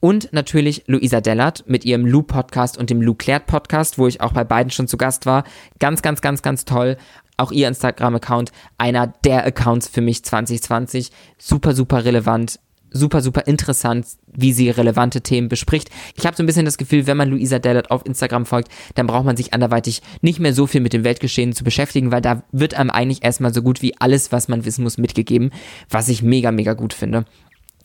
Und 0.02 0.34
natürlich 0.34 0.84
Luisa 0.88 1.22
Dellert 1.22 1.64
mit 1.68 1.86
ihrem 1.86 2.08
Lou 2.08 2.24
Podcast 2.24 2.76
und 2.76 2.90
dem 2.90 3.04
Lou 3.04 3.14
Klärt 3.14 3.46
Podcast, 3.46 4.00
wo 4.00 4.08
ich 4.08 4.20
auch 4.20 4.34
bei 4.34 4.44
beiden 4.44 4.72
schon 4.72 4.88
zu 4.88 4.98
Gast 4.98 5.28
war. 5.28 5.44
Ganz, 5.78 6.02
ganz, 6.02 6.22
ganz, 6.22 6.42
ganz 6.42 6.66
toll. 6.66 6.98
Auch 7.42 7.52
ihr 7.52 7.68
Instagram-Account, 7.68 8.52
einer 8.78 9.08
der 9.08 9.44
Accounts 9.44 9.88
für 9.88 10.02
mich 10.02 10.24
2020. 10.24 11.10
Super, 11.40 11.74
super 11.74 12.06
relevant. 12.06 12.60
Super, 12.92 13.22
super 13.22 13.48
interessant, 13.48 14.06
wie 14.28 14.54
sie 14.54 14.70
relevante 14.70 15.22
Themen 15.22 15.50
bespricht. 15.50 15.90
Ich 16.16 16.28
habe 16.28 16.38
so 16.38 16.44
ein 16.44 16.46
bisschen 16.46 16.66
das 16.66 16.78
Gefühl, 16.78 17.08
wenn 17.08 17.18
man 17.18 17.30
Luisa 17.30 17.58
Dellert 17.58 17.90
auf 17.90 18.06
Instagram 18.06 18.46
folgt, 18.46 18.72
dann 18.94 19.08
braucht 19.08 19.26
man 19.26 19.38
sich 19.38 19.56
anderweitig 19.56 20.04
nicht 20.22 20.40
mehr 20.40 20.54
so 20.54 20.68
viel 20.68 20.82
mit 20.82 20.94
dem 20.94 21.04
Weltgeschehen 21.04 21.54
zu 21.54 21.64
beschäftigen, 21.64 22.12
weil 22.12 22.22
da 22.22 22.44
wird 22.52 22.76
einem 22.76 22.92
eigentlich 22.92 23.24
erstmal 23.24 23.56
so 23.56 23.64
gut 23.64 23.82
wie 23.82 24.00
alles, 24.00 24.32
was 24.32 24.48
man 24.48 24.64
wissen 24.64 24.84
muss, 24.84 25.00
mitgegeben, 25.00 25.50
was 25.90 26.10
ich 26.10 26.22
mega, 26.22 26.52
mega 26.52 26.74
gut 26.74 26.94
finde. 26.94 27.26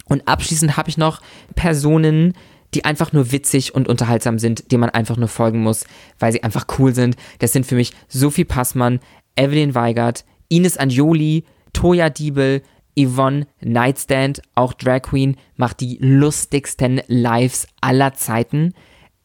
Und 0.05 0.29
abschließend 0.29 0.77
habe 0.77 0.91
ich 0.91 0.99
noch 0.99 1.23
Personen, 1.55 2.35
die 2.75 2.85
einfach 2.85 3.13
nur 3.13 3.33
witzig 3.33 3.75
und 3.75 3.89
unterhaltsam 3.89 4.39
sind, 4.39 4.71
denen 4.71 4.81
man 4.81 4.91
einfach 4.91 5.17
nur 5.17 5.29
folgen 5.29 5.63
muss, 5.63 5.87
weil 6.19 6.33
sie 6.33 6.43
einfach 6.43 6.67
cool 6.79 6.95
sind. 6.95 7.17
Das 7.39 7.53
sind 7.53 7.65
für 7.65 7.75
mich 7.75 7.93
Sophie 8.09 8.45
Passmann, 8.45 9.01
Evelyn 9.37 9.75
Weigert, 9.75 10.25
Ines 10.49 10.77
Anjoli, 10.77 11.45
Toya 11.73 12.11
Diebel, 12.11 12.63
Yvonne 12.99 13.47
Nightstand, 13.61 14.43
auch 14.55 14.73
Drag 14.73 15.03
Queen, 15.03 15.37
macht 15.57 15.81
die 15.81 15.99
lustigsten 16.01 17.03
Lives 17.07 17.69
aller 17.81 18.15
Zeiten. 18.15 18.73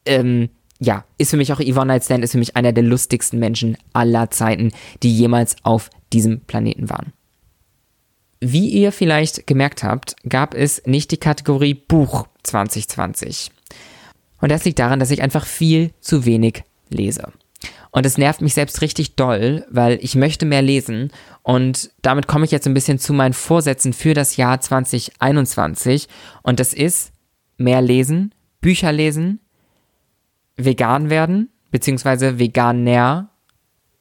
Ähm, 0.04 0.50
ja, 0.78 1.04
ist 1.16 1.30
für 1.30 1.36
mich 1.36 1.52
auch 1.52 1.60
Yvonne 1.60 1.94
Nightstand, 1.94 2.24
ist 2.24 2.32
für 2.32 2.38
mich 2.38 2.56
einer 2.56 2.72
der 2.72 2.84
lustigsten 2.84 3.38
Menschen 3.38 3.78
aller 3.92 4.30
Zeiten, 4.30 4.72
die 5.02 5.16
jemals 5.16 5.56
auf 5.62 5.90
diesem 6.12 6.40
Planeten 6.40 6.90
waren. 6.90 7.12
Wie 8.40 8.68
ihr 8.68 8.90
vielleicht 8.90 9.46
gemerkt 9.46 9.84
habt, 9.84 10.16
gab 10.28 10.54
es 10.54 10.82
nicht 10.84 11.12
die 11.12 11.16
Kategorie 11.16 11.74
Buch 11.74 12.26
2020. 12.42 13.52
Und 14.40 14.50
das 14.50 14.64
liegt 14.64 14.80
daran, 14.80 14.98
dass 14.98 15.12
ich 15.12 15.22
einfach 15.22 15.46
viel 15.46 15.92
zu 16.00 16.26
wenig 16.26 16.64
lese. 16.90 17.32
Und 17.90 18.06
es 18.06 18.18
nervt 18.18 18.40
mich 18.40 18.54
selbst 18.54 18.80
richtig 18.80 19.16
doll, 19.16 19.66
weil 19.70 19.98
ich 20.02 20.14
möchte 20.14 20.46
mehr 20.46 20.62
lesen. 20.62 21.10
Und 21.42 21.90
damit 22.00 22.26
komme 22.26 22.44
ich 22.44 22.50
jetzt 22.50 22.66
ein 22.66 22.74
bisschen 22.74 22.98
zu 22.98 23.12
meinen 23.12 23.34
Vorsätzen 23.34 23.92
für 23.92 24.14
das 24.14 24.36
Jahr 24.36 24.60
2021. 24.60 26.08
Und 26.42 26.60
das 26.60 26.72
ist 26.72 27.12
mehr 27.58 27.82
lesen, 27.82 28.34
Bücher 28.60 28.92
lesen, 28.92 29.40
vegan 30.56 31.10
werden, 31.10 31.50
beziehungsweise 31.70 32.38
veganer 32.38 33.30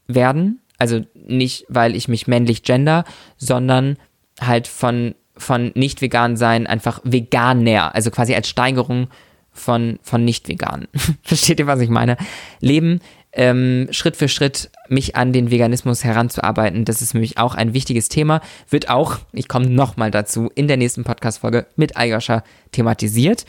werden. 0.07 0.61
Also 0.77 1.01
nicht, 1.13 1.65
weil 1.69 1.95
ich 1.95 2.07
mich 2.07 2.27
männlich 2.27 2.63
gender, 2.63 3.03
sondern 3.37 3.97
halt 4.39 4.67
von, 4.67 5.15
von 5.37 5.71
nicht 5.75 6.01
vegan 6.01 6.37
sein 6.37 6.67
einfach 6.67 7.01
veganer, 7.03 7.93
also 7.93 8.09
quasi 8.09 8.33
als 8.33 8.49
Steigerung 8.49 9.07
von, 9.51 9.99
von 10.01 10.23
nicht 10.23 10.47
vegan. 10.47 10.87
Versteht 11.23 11.59
ihr, 11.59 11.67
was 11.67 11.81
ich 11.81 11.89
meine? 11.89 12.17
Leben, 12.59 13.01
ähm, 13.33 13.87
Schritt 13.91 14.17
für 14.17 14.27
Schritt 14.27 14.71
mich 14.89 15.15
an 15.15 15.33
den 15.33 15.51
Veganismus 15.51 16.03
heranzuarbeiten, 16.03 16.85
das 16.85 17.01
ist 17.01 17.13
für 17.13 17.19
mich 17.19 17.37
auch 17.37 17.55
ein 17.55 17.73
wichtiges 17.73 18.09
Thema, 18.09 18.41
wird 18.69 18.89
auch, 18.89 19.19
ich 19.31 19.47
komme 19.47 19.67
nochmal 19.67 20.11
dazu, 20.11 20.49
in 20.55 20.67
der 20.67 20.77
nächsten 20.77 21.03
Podcast-Folge 21.03 21.65
mit 21.75 21.97
Ayosha 21.97 22.43
thematisiert. 22.71 23.45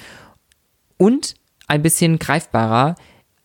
Und 0.98 1.34
ein 1.66 1.82
bisschen 1.82 2.18
greifbarer 2.18 2.94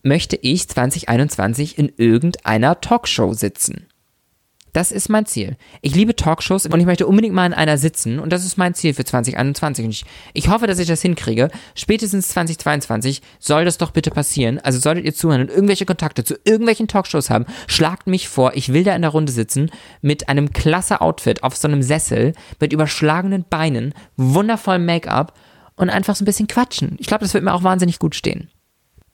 möchte 0.04 0.36
ich 0.36 0.68
2021 0.68 1.78
in 1.78 1.92
irgendeiner 1.98 2.80
Talkshow 2.82 3.34
sitzen. 3.34 3.88
Das 4.78 4.92
ist 4.92 5.10
mein 5.10 5.26
Ziel. 5.26 5.58
Ich 5.82 5.96
liebe 5.96 6.16
Talkshows 6.16 6.68
und 6.68 6.80
ich 6.80 6.86
möchte 6.86 7.08
unbedingt 7.08 7.34
mal 7.34 7.48
in 7.48 7.56
einer 7.56 7.80
sitzen 7.80 8.20
und 8.20 8.32
das 8.32 8.46
ist 8.46 8.60
mein 8.60 8.76
Ziel 8.76 8.94
für 8.94 9.04
2021. 9.04 9.86
Und 9.86 9.90
ich, 9.90 10.06
ich 10.36 10.50
hoffe, 10.50 10.68
dass 10.68 10.78
ich 10.78 10.88
das 10.88 11.02
hinkriege. 11.02 11.50
Spätestens 11.74 12.28
2022 12.28 13.24
soll 13.40 13.66
das 13.66 13.80
doch 13.80 13.90
bitte 13.90 14.12
passieren. 14.12 14.60
Also 14.60 14.78
solltet 14.78 15.06
ihr 15.06 15.16
zuhören 15.16 15.42
und 15.42 15.50
irgendwelche 15.50 15.88
Kontakte 15.88 16.24
zu 16.24 16.36
irgendwelchen 16.44 16.88
Talkshows 16.88 17.32
haben, 17.32 17.48
schlagt 17.66 18.06
mich 18.06 18.30
vor. 18.30 18.52
Ich 18.54 18.72
will 18.72 18.84
da 18.84 18.96
in 18.96 19.02
der 19.02 19.10
Runde 19.10 19.32
sitzen 19.32 19.72
mit 20.04 20.30
einem 20.30 20.54
klasse 20.54 21.02
Outfit 21.02 21.42
auf 21.42 21.58
so 21.58 21.68
einem 21.68 21.82
Sessel 21.82 22.34
mit 22.60 22.72
überschlagenen 22.72 23.46
Beinen, 23.50 23.96
wundervollem 24.16 24.86
Make-up 24.86 25.34
und 25.76 25.90
einfach 25.90 26.16
so 26.16 26.24
ein 26.24 26.26
bisschen 26.26 26.48
quatschen. 26.48 26.98
Ich 27.00 27.08
glaube, 27.08 27.26
das 27.26 27.34
wird 27.34 27.44
mir 27.44 27.56
auch 27.56 27.64
wahnsinnig 27.64 27.98
gut 27.98 28.14
stehen. 28.14 28.52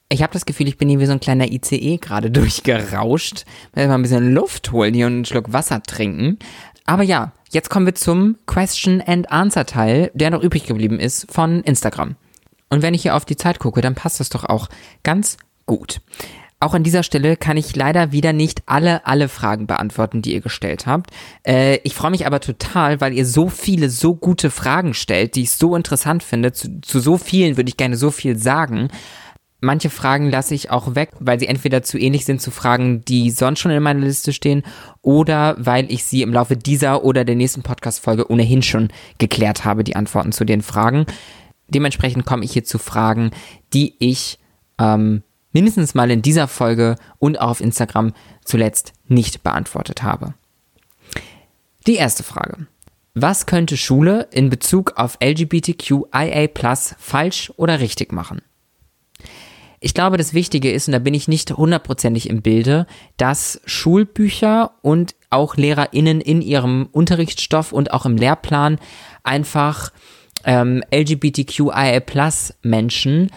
Ich 0.10 0.22
habe 0.22 0.34
das 0.34 0.46
Gefühl, 0.46 0.68
ich 0.68 0.78
bin 0.78 0.90
hier 0.90 1.00
wie 1.00 1.06
so 1.06 1.14
ein 1.14 1.20
kleiner 1.20 1.52
ICE 1.52 1.98
gerade 1.98 2.30
durchgerauscht. 2.32 3.46
Mal 3.76 3.90
ein 3.90 4.02
bisschen 4.02 4.34
Luft 4.34 4.72
holen 4.72 4.94
hier 4.94 5.08
und 5.08 5.14
einen 5.14 5.26
Schluck 5.26 5.54
Wasser 5.54 5.82
trinken. 5.82 6.38
Aber 6.86 7.04
ja, 7.04 7.32
jetzt 7.52 7.70
kommen 7.70 7.86
wir 7.86 7.96
zum 7.96 8.38
Question 8.46 9.02
and 9.06 9.32
Answer 9.32 9.66
Teil, 9.66 10.12
der 10.14 10.30
noch 10.30 10.42
übrig 10.42 10.66
geblieben 10.66 11.00
ist 11.00 11.32
von 11.32 11.62
Instagram. 11.64 12.16
Und 12.70 12.82
wenn 12.82 12.94
ich 12.94 13.04
hier 13.04 13.16
auf 13.16 13.26
die 13.26 13.38
Zeit 13.38 13.60
gucke, 13.60 13.82
dann 13.82 13.96
passt 13.96 14.20
das 14.20 14.30
doch 14.30 14.44
auch 14.46 14.68
ganz 15.04 15.38
gut. 15.66 16.02
Auch 16.60 16.74
an 16.74 16.84
dieser 16.84 17.04
Stelle 17.04 17.36
kann 17.36 17.58
ich 17.58 17.76
leider 17.76 18.14
wieder 18.14 18.32
nicht 18.32 18.64
alle, 18.68 19.06
alle 19.06 19.28
Fragen 19.28 19.68
beantworten, 19.68 20.22
die 20.22 20.34
ihr 20.34 20.40
gestellt 20.40 20.86
habt. 20.86 21.12
Äh, 21.46 21.80
ich 21.84 21.94
freue 21.94 22.12
mich 22.12 22.26
aber 22.26 22.40
total, 22.40 23.02
weil 23.02 23.14
ihr 23.14 23.26
so 23.26 23.50
viele, 23.50 23.90
so 23.90 24.16
gute 24.16 24.50
Fragen 24.50 24.94
stellt, 24.94 25.36
die 25.36 25.42
ich 25.42 25.52
so 25.52 25.76
interessant 25.76 26.24
finde. 26.24 26.54
Zu, 26.54 26.80
zu 26.82 27.02
so 27.02 27.18
vielen 27.18 27.58
würde 27.58 27.68
ich 27.68 27.76
gerne 27.76 27.98
so 27.98 28.12
viel 28.12 28.38
sagen 28.38 28.88
manche 29.64 29.90
Fragen 29.90 30.30
lasse 30.30 30.54
ich 30.54 30.70
auch 30.70 30.94
weg, 30.94 31.12
weil 31.20 31.40
sie 31.40 31.48
entweder 31.48 31.82
zu 31.82 31.98
ähnlich 31.98 32.26
sind 32.26 32.42
zu 32.42 32.52
Fragen, 32.52 33.04
die 33.06 33.32
sonst 33.32 33.60
schon 33.60 33.72
in 33.72 33.82
meiner 33.82 34.02
Liste 34.02 34.34
stehen, 34.34 34.64
oder 35.02 35.56
weil 35.58 35.92
ich 35.92 36.04
sie 36.04 36.22
im 36.22 36.34
Laufe 36.34 36.58
dieser 36.58 37.04
oder 37.04 37.26
der 37.26 37.36
nächsten 37.36 37.64
Podcast-Folge 37.64 38.30
ohnehin 38.30 38.62
schon 38.62 38.90
geklärt 39.18 39.66
habe, 39.66 39.84
die 39.84 39.96
Antworten 39.96 40.32
zu 40.32 40.46
den 40.46 40.62
Fragen. 40.62 41.06
Dementsprechend 41.68 42.26
komme 42.26 42.44
ich 42.44 42.52
hier 42.52 42.66
zu 42.66 42.78
Fragen, 42.78 43.32
die 43.74 43.96
ich 44.00 44.38
ähm, 44.80 45.24
mindestens 45.54 45.96
mal 45.96 46.12
in 46.12 46.22
dieser 46.22 46.48
Folge 46.48 46.98
und 47.18 47.40
auch 47.40 47.50
auf 47.50 47.62
Instagram 47.62 48.14
zuletzt 48.44 48.94
nicht 49.08 49.44
beantwortet 49.44 50.04
habe. 50.04 50.34
Die 51.88 51.96
erste 51.96 52.24
Frage. 52.24 52.68
Was 53.16 53.46
könnte 53.46 53.78
Schule 53.78 54.28
in 54.32 54.50
Bezug 54.50 54.94
auf 54.98 55.18
LGBTQIA 55.24 56.50
falsch 56.98 57.54
oder 57.58 57.80
richtig 57.80 58.12
machen? 58.12 58.42
Ich 59.86 59.94
glaube, 59.94 60.16
das 60.16 60.34
Wichtige 60.34 60.72
ist, 60.72 60.88
und 60.88 60.94
da 60.94 61.00
bin 61.00 61.14
ich 61.14 61.28
nicht 61.28 61.52
hundertprozentig 61.52 62.30
im 62.30 62.42
Bilde, 62.42 62.88
dass 63.18 63.60
Schulbücher 63.66 64.72
und 64.82 65.14
auch 65.30 65.58
LehrerInnen 65.58 66.22
in 66.22 66.42
ihrem 66.42 66.88
Unterrichtsstoff 66.94 67.74
und 67.74 67.92
auch 67.92 68.06
im 68.06 68.16
Lehrplan 68.16 68.80
einfach 69.24 69.92
ähm, 70.46 70.86
LGBTQIA-Plus-Menschen 70.90 73.30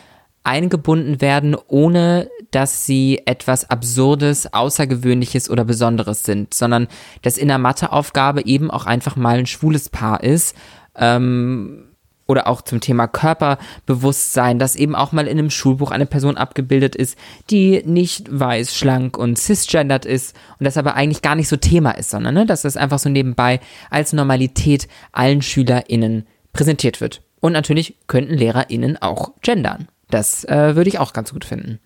eingebunden 0.44 1.20
werden, 1.20 1.56
ohne 1.66 2.30
dass 2.52 2.86
sie 2.86 3.22
etwas 3.26 3.68
Absurdes, 3.68 4.52
Außergewöhnliches 4.52 5.50
oder 5.50 5.64
Besonderes 5.64 6.22
sind, 6.22 6.54
sondern 6.54 6.86
dass 7.22 7.38
in 7.38 7.48
der 7.48 7.58
Matheaufgabe 7.58 8.46
eben 8.46 8.70
auch 8.70 8.86
einfach 8.86 9.16
mal 9.16 9.38
ein 9.38 9.46
schwules 9.46 9.88
Paar 9.88 10.22
ist. 10.22 10.54
Ähm, 10.94 11.88
oder 12.26 12.46
auch 12.46 12.62
zum 12.62 12.80
Thema 12.80 13.06
Körperbewusstsein, 13.06 14.58
dass 14.58 14.76
eben 14.76 14.94
auch 14.94 15.12
mal 15.12 15.26
in 15.26 15.38
einem 15.38 15.50
Schulbuch 15.50 15.90
eine 15.90 16.06
Person 16.06 16.36
abgebildet 16.36 16.96
ist, 16.96 17.16
die 17.50 17.82
nicht 17.84 18.26
weiß, 18.30 18.74
schlank 18.76 19.16
und 19.16 19.38
cisgendered 19.38 20.04
ist 20.04 20.36
und 20.58 20.64
das 20.64 20.76
aber 20.76 20.94
eigentlich 20.94 21.22
gar 21.22 21.34
nicht 21.34 21.48
so 21.48 21.56
Thema 21.56 21.92
ist, 21.92 22.10
sondern 22.10 22.34
ne, 22.34 22.46
dass 22.46 22.62
das 22.62 22.76
einfach 22.76 22.98
so 22.98 23.08
nebenbei 23.08 23.60
als 23.90 24.12
Normalität 24.12 24.88
allen 25.12 25.42
SchülerInnen 25.42 26.26
präsentiert 26.52 27.00
wird. 27.00 27.22
Und 27.40 27.52
natürlich 27.52 27.96
könnten 28.06 28.34
LehrerInnen 28.34 29.00
auch 29.00 29.32
gendern. 29.42 29.88
Das 30.10 30.44
äh, 30.44 30.74
würde 30.74 30.88
ich 30.88 30.98
auch 30.98 31.12
ganz 31.12 31.32
gut 31.32 31.44
finden. 31.44 31.78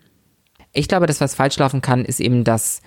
Ich 0.73 0.89
glaube, 0.89 1.07
dass 1.07 1.21
was 1.21 1.35
falsch 1.35 1.59
laufen 1.59 1.83
kann, 1.83 2.05
ist 2.05 2.21
eben, 2.21 2.45
dass 2.45 2.81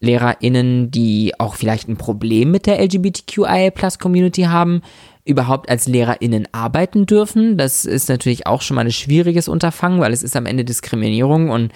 LehrerInnen, 0.00 0.90
die 0.90 1.38
auch 1.38 1.54
vielleicht 1.54 1.88
ein 1.88 1.96
Problem 1.96 2.50
mit 2.50 2.66
der 2.66 2.80
LGBTQIA-Plus-Community 2.80 4.42
haben, 4.42 4.82
überhaupt 5.24 5.68
als 5.68 5.86
LehrerInnen 5.86 6.48
arbeiten 6.52 7.06
dürfen. 7.06 7.56
Das 7.56 7.84
ist 7.84 8.08
natürlich 8.08 8.46
auch 8.46 8.62
schon 8.62 8.74
mal 8.74 8.84
ein 8.84 8.92
schwieriges 8.92 9.48
Unterfangen, 9.48 10.00
weil 10.00 10.12
es 10.12 10.22
ist 10.22 10.36
am 10.36 10.46
Ende 10.46 10.64
Diskriminierung 10.64 11.50
und 11.50 11.72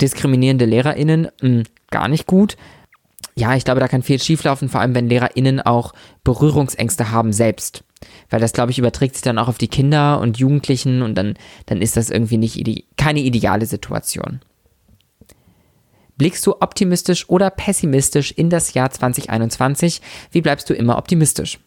Diskriminierende 0.00 0.64
LehrerInnen, 0.64 1.22
mh, 1.24 1.30
hm, 1.40 1.62
gar 1.90 2.08
nicht 2.08 2.26
gut. 2.26 2.56
Ja, 3.34 3.54
ich 3.56 3.64
glaube, 3.64 3.80
da 3.80 3.88
kann 3.88 4.02
viel 4.02 4.20
schieflaufen, 4.20 4.68
vor 4.68 4.80
allem 4.80 4.94
wenn 4.94 5.08
LehrerInnen 5.08 5.60
auch 5.60 5.92
Berührungsängste 6.24 7.10
haben 7.10 7.32
selbst. 7.32 7.84
Weil 8.30 8.40
das, 8.40 8.52
glaube 8.52 8.72
ich, 8.72 8.78
überträgt 8.78 9.14
sich 9.14 9.22
dann 9.22 9.38
auch 9.38 9.48
auf 9.48 9.58
die 9.58 9.68
Kinder 9.68 10.20
und 10.20 10.38
Jugendlichen 10.38 11.02
und 11.02 11.14
dann, 11.14 11.34
dann 11.66 11.80
ist 11.80 11.96
das 11.96 12.10
irgendwie 12.10 12.36
nicht 12.36 12.56
ide 12.56 12.82
keine 12.96 13.20
ideale 13.20 13.66
Situation. 13.66 14.40
Blickst 16.18 16.46
du 16.46 16.56
optimistisch 16.60 17.28
oder 17.28 17.50
pessimistisch 17.50 18.32
in 18.32 18.50
das 18.50 18.74
Jahr 18.74 18.90
2021? 18.90 20.02
Wie 20.30 20.42
bleibst 20.42 20.68
du 20.68 20.74
immer 20.74 20.98
optimistisch? 20.98 21.58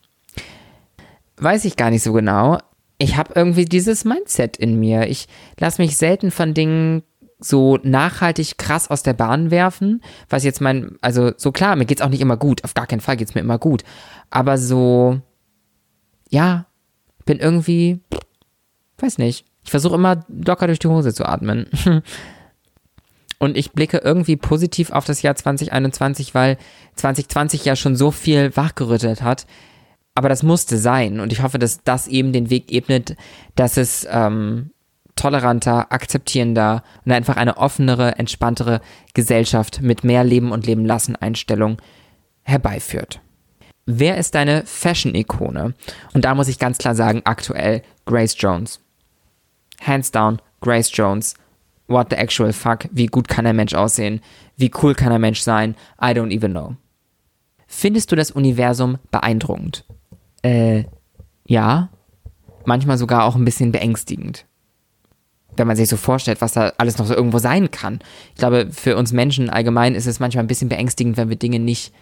Weiß 1.37 1.65
ich 1.65 1.75
gar 1.75 1.89
nicht 1.89 2.03
so 2.03 2.13
genau. 2.13 2.59
Ich 2.97 3.17
habe 3.17 3.33
irgendwie 3.35 3.65
dieses 3.65 4.05
Mindset 4.05 4.57
in 4.57 4.79
mir. 4.79 5.07
Ich 5.07 5.27
lasse 5.59 5.81
mich 5.81 5.97
selten 5.97 6.31
von 6.31 6.53
Dingen 6.53 7.03
so 7.39 7.77
nachhaltig 7.83 8.57
krass 8.57 8.89
aus 8.89 9.03
der 9.03 9.13
Bahn 9.13 9.51
werfen, 9.51 10.01
was 10.29 10.43
jetzt 10.43 10.61
mein, 10.61 10.97
also 11.01 11.31
so 11.35 11.51
klar, 11.51 11.75
mir 11.75 11.85
geht's 11.85 12.01
auch 12.01 12.09
nicht 12.09 12.21
immer 12.21 12.37
gut, 12.37 12.63
auf 12.63 12.73
gar 12.73 12.87
keinen 12.87 13.01
Fall 13.01 13.17
geht's 13.17 13.35
mir 13.35 13.41
immer 13.41 13.59
gut, 13.59 13.83
aber 14.29 14.57
so, 14.57 15.19
ja, 16.29 16.65
bin 17.25 17.39
irgendwie, 17.39 17.99
weiß 18.99 19.17
nicht, 19.17 19.45
ich 19.63 19.71
versuche 19.71 19.95
immer 19.95 20.25
locker 20.29 20.67
durch 20.67 20.79
die 20.79 20.87
Hose 20.87 21.13
zu 21.13 21.25
atmen. 21.25 21.67
Und 23.37 23.57
ich 23.57 23.73
blicke 23.73 23.97
irgendwie 23.97 24.37
positiv 24.37 24.91
auf 24.91 25.05
das 25.05 25.21
Jahr 25.21 25.35
2021, 25.35 26.33
weil 26.33 26.57
2020 26.95 27.65
ja 27.65 27.75
schon 27.75 27.95
so 27.95 28.11
viel 28.11 28.55
wachgerüttelt 28.55 29.21
hat. 29.21 29.45
Aber 30.15 30.29
das 30.29 30.43
musste 30.43 30.77
sein. 30.77 31.19
Und 31.19 31.33
ich 31.33 31.43
hoffe, 31.43 31.59
dass 31.59 31.83
das 31.83 32.07
eben 32.07 32.31
den 32.31 32.49
Weg 32.49 32.71
ebnet, 32.71 33.15
dass 33.55 33.77
es 33.77 34.07
ähm, 34.09 34.71
toleranter, 35.15 35.91
akzeptierender 35.91 36.83
und 37.05 37.11
einfach 37.11 37.37
eine 37.37 37.57
offenere, 37.57 38.17
entspanntere 38.17 38.81
Gesellschaft 39.13 39.81
mit 39.81 40.03
mehr 40.03 40.23
Leben 40.23 40.51
und 40.51 40.65
Leben 40.65 40.85
lassen 40.85 41.15
Einstellung 41.15 41.81
herbeiführt. 42.43 43.21
Wer 43.85 44.17
ist 44.17 44.35
deine 44.35 44.65
Fashion-Ikone? 44.65 45.73
Und 46.13 46.25
da 46.25 46.33
muss 46.33 46.47
ich 46.47 46.59
ganz 46.59 46.77
klar 46.77 46.95
sagen, 46.95 47.21
aktuell 47.23 47.83
Grace 48.05 48.35
Jones. 48.37 48.79
Hands 49.81 50.09
down, 50.09 50.41
Grace 50.61 50.89
Jones. 50.91 51.35
What 51.87 52.07
the 52.09 52.15
actual 52.15 52.51
fuck? 52.51 52.87
Wie 52.91 53.05
gut 53.05 53.27
kann 53.27 53.45
ein 53.45 53.55
Mensch 53.55 53.75
aussehen? 53.75 54.21
Wie 54.57 54.71
cool 54.81 54.95
kann 54.95 55.11
ein 55.11 55.21
Mensch 55.21 55.41
sein? 55.41 55.75
I 56.01 56.07
don't 56.07 56.35
even 56.35 56.51
know. 56.51 56.75
Findest 57.67 58.11
du 58.11 58.15
das 58.15 58.31
Universum 58.31 58.97
beeindruckend? 59.11 59.85
Äh, 60.45 60.85
ja. 61.45 61.89
Manchmal 62.65 62.97
sogar 62.97 63.25
auch 63.25 63.35
ein 63.35 63.45
bisschen 63.45 63.71
beängstigend 63.71 64.45
wenn 65.57 65.67
man 65.67 65.75
sich 65.75 65.89
so 65.89 65.97
vorstellt, 65.97 66.41
was 66.41 66.53
da 66.53 66.73
alles 66.77 66.97
noch 66.97 67.05
so 67.05 67.15
irgendwo 67.15 67.39
sein 67.39 67.71
kann. 67.71 67.99
Ich 68.33 68.39
glaube, 68.39 68.67
für 68.71 68.97
uns 68.97 69.13
Menschen 69.13 69.49
allgemein 69.49 69.95
ist 69.95 70.05
es 70.05 70.19
manchmal 70.19 70.43
ein 70.43 70.47
bisschen 70.47 70.69
beängstigend, 70.69 71.17
wenn 71.17 71.29
wir 71.29 71.37
Dinge 71.37 71.59
nicht 71.59 71.93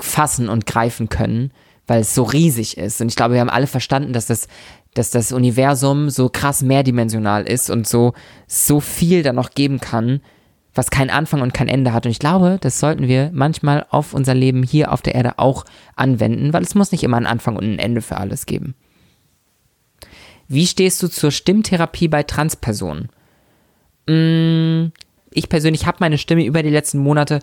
fassen 0.00 0.48
und 0.48 0.66
greifen 0.66 1.08
können, 1.08 1.52
weil 1.86 2.00
es 2.00 2.14
so 2.14 2.24
riesig 2.24 2.76
ist. 2.76 3.00
Und 3.00 3.08
ich 3.08 3.16
glaube, 3.16 3.34
wir 3.34 3.40
haben 3.40 3.50
alle 3.50 3.66
verstanden, 3.66 4.12
dass 4.12 4.26
das, 4.26 4.48
dass 4.94 5.10
das 5.10 5.32
Universum 5.32 6.10
so 6.10 6.28
krass 6.28 6.62
mehrdimensional 6.62 7.44
ist 7.44 7.70
und 7.70 7.86
so, 7.86 8.12
so 8.46 8.80
viel 8.80 9.22
da 9.22 9.32
noch 9.32 9.50
geben 9.50 9.80
kann, 9.80 10.20
was 10.74 10.90
keinen 10.90 11.10
Anfang 11.10 11.40
und 11.40 11.54
kein 11.54 11.68
Ende 11.68 11.92
hat. 11.92 12.06
Und 12.06 12.12
ich 12.12 12.18
glaube, 12.18 12.58
das 12.60 12.80
sollten 12.80 13.08
wir 13.08 13.30
manchmal 13.32 13.86
auf 13.90 14.14
unser 14.14 14.34
Leben 14.34 14.62
hier 14.62 14.92
auf 14.92 15.02
der 15.02 15.14
Erde 15.14 15.38
auch 15.38 15.64
anwenden, 15.96 16.52
weil 16.52 16.62
es 16.62 16.74
muss 16.74 16.92
nicht 16.92 17.04
immer 17.04 17.16
einen 17.16 17.26
Anfang 17.26 17.56
und 17.56 17.64
ein 17.64 17.78
Ende 17.78 18.02
für 18.02 18.16
alles 18.16 18.46
geben. 18.46 18.74
Wie 20.48 20.66
stehst 20.66 21.02
du 21.02 21.08
zur 21.08 21.30
Stimmtherapie 21.30 22.08
bei 22.08 22.22
Transpersonen? 22.22 23.08
Mm, 24.06 24.92
ich 25.30 25.48
persönlich 25.48 25.86
habe 25.86 25.98
meine 26.00 26.18
Stimme 26.18 26.44
über 26.44 26.62
die 26.62 26.70
letzten 26.70 26.98
Monate 26.98 27.40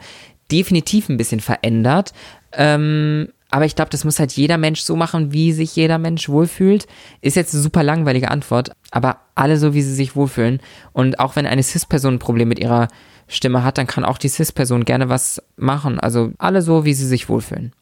definitiv 0.52 1.10
ein 1.10 1.18
bisschen 1.18 1.40
verändert. 1.40 2.14
Ähm, 2.54 3.30
aber 3.50 3.66
ich 3.66 3.76
glaube, 3.76 3.90
das 3.90 4.06
muss 4.06 4.20
halt 4.20 4.32
jeder 4.34 4.58
Mensch 4.58 4.82
so 4.82 4.96
machen, 4.96 5.34
wie 5.34 5.52
sich 5.52 5.76
jeder 5.76 5.98
Mensch 5.98 6.30
wohlfühlt. 6.30 6.88
Ist 7.22 7.36
jetzt 7.36 7.54
eine 7.54 7.64
super 7.64 7.84
langweilige 7.84 8.32
Antwort, 8.32 8.72
aber 8.92 9.18
alle 9.36 9.58
so, 9.58 9.74
wie 9.74 9.82
sie 9.82 9.94
sich 9.94 10.16
wohlfühlen. 10.16 10.62
Und 10.94 11.20
auch 11.20 11.36
wenn 11.36 11.46
eine 11.46 11.64
Cis-Person 11.64 12.16
ein 12.16 12.20
Problem 12.20 12.48
mit 12.48 12.60
ihrer 12.60 12.88
Stimme 13.32 13.64
hat, 13.64 13.78
dann 13.78 13.88
kann 13.88 14.06
auch 14.06 14.18
die 14.18 14.28
Cis-Person 14.28 14.86
gerne 14.86 15.10
was 15.10 15.42
machen. 15.56 16.00
Also 16.00 16.32
alle 16.38 16.62
so, 16.62 16.86
wie 16.86 16.94
sie 16.94 17.08
sich 17.08 17.30
wohlfühlen. 17.30 17.74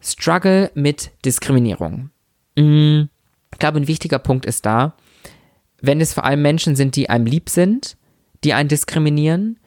Struggle 0.00 0.70
mit 0.74 1.10
Diskriminierung. 1.24 2.10
Mmh 2.56 3.08
ich 3.56 3.58
glaube, 3.58 3.78
ein 3.78 3.88
wichtiger 3.88 4.18
Punkt 4.18 4.44
ist 4.44 4.66
da, 4.66 4.94
wenn 5.80 6.00
es 6.00 6.12
vor 6.12 6.24
allem 6.24 6.42
Menschen 6.42 6.76
sind, 6.76 6.94
die 6.94 7.08
einem 7.08 7.24
lieb 7.24 7.48
sind, 7.48 7.96
die 8.44 8.52
einen 8.52 8.68
diskriminieren, 8.68 9.58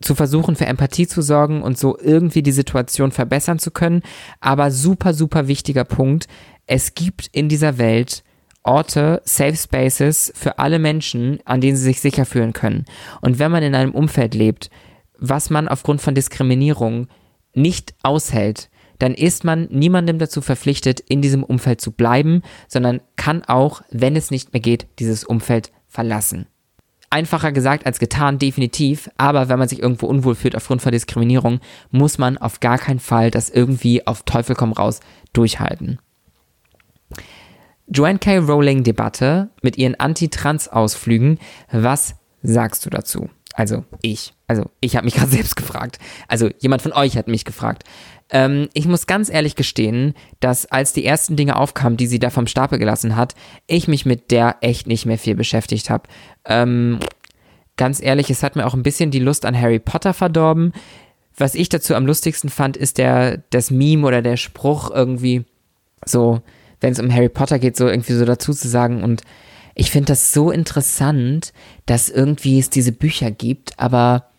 zu 0.00 0.14
versuchen, 0.14 0.56
für 0.56 0.64
Empathie 0.64 1.06
zu 1.06 1.20
sorgen 1.20 1.62
und 1.62 1.76
so 1.76 1.98
irgendwie 1.98 2.42
die 2.42 2.52
Situation 2.52 3.12
verbessern 3.12 3.58
zu 3.58 3.70
können. 3.70 4.02
Aber 4.40 4.70
super, 4.70 5.12
super 5.12 5.48
wichtiger 5.48 5.84
Punkt, 5.84 6.28
es 6.66 6.94
gibt 6.94 7.28
in 7.32 7.50
dieser 7.50 7.76
Welt 7.76 8.24
Orte, 8.66 9.22
Safe 9.24 9.56
Spaces 9.56 10.32
für 10.34 10.58
alle 10.58 10.78
Menschen, 10.78 11.38
an 11.44 11.60
denen 11.60 11.76
sie 11.76 11.84
sich 11.84 12.00
sicher 12.00 12.24
fühlen 12.24 12.52
können. 12.52 12.84
Und 13.20 13.38
wenn 13.38 13.50
man 13.50 13.62
in 13.62 13.74
einem 13.74 13.92
Umfeld 13.92 14.34
lebt, 14.34 14.70
was 15.18 15.50
man 15.50 15.68
aufgrund 15.68 16.00
von 16.00 16.14
Diskriminierung 16.14 17.08
nicht 17.54 17.94
aushält, 18.02 18.68
dann 18.98 19.14
ist 19.14 19.44
man 19.44 19.68
niemandem 19.70 20.18
dazu 20.18 20.40
verpflichtet, 20.40 21.00
in 21.00 21.22
diesem 21.22 21.44
Umfeld 21.44 21.80
zu 21.80 21.92
bleiben, 21.92 22.42
sondern 22.68 23.00
kann 23.16 23.42
auch, 23.44 23.82
wenn 23.90 24.16
es 24.16 24.30
nicht 24.30 24.52
mehr 24.52 24.60
geht, 24.60 24.86
dieses 24.98 25.24
Umfeld 25.24 25.70
verlassen. 25.86 26.46
Einfacher 27.08 27.52
gesagt 27.52 27.86
als 27.86 27.98
getan, 27.98 28.38
definitiv, 28.38 29.08
aber 29.16 29.48
wenn 29.48 29.58
man 29.58 29.68
sich 29.68 29.80
irgendwo 29.80 30.06
unwohl 30.06 30.34
fühlt 30.34 30.56
aufgrund 30.56 30.82
von 30.82 30.92
Diskriminierung, 30.92 31.60
muss 31.90 32.18
man 32.18 32.36
auf 32.36 32.60
gar 32.60 32.78
keinen 32.78 32.98
Fall 32.98 33.30
das 33.30 33.48
irgendwie 33.48 34.06
auf 34.06 34.24
Teufel 34.24 34.56
komm 34.56 34.72
raus 34.72 35.00
durchhalten. 35.32 35.98
Joanne 37.88 38.18
K. 38.18 38.38
Rowling 38.38 38.82
Debatte 38.82 39.50
mit 39.62 39.78
ihren 39.78 39.94
Anti-Trans-Ausflügen, 39.94 41.38
was 41.70 42.16
sagst 42.42 42.84
du 42.84 42.90
dazu? 42.90 43.28
Also 43.54 43.84
ich. 44.02 44.34
Also 44.46 44.70
ich 44.80 44.96
habe 44.96 45.06
mich 45.06 45.14
gerade 45.14 45.30
selbst 45.30 45.56
gefragt. 45.56 45.98
Also 46.28 46.50
jemand 46.58 46.82
von 46.82 46.92
euch 46.92 47.16
hat 47.16 47.26
mich 47.26 47.44
gefragt. 47.44 47.84
Ähm, 48.30 48.68
ich 48.74 48.86
muss 48.86 49.06
ganz 49.06 49.30
ehrlich 49.30 49.56
gestehen, 49.56 50.14
dass 50.40 50.66
als 50.66 50.92
die 50.92 51.04
ersten 51.04 51.36
Dinge 51.36 51.56
aufkamen, 51.56 51.96
die 51.96 52.06
sie 52.06 52.18
da 52.18 52.30
vom 52.30 52.46
Stapel 52.46 52.78
gelassen 52.78 53.16
hat, 53.16 53.34
ich 53.66 53.88
mich 53.88 54.04
mit 54.04 54.30
der 54.30 54.56
echt 54.60 54.86
nicht 54.86 55.06
mehr 55.06 55.18
viel 55.18 55.36
beschäftigt 55.36 55.90
habe. 55.90 56.08
Ähm, 56.44 56.98
ganz 57.76 58.02
ehrlich, 58.02 58.30
es 58.30 58.42
hat 58.42 58.56
mir 58.56 58.66
auch 58.66 58.74
ein 58.74 58.82
bisschen 58.82 59.10
die 59.10 59.20
Lust 59.20 59.46
an 59.46 59.58
Harry 59.58 59.78
Potter 59.78 60.12
verdorben. 60.12 60.72
Was 61.36 61.54
ich 61.54 61.68
dazu 61.68 61.94
am 61.94 62.06
lustigsten 62.06 62.50
fand, 62.50 62.76
ist 62.76 62.98
der, 62.98 63.38
das 63.50 63.70
Meme 63.70 64.06
oder 64.06 64.22
der 64.22 64.36
Spruch 64.36 64.90
irgendwie 64.90 65.44
so, 66.04 66.42
wenn 66.80 66.92
es 66.92 67.00
um 67.00 67.12
Harry 67.12 67.28
Potter 67.28 67.58
geht, 67.58 67.76
so 67.76 67.88
irgendwie 67.88 68.12
so 68.12 68.24
dazu 68.24 68.52
zu 68.52 68.68
sagen 68.68 69.02
und 69.02 69.22
ich 69.78 69.90
finde 69.90 70.06
das 70.06 70.32
so 70.32 70.50
interessant, 70.50 71.52
dass 71.84 72.08
irgendwie 72.08 72.58
es 72.58 72.70
diese 72.70 72.92
Bücher 72.92 73.30
gibt, 73.30 73.78
aber 73.78 74.30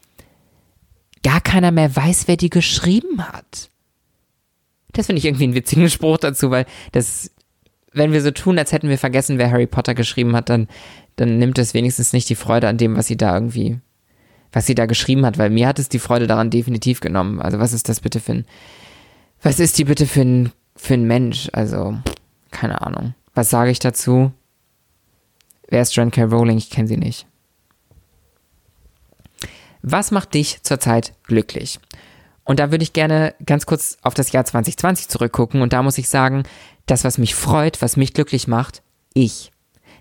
gar 1.23 1.41
keiner 1.41 1.71
mehr 1.71 1.95
weiß, 1.95 2.27
wer 2.27 2.37
die 2.37 2.49
geschrieben 2.49 3.21
hat. 3.21 3.69
Das 4.93 5.05
finde 5.05 5.19
ich 5.19 5.25
irgendwie 5.25 5.43
einen 5.43 5.53
witzigen 5.53 5.89
Spruch 5.91 6.17
dazu, 6.17 6.49
weil 6.49 6.65
das, 6.91 7.31
wenn 7.93 8.13
wir 8.13 8.21
so 8.23 8.31
tun, 8.31 8.57
als 8.57 8.71
hätten 8.71 8.89
wir 8.89 8.97
vergessen, 8.97 9.37
wer 9.37 9.51
Harry 9.51 9.67
Potter 9.67 9.93
geschrieben 9.93 10.35
hat, 10.35 10.49
dann, 10.49 10.67
dann 11.17 11.37
nimmt 11.37 11.59
es 11.59 11.75
wenigstens 11.75 12.13
nicht 12.13 12.29
die 12.29 12.35
Freude 12.35 12.67
an 12.67 12.77
dem, 12.77 12.95
was 12.95 13.05
sie 13.05 13.17
da 13.17 13.35
irgendwie, 13.35 13.79
was 14.51 14.65
sie 14.65 14.75
da 14.75 14.87
geschrieben 14.87 15.23
hat, 15.23 15.37
weil 15.37 15.51
mir 15.51 15.67
hat 15.67 15.77
es 15.77 15.87
die 15.87 15.99
Freude 15.99 16.25
daran 16.25 16.49
definitiv 16.49 16.99
genommen. 16.99 17.41
Also 17.41 17.59
was 17.59 17.73
ist 17.73 17.89
das 17.89 17.99
bitte 17.99 18.19
für 18.19 18.31
ein, 18.31 18.45
was 19.43 19.59
ist 19.59 19.77
die 19.77 19.83
bitte 19.83 20.07
für 20.07 20.21
ein, 20.21 20.51
für 20.75 20.95
ein 20.95 21.05
Mensch? 21.05 21.49
Also, 21.53 21.97
keine 22.51 22.81
Ahnung. 22.81 23.13
Was 23.33 23.49
sage 23.49 23.71
ich 23.71 23.79
dazu? 23.79 24.31
Wer 25.67 25.81
ist 25.81 25.95
John 25.95 26.11
K. 26.11 26.23
Rowling? 26.23 26.57
Ich 26.57 26.69
kenne 26.69 26.87
sie 26.87 26.97
nicht. 26.97 27.27
Was 29.81 30.11
macht 30.11 30.33
dich 30.33 30.63
zurzeit 30.63 31.13
glücklich? 31.23 31.79
Und 32.43 32.59
da 32.59 32.71
würde 32.71 32.83
ich 32.83 32.93
gerne 32.93 33.35
ganz 33.45 33.65
kurz 33.65 33.97
auf 34.01 34.13
das 34.13 34.31
Jahr 34.31 34.45
2020 34.45 35.09
zurückgucken. 35.09 35.61
Und 35.61 35.73
da 35.73 35.83
muss 35.83 35.97
ich 35.97 36.07
sagen, 36.07 36.43
das, 36.85 37.03
was 37.03 37.17
mich 37.17 37.35
freut, 37.35 37.81
was 37.81 37.97
mich 37.97 38.13
glücklich 38.13 38.47
macht, 38.47 38.81
ich. 39.13 39.51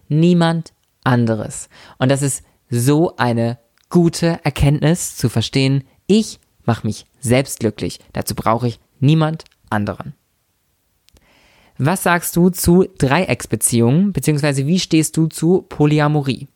Niemand 0.09 0.73
anderes. 1.03 1.69
Und 1.99 2.11
das 2.11 2.23
ist 2.23 2.45
so 2.71 3.17
eine 3.17 3.59
gute 3.91 4.41
Erkenntnis 4.45 5.17
zu 5.17 5.29
verstehen, 5.29 5.85
ich 6.07 6.41
mache 6.65 6.87
mich 6.87 7.07
selbst 7.21 7.61
glücklich. 7.61 8.01
Dazu 8.13 8.35
brauche 8.35 8.69
ich 8.69 8.81
niemand 9.01 9.45
anderen. 9.71 10.15
Was 11.79 12.03
sagst 12.03 12.37
du 12.37 12.51
zu 12.51 12.87
Dreiecksbeziehungen, 12.99 14.13
beziehungsweise 14.13 14.67
wie 14.67 14.79
stehst 14.79 15.17
du 15.17 15.27
zu 15.27 15.63
Polyamorie? 15.69 16.49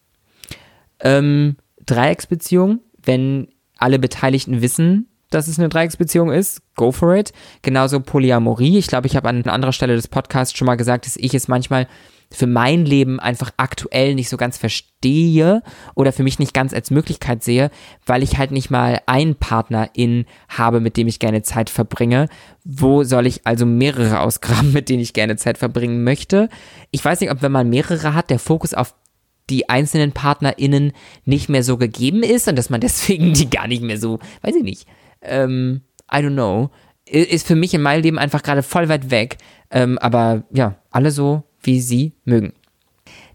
Ähm, 1.01 1.57
Dreiecksbeziehung, 1.85 2.81
wenn 3.03 3.49
alle 3.77 3.99
Beteiligten 3.99 4.63
wissen, 4.63 5.09
dass 5.31 5.49
es 5.49 5.59
eine 5.59 5.69
Dreiecksbeziehung 5.69 6.33
ist, 6.33 6.61
go 6.75 6.91
for 6.93 7.15
it. 7.15 7.33
Genauso 7.63 8.01
Polyamorie. 8.01 8.79
Ich 8.79 8.89
glaube, 8.89 9.07
ich 9.07 9.17
habe 9.17 9.29
an 9.29 9.45
anderer 9.45 9.73
Stelle 9.73 9.95
des 9.95 10.09
Podcasts 10.09 10.57
schon 10.57 10.67
mal 10.67 10.77
gesagt, 10.77 11.07
dass 11.07 11.17
ich 11.17 11.35
es 11.35 11.49
manchmal 11.49 11.87
für 12.33 12.47
mein 12.47 12.85
Leben 12.85 13.19
einfach 13.19 13.51
aktuell 13.57 14.15
nicht 14.15 14.29
so 14.29 14.37
ganz 14.37 14.57
verstehe 14.57 15.63
oder 15.97 16.13
für 16.13 16.23
mich 16.23 16.39
nicht 16.39 16.55
ganz 16.55 16.73
als 16.73 16.91
Möglichkeit 16.91 17.43
sehe, 17.43 17.71
weil 18.07 18.23
ich 18.23 18.39
halt 18.39 18.53
nicht 18.53 18.71
mal 18.71 19.01
einen 19.07 19.35
Partner 19.35 19.91
in 19.95 20.27
habe, 20.49 20.81
mit 20.81 20.97
dem 20.97 21.09
ich 21.09 21.19
gerne 21.19 21.43
Zeit 21.43 21.71
verbringe. 21.71 22.29
Wo 22.65 23.03
soll 23.03 23.27
ich 23.27 23.47
also 23.47 23.67
mehrere 23.67 24.21
ausgraben, 24.21 24.73
mit 24.75 24.89
denen 24.89 25.03
ich 25.03 25.13
gerne 25.13 25.37
Zeit 25.37 25.59
verbringen 25.59 26.05
möchte? 26.05 26.49
Ich 26.93 27.05
weiß 27.05 27.21
nicht, 27.21 27.33
ob 27.33 27.43
wenn 27.43 27.53
man 27.53 27.69
mehrere 27.69 28.15
hat, 28.15 28.31
der 28.31 28.39
Fokus 28.39 28.75
auf 28.75 28.95
die 29.49 29.69
einzelnen 29.69 30.13
PartnerInnen 30.13 30.93
nicht 31.25 31.49
mehr 31.49 31.65
so 31.65 31.77
gegeben 31.77 32.23
ist 32.23 32.47
und 32.47 32.57
dass 32.57 32.71
man 32.71 32.81
deswegen 32.81 33.35
die 33.35 33.51
gar 33.51 33.67
nicht 33.67 33.83
mehr 33.83 33.99
so, 33.99 34.21
weiß 34.43 34.55
ich 34.55 34.63
nicht, 34.63 34.87
ähm, 35.23 35.83
I 36.13 36.19
don't 36.19 36.35
know, 36.35 36.71
ist 37.05 37.47
für 37.47 37.57
mich 37.57 37.75
in 37.75 37.83
meinem 37.83 38.03
Leben 38.03 38.19
einfach 38.19 38.43
gerade 38.43 38.63
voll 38.63 38.89
weit 38.89 39.11
weg. 39.11 39.39
Ähm, 39.71 39.99
aber 39.99 40.45
ja, 40.53 40.77
alle 40.91 41.11
so, 41.11 41.43
wie 41.63 41.81
sie 41.81 42.13
mögen. 42.25 42.53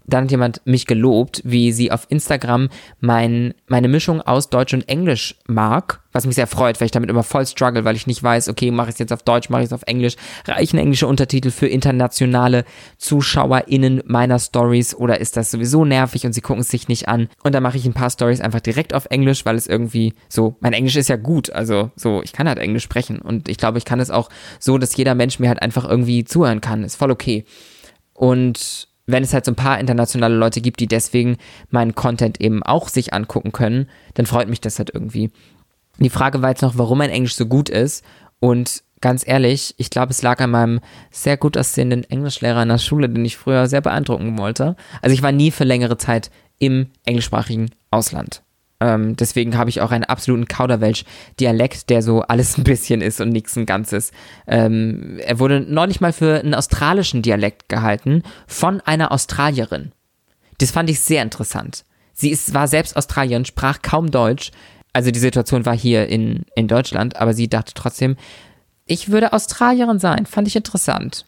Dann 0.06 0.24
hat 0.24 0.30
jemand 0.30 0.60
mich 0.64 0.86
gelobt, 0.86 1.42
wie 1.44 1.72
sie 1.72 1.90
auf 1.90 2.06
Instagram 2.08 2.68
mein, 3.00 3.54
meine 3.66 3.88
Mischung 3.88 4.20
aus 4.20 4.50
Deutsch 4.50 4.72
und 4.72 4.88
Englisch 4.88 5.34
mag, 5.48 6.00
was 6.12 6.26
mich 6.26 6.36
sehr 6.36 6.46
freut, 6.46 6.80
weil 6.80 6.86
ich 6.86 6.92
damit 6.92 7.10
immer 7.10 7.24
voll 7.24 7.44
struggle, 7.44 7.84
weil 7.84 7.96
ich 7.96 8.06
nicht 8.06 8.22
weiß, 8.22 8.48
okay, 8.48 8.70
mache 8.70 8.88
ich 8.88 8.94
es 8.94 8.98
jetzt 9.00 9.12
auf 9.12 9.24
Deutsch, 9.24 9.50
mache 9.50 9.62
ich 9.62 9.66
es 9.66 9.72
auf 9.72 9.82
Englisch, 9.86 10.14
reichen 10.46 10.78
englische 10.78 11.08
Untertitel 11.08 11.50
für 11.50 11.66
internationale 11.66 12.64
ZuschauerInnen 12.98 14.02
meiner 14.06 14.38
Stories 14.38 14.94
oder 14.94 15.20
ist 15.20 15.36
das 15.36 15.50
sowieso 15.50 15.84
nervig 15.84 16.24
und 16.24 16.32
sie 16.32 16.40
gucken 16.40 16.60
es 16.60 16.70
sich 16.70 16.86
nicht 16.86 17.08
an? 17.08 17.28
Und 17.42 17.54
dann 17.54 17.64
mache 17.64 17.76
ich 17.76 17.84
ein 17.84 17.92
paar 17.92 18.10
Stories 18.10 18.40
einfach 18.40 18.60
direkt 18.60 18.94
auf 18.94 19.06
Englisch, 19.10 19.44
weil 19.44 19.56
es 19.56 19.66
irgendwie 19.66 20.14
so, 20.28 20.56
mein 20.60 20.72
Englisch 20.72 20.96
ist 20.96 21.08
ja 21.08 21.16
gut, 21.16 21.50
also 21.50 21.90
so, 21.96 22.22
ich 22.22 22.32
kann 22.32 22.48
halt 22.48 22.58
Englisch 22.58 22.84
sprechen. 22.84 23.18
Und 23.18 23.48
ich 23.48 23.58
glaube, 23.58 23.78
ich 23.78 23.84
kann 23.84 23.98
es 23.98 24.10
auch 24.10 24.30
so, 24.60 24.78
dass 24.78 24.96
jeder 24.96 25.16
Mensch 25.16 25.40
mir 25.40 25.48
halt 25.48 25.62
einfach 25.62 25.84
irgendwie 25.84 26.24
zuhören 26.24 26.60
kann, 26.60 26.84
ist 26.84 26.96
voll 26.96 27.10
okay. 27.10 27.44
Und 28.16 28.88
wenn 29.06 29.22
es 29.22 29.32
halt 29.32 29.44
so 29.44 29.52
ein 29.52 29.56
paar 29.56 29.78
internationale 29.78 30.34
Leute 30.34 30.60
gibt, 30.60 30.80
die 30.80 30.88
deswegen 30.88 31.36
meinen 31.70 31.94
Content 31.94 32.40
eben 32.40 32.62
auch 32.62 32.88
sich 32.88 33.12
angucken 33.14 33.52
können, 33.52 33.88
dann 34.14 34.26
freut 34.26 34.48
mich 34.48 34.60
das 34.60 34.78
halt 34.78 34.90
irgendwie. 34.92 35.30
Die 35.98 36.10
Frage 36.10 36.42
war 36.42 36.50
jetzt 36.50 36.62
noch, 36.62 36.76
warum 36.76 36.98
mein 36.98 37.10
Englisch 37.10 37.36
so 37.36 37.46
gut 37.46 37.68
ist. 37.68 38.04
Und 38.40 38.82
ganz 39.00 39.26
ehrlich, 39.26 39.74
ich 39.78 39.90
glaube, 39.90 40.10
es 40.10 40.22
lag 40.22 40.40
an 40.40 40.50
meinem 40.50 40.80
sehr 41.10 41.36
gut 41.36 41.56
aussehenden 41.56 42.04
Englischlehrer 42.04 42.62
in 42.62 42.68
der 42.68 42.78
Schule, 42.78 43.08
den 43.08 43.24
ich 43.24 43.36
früher 43.36 43.66
sehr 43.68 43.80
beeindrucken 43.80 44.38
wollte. 44.38 44.76
Also 45.02 45.14
ich 45.14 45.22
war 45.22 45.32
nie 45.32 45.50
für 45.50 45.64
längere 45.64 45.96
Zeit 45.96 46.30
im 46.58 46.90
englischsprachigen 47.04 47.70
Ausland. 47.90 48.42
Ähm, 48.80 49.16
deswegen 49.16 49.56
habe 49.56 49.70
ich 49.70 49.80
auch 49.80 49.90
einen 49.90 50.04
absoluten 50.04 50.48
Kauderwelsch-Dialekt, 50.48 51.88
der 51.88 52.02
so 52.02 52.22
alles 52.22 52.58
ein 52.58 52.64
bisschen 52.64 53.00
ist 53.00 53.20
und 53.20 53.30
nichts 53.30 53.56
ein 53.56 53.66
Ganzes. 53.66 54.12
Ähm, 54.46 55.18
er 55.24 55.38
wurde 55.38 55.60
neulich 55.60 56.00
mal 56.00 56.12
für 56.12 56.40
einen 56.40 56.54
australischen 56.54 57.22
Dialekt 57.22 57.68
gehalten 57.68 58.22
von 58.46 58.80
einer 58.82 59.12
Australierin. 59.12 59.92
Das 60.58 60.70
fand 60.70 60.90
ich 60.90 61.00
sehr 61.00 61.22
interessant. 61.22 61.84
Sie 62.12 62.30
ist, 62.30 62.54
war 62.54 62.66
selbst 62.66 62.96
Australierin, 62.96 63.44
sprach 63.44 63.82
kaum 63.82 64.10
Deutsch. 64.10 64.50
Also 64.92 65.10
die 65.10 65.18
Situation 65.18 65.66
war 65.66 65.76
hier 65.76 66.08
in, 66.08 66.46
in 66.54 66.68
Deutschland, 66.68 67.16
aber 67.16 67.34
sie 67.34 67.48
dachte 67.48 67.74
trotzdem, 67.74 68.16
ich 68.86 69.10
würde 69.10 69.32
Australierin 69.32 69.98
sein. 69.98 70.24
Fand 70.24 70.48
ich 70.48 70.56
interessant. 70.56 71.26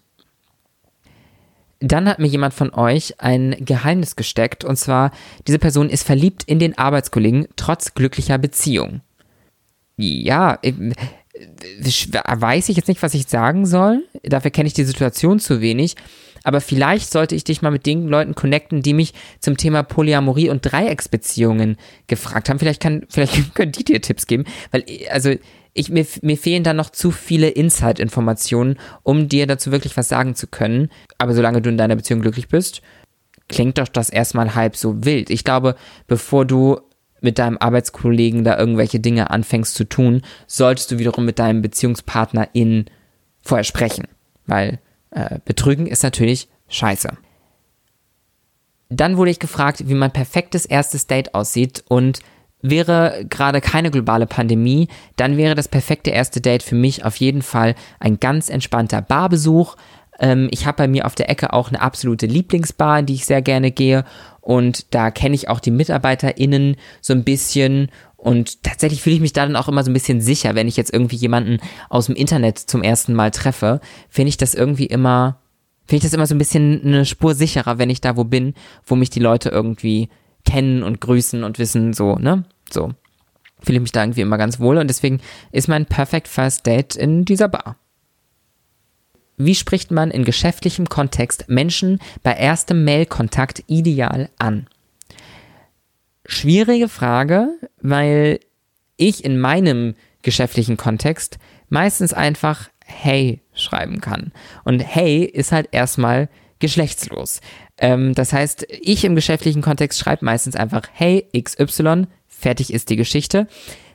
Dann 1.80 2.08
hat 2.08 2.18
mir 2.18 2.26
jemand 2.26 2.54
von 2.54 2.74
euch 2.74 3.20
ein 3.20 3.56
Geheimnis 3.60 4.16
gesteckt 4.16 4.64
und 4.64 4.76
zwar, 4.76 5.12
diese 5.46 5.58
Person 5.58 5.90
ist 5.90 6.04
verliebt 6.04 6.42
in 6.44 6.58
den 6.58 6.76
Arbeitskollegen 6.76 7.46
trotz 7.56 7.94
glücklicher 7.94 8.38
Beziehung. 8.38 9.00
Ja, 9.96 10.58
äh, 10.62 10.72
weiß 12.28 12.68
ich 12.68 12.76
jetzt 12.76 12.88
nicht, 12.88 13.02
was 13.02 13.14
ich 13.14 13.28
sagen 13.28 13.66
soll. 13.66 14.04
Dafür 14.22 14.50
kenne 14.50 14.66
ich 14.66 14.74
die 14.74 14.84
Situation 14.84 15.38
zu 15.38 15.60
wenig. 15.60 15.94
Aber 16.44 16.60
vielleicht 16.60 17.10
sollte 17.10 17.34
ich 17.34 17.44
dich 17.44 17.62
mal 17.62 17.70
mit 17.70 17.86
den 17.86 18.08
Leuten 18.08 18.34
connecten, 18.34 18.82
die 18.82 18.94
mich 18.94 19.12
zum 19.40 19.56
Thema 19.56 19.82
Polyamorie 19.82 20.50
und 20.50 20.62
Dreiecksbeziehungen 20.62 21.76
gefragt 22.06 22.48
haben. 22.48 22.58
Vielleicht, 22.58 22.80
kann, 22.80 23.06
vielleicht 23.08 23.54
können 23.54 23.72
die 23.72 23.84
dir 23.84 24.00
Tipps 24.00 24.26
geben. 24.26 24.44
Weil, 24.70 24.84
also, 25.10 25.34
ich, 25.74 25.90
mir, 25.90 26.06
mir 26.22 26.36
fehlen 26.36 26.64
da 26.64 26.72
noch 26.72 26.90
zu 26.90 27.10
viele 27.10 27.48
Insight-Informationen, 27.48 28.78
um 29.02 29.28
dir 29.28 29.46
dazu 29.46 29.70
wirklich 29.70 29.96
was 29.96 30.08
sagen 30.08 30.34
zu 30.34 30.46
können. 30.46 30.90
Aber 31.18 31.34
solange 31.34 31.60
du 31.60 31.70
in 31.70 31.78
deiner 31.78 31.96
Beziehung 31.96 32.20
glücklich 32.20 32.48
bist, 32.48 32.82
klingt 33.48 33.78
doch 33.78 33.88
das 33.88 34.10
erstmal 34.10 34.54
halb 34.54 34.76
so 34.76 35.04
wild. 35.04 35.30
Ich 35.30 35.44
glaube, 35.44 35.74
bevor 36.06 36.44
du 36.44 36.80
mit 37.20 37.38
deinem 37.38 37.58
Arbeitskollegen 37.58 38.44
da 38.44 38.56
irgendwelche 38.56 39.00
Dinge 39.00 39.30
anfängst 39.30 39.74
zu 39.74 39.84
tun, 39.84 40.22
solltest 40.46 40.90
du 40.90 40.98
wiederum 40.98 41.24
mit 41.24 41.38
deinem 41.38 41.62
Beziehungspartner 41.62 42.48
in 42.52 42.86
vorher 43.40 43.64
sprechen. 43.64 44.06
Weil 44.46 44.78
äh, 45.10 45.38
Betrügen 45.44 45.86
ist 45.86 46.04
natürlich 46.04 46.48
scheiße. 46.68 47.16
Dann 48.90 49.16
wurde 49.16 49.30
ich 49.30 49.40
gefragt, 49.40 49.88
wie 49.88 49.94
mein 49.94 50.12
perfektes 50.12 50.64
erstes 50.64 51.06
Date 51.06 51.34
aussieht 51.34 51.84
und 51.88 52.20
Wäre 52.60 53.24
gerade 53.28 53.60
keine 53.60 53.92
globale 53.92 54.26
Pandemie, 54.26 54.88
dann 55.14 55.36
wäre 55.36 55.54
das 55.54 55.68
perfekte 55.68 56.10
erste 56.10 56.40
Date 56.40 56.64
für 56.64 56.74
mich 56.74 57.04
auf 57.04 57.14
jeden 57.16 57.42
Fall 57.42 57.76
ein 58.00 58.18
ganz 58.18 58.48
entspannter 58.48 59.00
Barbesuch. 59.00 59.76
Ähm, 60.18 60.48
ich 60.50 60.66
habe 60.66 60.78
bei 60.78 60.88
mir 60.88 61.06
auf 61.06 61.14
der 61.14 61.30
Ecke 61.30 61.52
auch 61.52 61.68
eine 61.68 61.80
absolute 61.80 62.26
Lieblingsbar, 62.26 63.00
in 63.00 63.06
die 63.06 63.14
ich 63.14 63.26
sehr 63.26 63.42
gerne 63.42 63.70
gehe. 63.70 64.04
Und 64.40 64.94
da 64.94 65.10
kenne 65.10 65.34
ich 65.34 65.48
auch 65.48 65.60
die 65.60 65.70
MitarbeiterInnen 65.70 66.76
so 67.00 67.12
ein 67.12 67.24
bisschen. 67.24 67.90
Und 68.16 68.62
tatsächlich 68.62 69.02
fühle 69.02 69.16
ich 69.16 69.22
mich 69.22 69.32
da 69.32 69.44
dann 69.44 69.56
auch 69.56 69.68
immer 69.68 69.84
so 69.84 69.90
ein 69.90 69.94
bisschen 69.94 70.20
sicher, 70.20 70.54
wenn 70.54 70.68
ich 70.68 70.76
jetzt 70.76 70.92
irgendwie 70.92 71.16
jemanden 71.16 71.58
aus 71.88 72.06
dem 72.06 72.16
Internet 72.16 72.58
zum 72.58 72.82
ersten 72.82 73.14
Mal 73.14 73.30
treffe, 73.30 73.80
finde 74.08 74.30
ich 74.30 74.36
das 74.36 74.54
irgendwie 74.54 74.86
immer, 74.86 75.38
finde 75.86 75.98
ich 75.98 76.02
das 76.02 76.14
immer 76.14 76.26
so 76.26 76.34
ein 76.34 76.38
bisschen 76.38 76.82
eine 76.84 77.04
Spur 77.04 77.34
sicherer, 77.34 77.78
wenn 77.78 77.90
ich 77.90 78.00
da 78.00 78.16
wo 78.16 78.24
bin, 78.24 78.54
wo 78.84 78.96
mich 78.96 79.10
die 79.10 79.20
Leute 79.20 79.50
irgendwie 79.50 80.08
kennen 80.44 80.82
und 80.82 81.00
grüßen 81.00 81.44
und 81.44 81.58
wissen, 81.58 81.92
so, 81.92 82.16
ne? 82.16 82.44
So. 82.70 82.92
Fühle 83.60 83.76
ich 83.78 83.82
mich 83.82 83.92
da 83.92 84.02
irgendwie 84.02 84.20
immer 84.20 84.38
ganz 84.38 84.60
wohl 84.60 84.78
und 84.78 84.88
deswegen 84.88 85.20
ist 85.50 85.68
mein 85.68 85.86
Perfect 85.86 86.28
First 86.28 86.66
Date 86.66 86.96
in 86.96 87.24
dieser 87.24 87.48
Bar. 87.48 87.76
Wie 89.38 89.54
spricht 89.54 89.90
man 89.90 90.10
in 90.10 90.24
geschäftlichem 90.24 90.88
Kontext 90.88 91.48
Menschen 91.48 92.00
bei 92.22 92.32
erstem 92.32 92.84
Mailkontakt 92.84 93.62
ideal 93.68 94.28
an? 94.38 94.66
Schwierige 96.26 96.88
Frage, 96.88 97.48
weil 97.80 98.40
ich 98.96 99.24
in 99.24 99.38
meinem 99.38 99.94
geschäftlichen 100.22 100.76
Kontext 100.76 101.38
meistens 101.68 102.12
einfach 102.12 102.68
Hey 102.84 103.40
schreiben 103.54 104.00
kann. 104.00 104.32
Und 104.64 104.80
Hey 104.80 105.24
ist 105.24 105.52
halt 105.52 105.68
erstmal 105.72 106.28
geschlechtslos. 106.58 107.40
Ähm, 107.78 108.14
das 108.14 108.32
heißt, 108.32 108.66
ich 108.68 109.04
im 109.04 109.14
geschäftlichen 109.14 109.62
Kontext 109.62 110.00
schreibe 110.00 110.24
meistens 110.24 110.56
einfach 110.56 110.82
Hey 110.92 111.28
XY, 111.32 112.06
fertig 112.26 112.72
ist 112.72 112.90
die 112.90 112.96
Geschichte. 112.96 113.46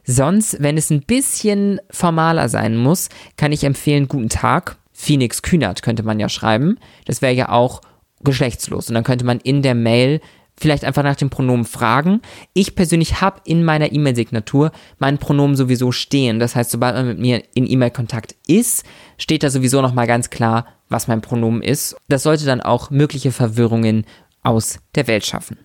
Sonst, 0.05 0.61
wenn 0.61 0.77
es 0.77 0.89
ein 0.89 1.01
bisschen 1.01 1.79
formaler 1.89 2.49
sein 2.49 2.77
muss, 2.77 3.09
kann 3.37 3.51
ich 3.51 3.63
empfehlen 3.63 4.07
Guten 4.07 4.29
Tag. 4.29 4.77
Phoenix 5.03 5.41
Kühnert 5.41 5.83
könnte 5.83 6.03
man 6.03 6.19
ja 6.19 6.29
schreiben. 6.29 6.77
Das 7.05 7.21
wäre 7.21 7.33
ja 7.33 7.49
auch 7.49 7.81
geschlechtslos. 8.23 8.87
Und 8.87 8.95
dann 8.95 9.03
könnte 9.03 9.25
man 9.25 9.39
in 9.39 9.61
der 9.61 9.75
Mail 9.75 10.21
vielleicht 10.57 10.85
einfach 10.85 11.03
nach 11.03 11.17
dem 11.17 11.29
Pronomen 11.29 11.65
fragen. 11.65 12.21
Ich 12.53 12.75
persönlich 12.75 13.19
habe 13.19 13.41
in 13.43 13.65
meiner 13.65 13.91
E-Mail-Signatur 13.91 14.71
mein 14.99 15.17
Pronomen 15.17 15.57
sowieso 15.57 15.91
stehen. 15.91 16.39
Das 16.39 16.55
heißt, 16.55 16.71
sobald 16.71 16.95
man 16.95 17.07
mit 17.07 17.19
mir 17.19 17.43
in 17.53 17.69
E-Mail-Kontakt 17.69 18.35
ist, 18.47 18.85
steht 19.17 19.43
da 19.43 19.49
sowieso 19.49 19.81
nochmal 19.81 20.07
ganz 20.07 20.29
klar, 20.29 20.67
was 20.87 21.07
mein 21.07 21.21
Pronomen 21.21 21.61
ist. 21.61 21.97
Das 22.07 22.23
sollte 22.23 22.45
dann 22.45 22.61
auch 22.61 22.89
mögliche 22.89 23.31
Verwirrungen 23.31 24.05
aus 24.41 24.79
der 24.95 25.07
Welt 25.07 25.25
schaffen. 25.25 25.57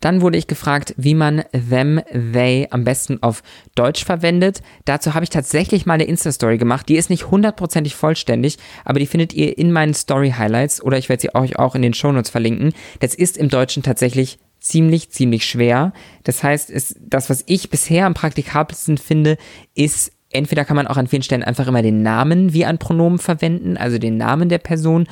Dann 0.00 0.20
wurde 0.20 0.38
ich 0.38 0.46
gefragt, 0.46 0.94
wie 0.96 1.14
man 1.14 1.42
them, 1.52 2.00
they 2.12 2.68
am 2.70 2.84
besten 2.84 3.22
auf 3.22 3.42
Deutsch 3.74 4.04
verwendet. 4.04 4.62
Dazu 4.84 5.14
habe 5.14 5.24
ich 5.24 5.30
tatsächlich 5.30 5.86
mal 5.86 5.94
eine 5.94 6.04
Insta-Story 6.04 6.58
gemacht. 6.58 6.88
Die 6.88 6.96
ist 6.96 7.10
nicht 7.10 7.30
hundertprozentig 7.30 7.94
vollständig, 7.94 8.58
aber 8.84 8.98
die 8.98 9.06
findet 9.06 9.32
ihr 9.34 9.58
in 9.58 9.72
meinen 9.72 9.94
Story-Highlights 9.94 10.82
oder 10.82 10.98
ich 10.98 11.08
werde 11.08 11.22
sie 11.22 11.34
euch 11.34 11.58
auch 11.58 11.74
in 11.74 11.82
den 11.82 11.94
Shownotes 11.94 12.30
verlinken. 12.30 12.72
Das 13.00 13.14
ist 13.14 13.36
im 13.36 13.48
Deutschen 13.48 13.82
tatsächlich 13.82 14.38
ziemlich, 14.60 15.10
ziemlich 15.10 15.46
schwer. 15.46 15.92
Das 16.24 16.42
heißt, 16.42 16.70
ist, 16.70 16.96
das, 17.00 17.30
was 17.30 17.44
ich 17.46 17.70
bisher 17.70 18.06
am 18.06 18.14
praktikabelsten 18.14 18.98
finde, 18.98 19.38
ist 19.74 20.12
entweder 20.30 20.64
kann 20.64 20.76
man 20.76 20.86
auch 20.86 20.96
an 20.96 21.06
vielen 21.06 21.22
Stellen 21.22 21.42
einfach 21.42 21.66
immer 21.66 21.82
den 21.82 22.02
Namen 22.02 22.52
wie 22.52 22.64
ein 22.64 22.78
Pronomen 22.78 23.18
verwenden, 23.18 23.76
also 23.76 23.98
den 23.98 24.16
Namen 24.16 24.48
der 24.48 24.58
Person, 24.58 25.06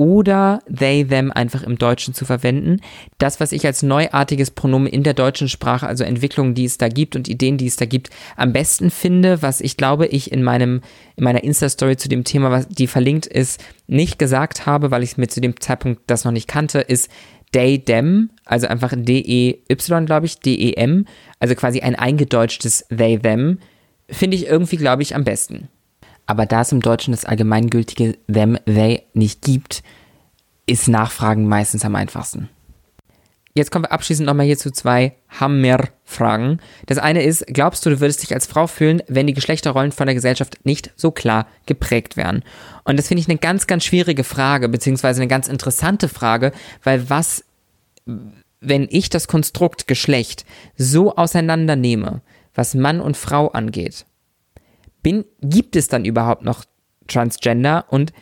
oder 0.00 0.62
they, 0.66 1.04
them 1.04 1.30
einfach 1.30 1.62
im 1.62 1.76
Deutschen 1.76 2.14
zu 2.14 2.24
verwenden. 2.24 2.80
Das, 3.18 3.38
was 3.38 3.52
ich 3.52 3.66
als 3.66 3.82
neuartiges 3.82 4.50
Pronomen 4.50 4.86
in 4.86 5.02
der 5.02 5.12
deutschen 5.12 5.46
Sprache, 5.46 5.86
also 5.86 6.04
Entwicklungen, 6.04 6.54
die 6.54 6.64
es 6.64 6.78
da 6.78 6.88
gibt 6.88 7.16
und 7.16 7.28
Ideen, 7.28 7.58
die 7.58 7.66
es 7.66 7.76
da 7.76 7.84
gibt, 7.84 8.08
am 8.34 8.54
besten 8.54 8.90
finde, 8.90 9.42
was 9.42 9.60
ich 9.60 9.76
glaube, 9.76 10.06
ich 10.06 10.32
in 10.32 10.42
meinem, 10.42 10.80
in 11.16 11.24
meiner 11.24 11.44
Insta-Story 11.44 11.98
zu 11.98 12.08
dem 12.08 12.24
Thema, 12.24 12.50
was 12.50 12.66
die 12.66 12.86
verlinkt 12.86 13.26
ist, 13.26 13.62
nicht 13.88 14.18
gesagt 14.18 14.64
habe, 14.64 14.90
weil 14.90 15.02
ich 15.02 15.18
mir 15.18 15.28
zu 15.28 15.42
dem 15.42 15.60
Zeitpunkt 15.60 16.00
das 16.06 16.24
noch 16.24 16.32
nicht 16.32 16.48
kannte, 16.48 16.78
ist 16.78 17.10
they, 17.52 17.78
them, 17.78 18.30
also 18.46 18.68
einfach 18.68 18.94
D-E-Y, 18.96 20.06
glaube 20.06 20.24
ich, 20.24 20.38
D-E-M, 20.38 21.04
also 21.40 21.54
quasi 21.54 21.80
ein 21.80 21.94
eingedeutschtes 21.94 22.86
they, 22.88 23.18
them, 23.18 23.58
finde 24.08 24.38
ich 24.38 24.46
irgendwie, 24.46 24.78
glaube 24.78 25.02
ich, 25.02 25.14
am 25.14 25.24
besten. 25.24 25.68
Aber 26.30 26.46
da 26.46 26.60
es 26.60 26.70
im 26.70 26.80
Deutschen 26.80 27.10
das 27.10 27.24
allgemeingültige 27.24 28.16
them, 28.32 28.56
they 28.64 29.02
nicht 29.14 29.42
gibt, 29.42 29.82
ist 30.64 30.86
Nachfragen 30.86 31.48
meistens 31.48 31.84
am 31.84 31.96
einfachsten. 31.96 32.48
Jetzt 33.56 33.72
kommen 33.72 33.86
wir 33.86 33.90
abschließend 33.90 34.28
nochmal 34.28 34.46
hier 34.46 34.56
zu 34.56 34.70
zwei 34.70 35.16
Hammer-Fragen. 35.40 36.60
Das 36.86 36.98
eine 36.98 37.24
ist, 37.24 37.48
glaubst 37.48 37.84
du, 37.84 37.90
du 37.90 37.98
würdest 37.98 38.22
dich 38.22 38.32
als 38.32 38.46
Frau 38.46 38.68
fühlen, 38.68 39.02
wenn 39.08 39.26
die 39.26 39.34
Geschlechterrollen 39.34 39.90
von 39.90 40.06
der 40.06 40.14
Gesellschaft 40.14 40.64
nicht 40.64 40.92
so 40.94 41.10
klar 41.10 41.48
geprägt 41.66 42.16
wären? 42.16 42.44
Und 42.84 42.96
das 42.96 43.08
finde 43.08 43.22
ich 43.22 43.28
eine 43.28 43.38
ganz, 43.38 43.66
ganz 43.66 43.84
schwierige 43.84 44.22
Frage, 44.22 44.68
beziehungsweise 44.68 45.20
eine 45.20 45.28
ganz 45.28 45.48
interessante 45.48 46.08
Frage, 46.08 46.52
weil 46.84 47.10
was, 47.10 47.44
wenn 48.60 48.86
ich 48.88 49.10
das 49.10 49.26
Konstrukt 49.26 49.88
Geschlecht 49.88 50.44
so 50.76 51.16
auseinandernehme, 51.16 52.22
was 52.54 52.76
Mann 52.76 53.00
und 53.00 53.16
Frau 53.16 53.48
angeht, 53.48 54.06
bin, 55.02 55.24
gibt 55.40 55.76
es 55.76 55.88
dann 55.88 56.04
überhaupt 56.04 56.42
noch 56.42 56.64
Transgender 57.06 57.86
und 57.88 58.12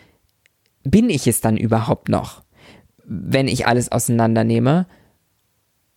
bin 0.84 1.10
ich 1.10 1.26
es 1.26 1.40
dann 1.40 1.56
überhaupt 1.56 2.08
noch, 2.08 2.42
wenn 3.04 3.48
ich 3.48 3.66
alles 3.66 3.90
auseinandernehme? 3.92 4.86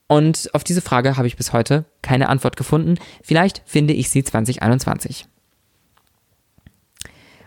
Und 0.08 0.54
auf 0.54 0.66
diese 0.66 0.82
Frage 0.82 1.16
habe 1.16 1.28
ich 1.28 1.38
bis 1.38 1.54
heute 1.54 1.86
keine 2.02 2.28
Antwort 2.28 2.58
gefunden. 2.58 2.98
Vielleicht 3.24 3.62
finde 3.66 3.94
ich 3.94 4.10
sie 4.10 4.24
2021. 4.24 5.26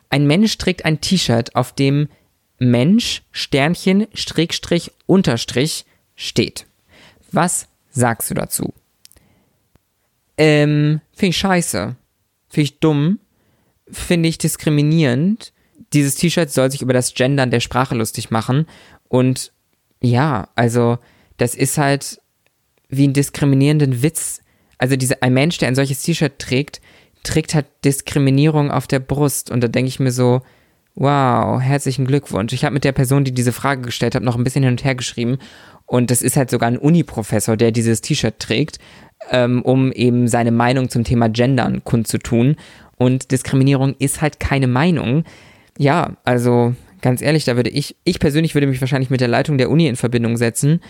Ein 0.08 0.26
Mensch 0.26 0.56
trägt 0.56 0.84
ein 0.84 1.00
T-Shirt, 1.00 1.56
auf 1.56 1.74
dem 1.74 2.08
Mensch, 2.58 3.22
Sternchen, 3.32 4.06
Strickstrich, 4.14 4.92
Unterstrich 5.06 5.84
steht. 6.14 6.66
Was 7.32 7.68
sagst 7.90 8.30
du 8.30 8.34
dazu? 8.34 8.72
Ähm, 10.38 11.00
finde 11.12 11.30
ich 11.30 11.36
scheiße. 11.36 11.96
Finde 12.48 12.64
ich 12.64 12.78
dumm. 12.78 13.18
Finde 13.90 14.28
ich 14.28 14.38
diskriminierend. 14.38 15.52
Dieses 15.92 16.14
T-Shirt 16.16 16.50
soll 16.50 16.70
sich 16.70 16.82
über 16.82 16.92
das 16.92 17.14
Gendern 17.14 17.50
der 17.50 17.60
Sprache 17.60 17.94
lustig 17.94 18.30
machen. 18.30 18.66
Und 19.08 19.52
ja, 20.00 20.48
also, 20.54 20.98
das 21.36 21.54
ist 21.54 21.78
halt 21.78 22.20
wie 22.88 23.04
einen 23.04 23.12
diskriminierenden 23.12 24.02
Witz. 24.02 24.40
Also 24.78 24.96
diese, 24.96 25.22
ein 25.22 25.34
Mensch, 25.34 25.58
der 25.58 25.68
ein 25.68 25.74
solches 25.74 26.02
T-Shirt 26.02 26.38
trägt, 26.38 26.80
trägt 27.22 27.54
halt 27.54 27.66
Diskriminierung 27.84 28.70
auf 28.70 28.86
der 28.86 29.00
Brust. 29.00 29.50
Und 29.50 29.62
da 29.62 29.68
denke 29.68 29.88
ich 29.88 30.00
mir 30.00 30.12
so, 30.12 30.42
wow, 30.94 31.60
herzlichen 31.60 32.06
Glückwunsch. 32.06 32.52
Ich 32.52 32.64
habe 32.64 32.74
mit 32.74 32.84
der 32.84 32.92
Person, 32.92 33.24
die 33.24 33.32
diese 33.32 33.52
Frage 33.52 33.82
gestellt 33.82 34.14
hat, 34.14 34.22
noch 34.22 34.36
ein 34.36 34.44
bisschen 34.44 34.62
hin 34.62 34.72
und 34.72 34.84
her 34.84 34.94
geschrieben. 34.94 35.38
Und 35.86 36.10
das 36.10 36.22
ist 36.22 36.36
halt 36.36 36.50
sogar 36.50 36.68
ein 36.68 36.78
Uni-Professor, 36.78 37.56
der 37.56 37.72
dieses 37.72 38.00
T-Shirt 38.00 38.38
trägt, 38.38 38.78
ähm, 39.30 39.62
um 39.62 39.92
eben 39.92 40.28
seine 40.28 40.52
Meinung 40.52 40.88
zum 40.88 41.04
Thema 41.04 41.28
Gendern 41.28 41.84
kundzutun. 41.84 42.56
Und 42.96 43.30
Diskriminierung 43.30 43.94
ist 43.98 44.20
halt 44.22 44.40
keine 44.40 44.66
Meinung. 44.66 45.24
Ja, 45.78 46.16
also 46.24 46.74
ganz 47.02 47.20
ehrlich, 47.20 47.44
da 47.44 47.56
würde 47.56 47.70
ich, 47.70 47.96
ich 48.04 48.18
persönlich 48.18 48.54
würde 48.54 48.66
mich 48.66 48.80
wahrscheinlich 48.80 49.10
mit 49.10 49.20
der 49.20 49.28
Leitung 49.28 49.58
der 49.58 49.70
Uni 49.70 49.86
in 49.86 49.96
Verbindung 49.96 50.36
setzen, 50.36 50.80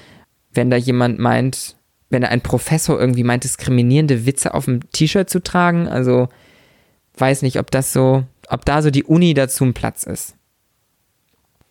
wenn 0.52 0.70
da 0.70 0.76
jemand 0.76 1.18
meint, 1.18 1.76
wenn 2.10 2.24
ein 2.24 2.40
Professor 2.40 2.98
irgendwie 2.98 3.24
meint, 3.24 3.44
diskriminierende 3.44 4.26
Witze 4.26 4.54
auf 4.54 4.66
dem 4.66 4.88
T-Shirt 4.92 5.28
zu 5.28 5.42
tragen. 5.42 5.88
Also 5.88 6.28
weiß 7.16 7.42
nicht, 7.42 7.58
ob 7.58 7.70
das 7.70 7.92
so, 7.92 8.24
ob 8.48 8.64
da 8.64 8.82
so 8.82 8.90
die 8.90 9.04
Uni 9.04 9.34
dazu 9.34 9.64
ein 9.64 9.74
Platz 9.74 10.04
ist. 10.04 10.36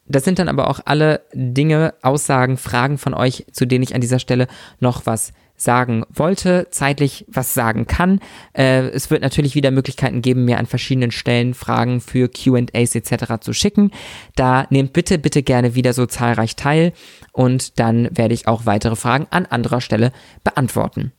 Das 0.06 0.26
sind 0.26 0.40
dann 0.40 0.50
aber 0.50 0.70
auch 0.70 0.82
alle 0.84 1.22
Dinge, 1.34 1.94
Aussagen, 2.02 2.58
Fragen 2.58 2.98
von 2.98 3.14
euch, 3.14 3.46
zu 3.52 3.66
denen 3.66 3.84
ich 3.84 3.96
an 3.96 4.02
dieser 4.02 4.20
Stelle 4.20 4.48
noch 4.80 5.06
was 5.06 5.32
sagen 5.64 6.04
wollte, 6.10 6.68
zeitlich 6.72 7.26
was 7.28 7.54
sagen 7.54 7.88
kann. 7.88 8.20
Äh, 8.54 8.88
es 8.90 9.10
wird 9.10 9.22
natürlich 9.22 9.56
wieder 9.56 9.72
Möglichkeiten 9.72 10.22
geben, 10.22 10.46
mir 10.46 10.58
an 10.58 10.66
verschiedenen 10.66 11.12
Stellen 11.12 11.54
Fragen 11.54 12.02
für 12.02 12.30
QAs 12.30 12.96
etc. 12.96 13.40
zu 13.42 13.54
schicken. 13.54 13.92
Da 14.36 14.68
nehmt 14.70 14.94
bitte, 14.94 15.18
bitte 15.18 15.44
gerne 15.44 15.76
wieder 15.76 15.94
so 15.94 16.06
zahlreich 16.06 16.56
teil 16.56 16.94
und 17.32 17.80
dann 17.80 18.10
werde 18.16 18.34
ich 18.34 18.48
auch 18.48 18.66
weitere 18.66 18.96
Fragen 18.96 19.28
an 19.30 19.46
anderer 19.46 19.82
Stelle 19.82 20.12
beantworten. 20.44 21.12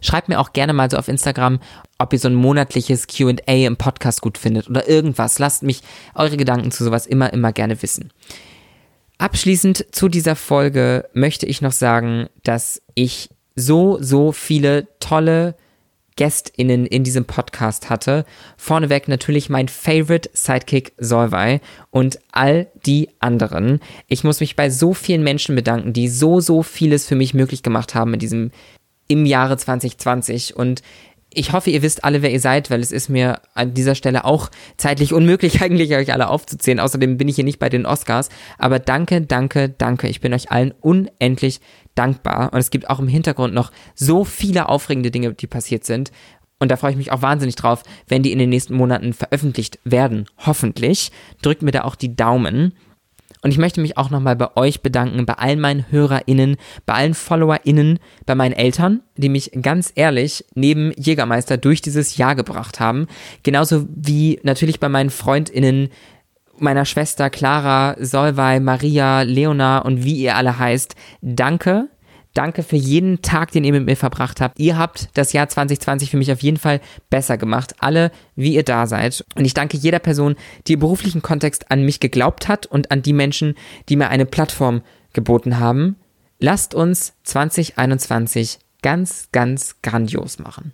Schreibt 0.00 0.28
mir 0.28 0.38
auch 0.38 0.52
gerne 0.52 0.72
mal 0.72 0.90
so 0.90 0.96
auf 0.96 1.08
Instagram, 1.08 1.58
ob 1.98 2.12
ihr 2.12 2.18
so 2.18 2.28
ein 2.28 2.34
monatliches 2.34 3.06
QA 3.06 3.34
im 3.46 3.76
Podcast 3.76 4.20
gut 4.22 4.38
findet 4.38 4.70
oder 4.70 4.88
irgendwas. 4.88 5.38
Lasst 5.38 5.62
mich 5.62 5.82
eure 6.14 6.36
Gedanken 6.36 6.70
zu 6.70 6.84
sowas 6.84 7.06
immer, 7.06 7.32
immer 7.32 7.52
gerne 7.52 7.82
wissen. 7.82 8.12
Abschließend 9.20 9.84
zu 9.90 10.08
dieser 10.08 10.34
Folge 10.34 11.06
möchte 11.12 11.44
ich 11.44 11.60
noch 11.60 11.72
sagen, 11.72 12.30
dass 12.42 12.80
ich 12.94 13.28
so, 13.54 13.98
so 14.00 14.32
viele 14.32 14.88
tolle 14.98 15.56
GästInnen 16.16 16.86
in 16.86 17.04
diesem 17.04 17.26
Podcast 17.26 17.90
hatte. 17.90 18.24
Vorneweg 18.56 19.08
natürlich 19.08 19.50
mein 19.50 19.68
Favorite 19.68 20.30
Sidekick 20.32 20.94
Solvay 20.96 21.60
und 21.90 22.18
all 22.32 22.68
die 22.86 23.10
anderen. 23.18 23.80
Ich 24.06 24.24
muss 24.24 24.40
mich 24.40 24.56
bei 24.56 24.70
so 24.70 24.94
vielen 24.94 25.22
Menschen 25.22 25.54
bedanken, 25.54 25.92
die 25.92 26.08
so, 26.08 26.40
so 26.40 26.62
vieles 26.62 27.06
für 27.06 27.14
mich 27.14 27.34
möglich 27.34 27.62
gemacht 27.62 27.94
haben 27.94 28.14
in 28.14 28.20
diesem 28.20 28.50
im 29.06 29.26
Jahre 29.26 29.58
2020 29.58 30.56
und 30.56 30.80
ich 31.32 31.52
hoffe, 31.52 31.70
ihr 31.70 31.82
wisst 31.82 32.04
alle, 32.04 32.22
wer 32.22 32.32
ihr 32.32 32.40
seid, 32.40 32.70
weil 32.70 32.80
es 32.80 32.92
ist 32.92 33.08
mir 33.08 33.40
an 33.54 33.72
dieser 33.74 33.94
Stelle 33.94 34.24
auch 34.24 34.50
zeitlich 34.76 35.12
unmöglich, 35.12 35.62
eigentlich 35.62 35.94
euch 35.94 36.12
alle 36.12 36.28
aufzuzählen. 36.28 36.80
Außerdem 36.80 37.16
bin 37.18 37.28
ich 37.28 37.36
hier 37.36 37.44
nicht 37.44 37.58
bei 37.58 37.68
den 37.68 37.86
Oscars. 37.86 38.28
Aber 38.58 38.78
danke, 38.78 39.22
danke, 39.22 39.68
danke. 39.68 40.08
Ich 40.08 40.20
bin 40.20 40.34
euch 40.34 40.50
allen 40.50 40.74
unendlich 40.80 41.60
dankbar. 41.94 42.52
Und 42.52 42.58
es 42.58 42.70
gibt 42.70 42.90
auch 42.90 42.98
im 42.98 43.08
Hintergrund 43.08 43.54
noch 43.54 43.70
so 43.94 44.24
viele 44.24 44.68
aufregende 44.68 45.10
Dinge, 45.10 45.32
die 45.34 45.46
passiert 45.46 45.84
sind. 45.84 46.10
Und 46.58 46.70
da 46.70 46.76
freue 46.76 46.90
ich 46.90 46.96
mich 46.96 47.12
auch 47.12 47.22
wahnsinnig 47.22 47.56
drauf, 47.56 47.82
wenn 48.06 48.22
die 48.22 48.32
in 48.32 48.38
den 48.38 48.50
nächsten 48.50 48.74
Monaten 48.74 49.14
veröffentlicht 49.14 49.78
werden. 49.84 50.26
Hoffentlich. 50.44 51.10
Drückt 51.42 51.62
mir 51.62 51.70
da 51.70 51.84
auch 51.84 51.94
die 51.94 52.14
Daumen. 52.16 52.74
Und 53.42 53.52
ich 53.52 53.58
möchte 53.58 53.80
mich 53.80 53.96
auch 53.96 54.10
nochmal 54.10 54.36
bei 54.36 54.54
euch 54.56 54.82
bedanken, 54.82 55.24
bei 55.24 55.34
allen 55.34 55.60
meinen 55.60 55.90
HörerInnen, 55.90 56.56
bei 56.84 56.94
allen 56.94 57.14
FollowerInnen, 57.14 57.98
bei 58.26 58.34
meinen 58.34 58.52
Eltern, 58.52 59.00
die 59.16 59.28
mich 59.28 59.52
ganz 59.62 59.92
ehrlich 59.94 60.44
neben 60.54 60.92
Jägermeister 60.96 61.56
durch 61.56 61.80
dieses 61.80 62.16
Jahr 62.16 62.34
gebracht 62.34 62.80
haben. 62.80 63.06
Genauso 63.42 63.86
wie 63.88 64.40
natürlich 64.42 64.78
bei 64.78 64.88
meinen 64.88 65.10
FreundInnen, 65.10 65.88
meiner 66.58 66.84
Schwester 66.84 67.30
Clara, 67.30 67.96
Solvay, 67.98 68.60
Maria, 68.60 69.22
Leona 69.22 69.78
und 69.78 70.04
wie 70.04 70.16
ihr 70.16 70.36
alle 70.36 70.58
heißt. 70.58 70.94
Danke 71.22 71.88
Danke 72.34 72.62
für 72.62 72.76
jeden 72.76 73.22
Tag, 73.22 73.50
den 73.50 73.64
ihr 73.64 73.72
mit 73.72 73.86
mir 73.86 73.96
verbracht 73.96 74.40
habt. 74.40 74.58
Ihr 74.60 74.78
habt 74.78 75.08
das 75.14 75.32
Jahr 75.32 75.48
2020 75.48 76.10
für 76.10 76.16
mich 76.16 76.30
auf 76.30 76.42
jeden 76.42 76.58
Fall 76.58 76.80
besser 77.08 77.36
gemacht. 77.36 77.74
Alle, 77.80 78.12
wie 78.36 78.54
ihr 78.54 78.62
da 78.62 78.86
seid. 78.86 79.24
Und 79.34 79.44
ich 79.44 79.54
danke 79.54 79.76
jeder 79.76 79.98
Person, 79.98 80.36
die 80.66 80.74
im 80.74 80.80
beruflichen 80.80 81.22
Kontext 81.22 81.70
an 81.70 81.84
mich 81.84 81.98
geglaubt 81.98 82.46
hat 82.46 82.66
und 82.66 82.92
an 82.92 83.02
die 83.02 83.12
Menschen, 83.12 83.56
die 83.88 83.96
mir 83.96 84.08
eine 84.08 84.26
Plattform 84.26 84.82
geboten 85.12 85.58
haben. 85.58 85.96
Lasst 86.38 86.74
uns 86.74 87.14
2021 87.24 88.60
ganz, 88.82 89.28
ganz 89.32 89.76
grandios 89.82 90.38
machen. 90.38 90.72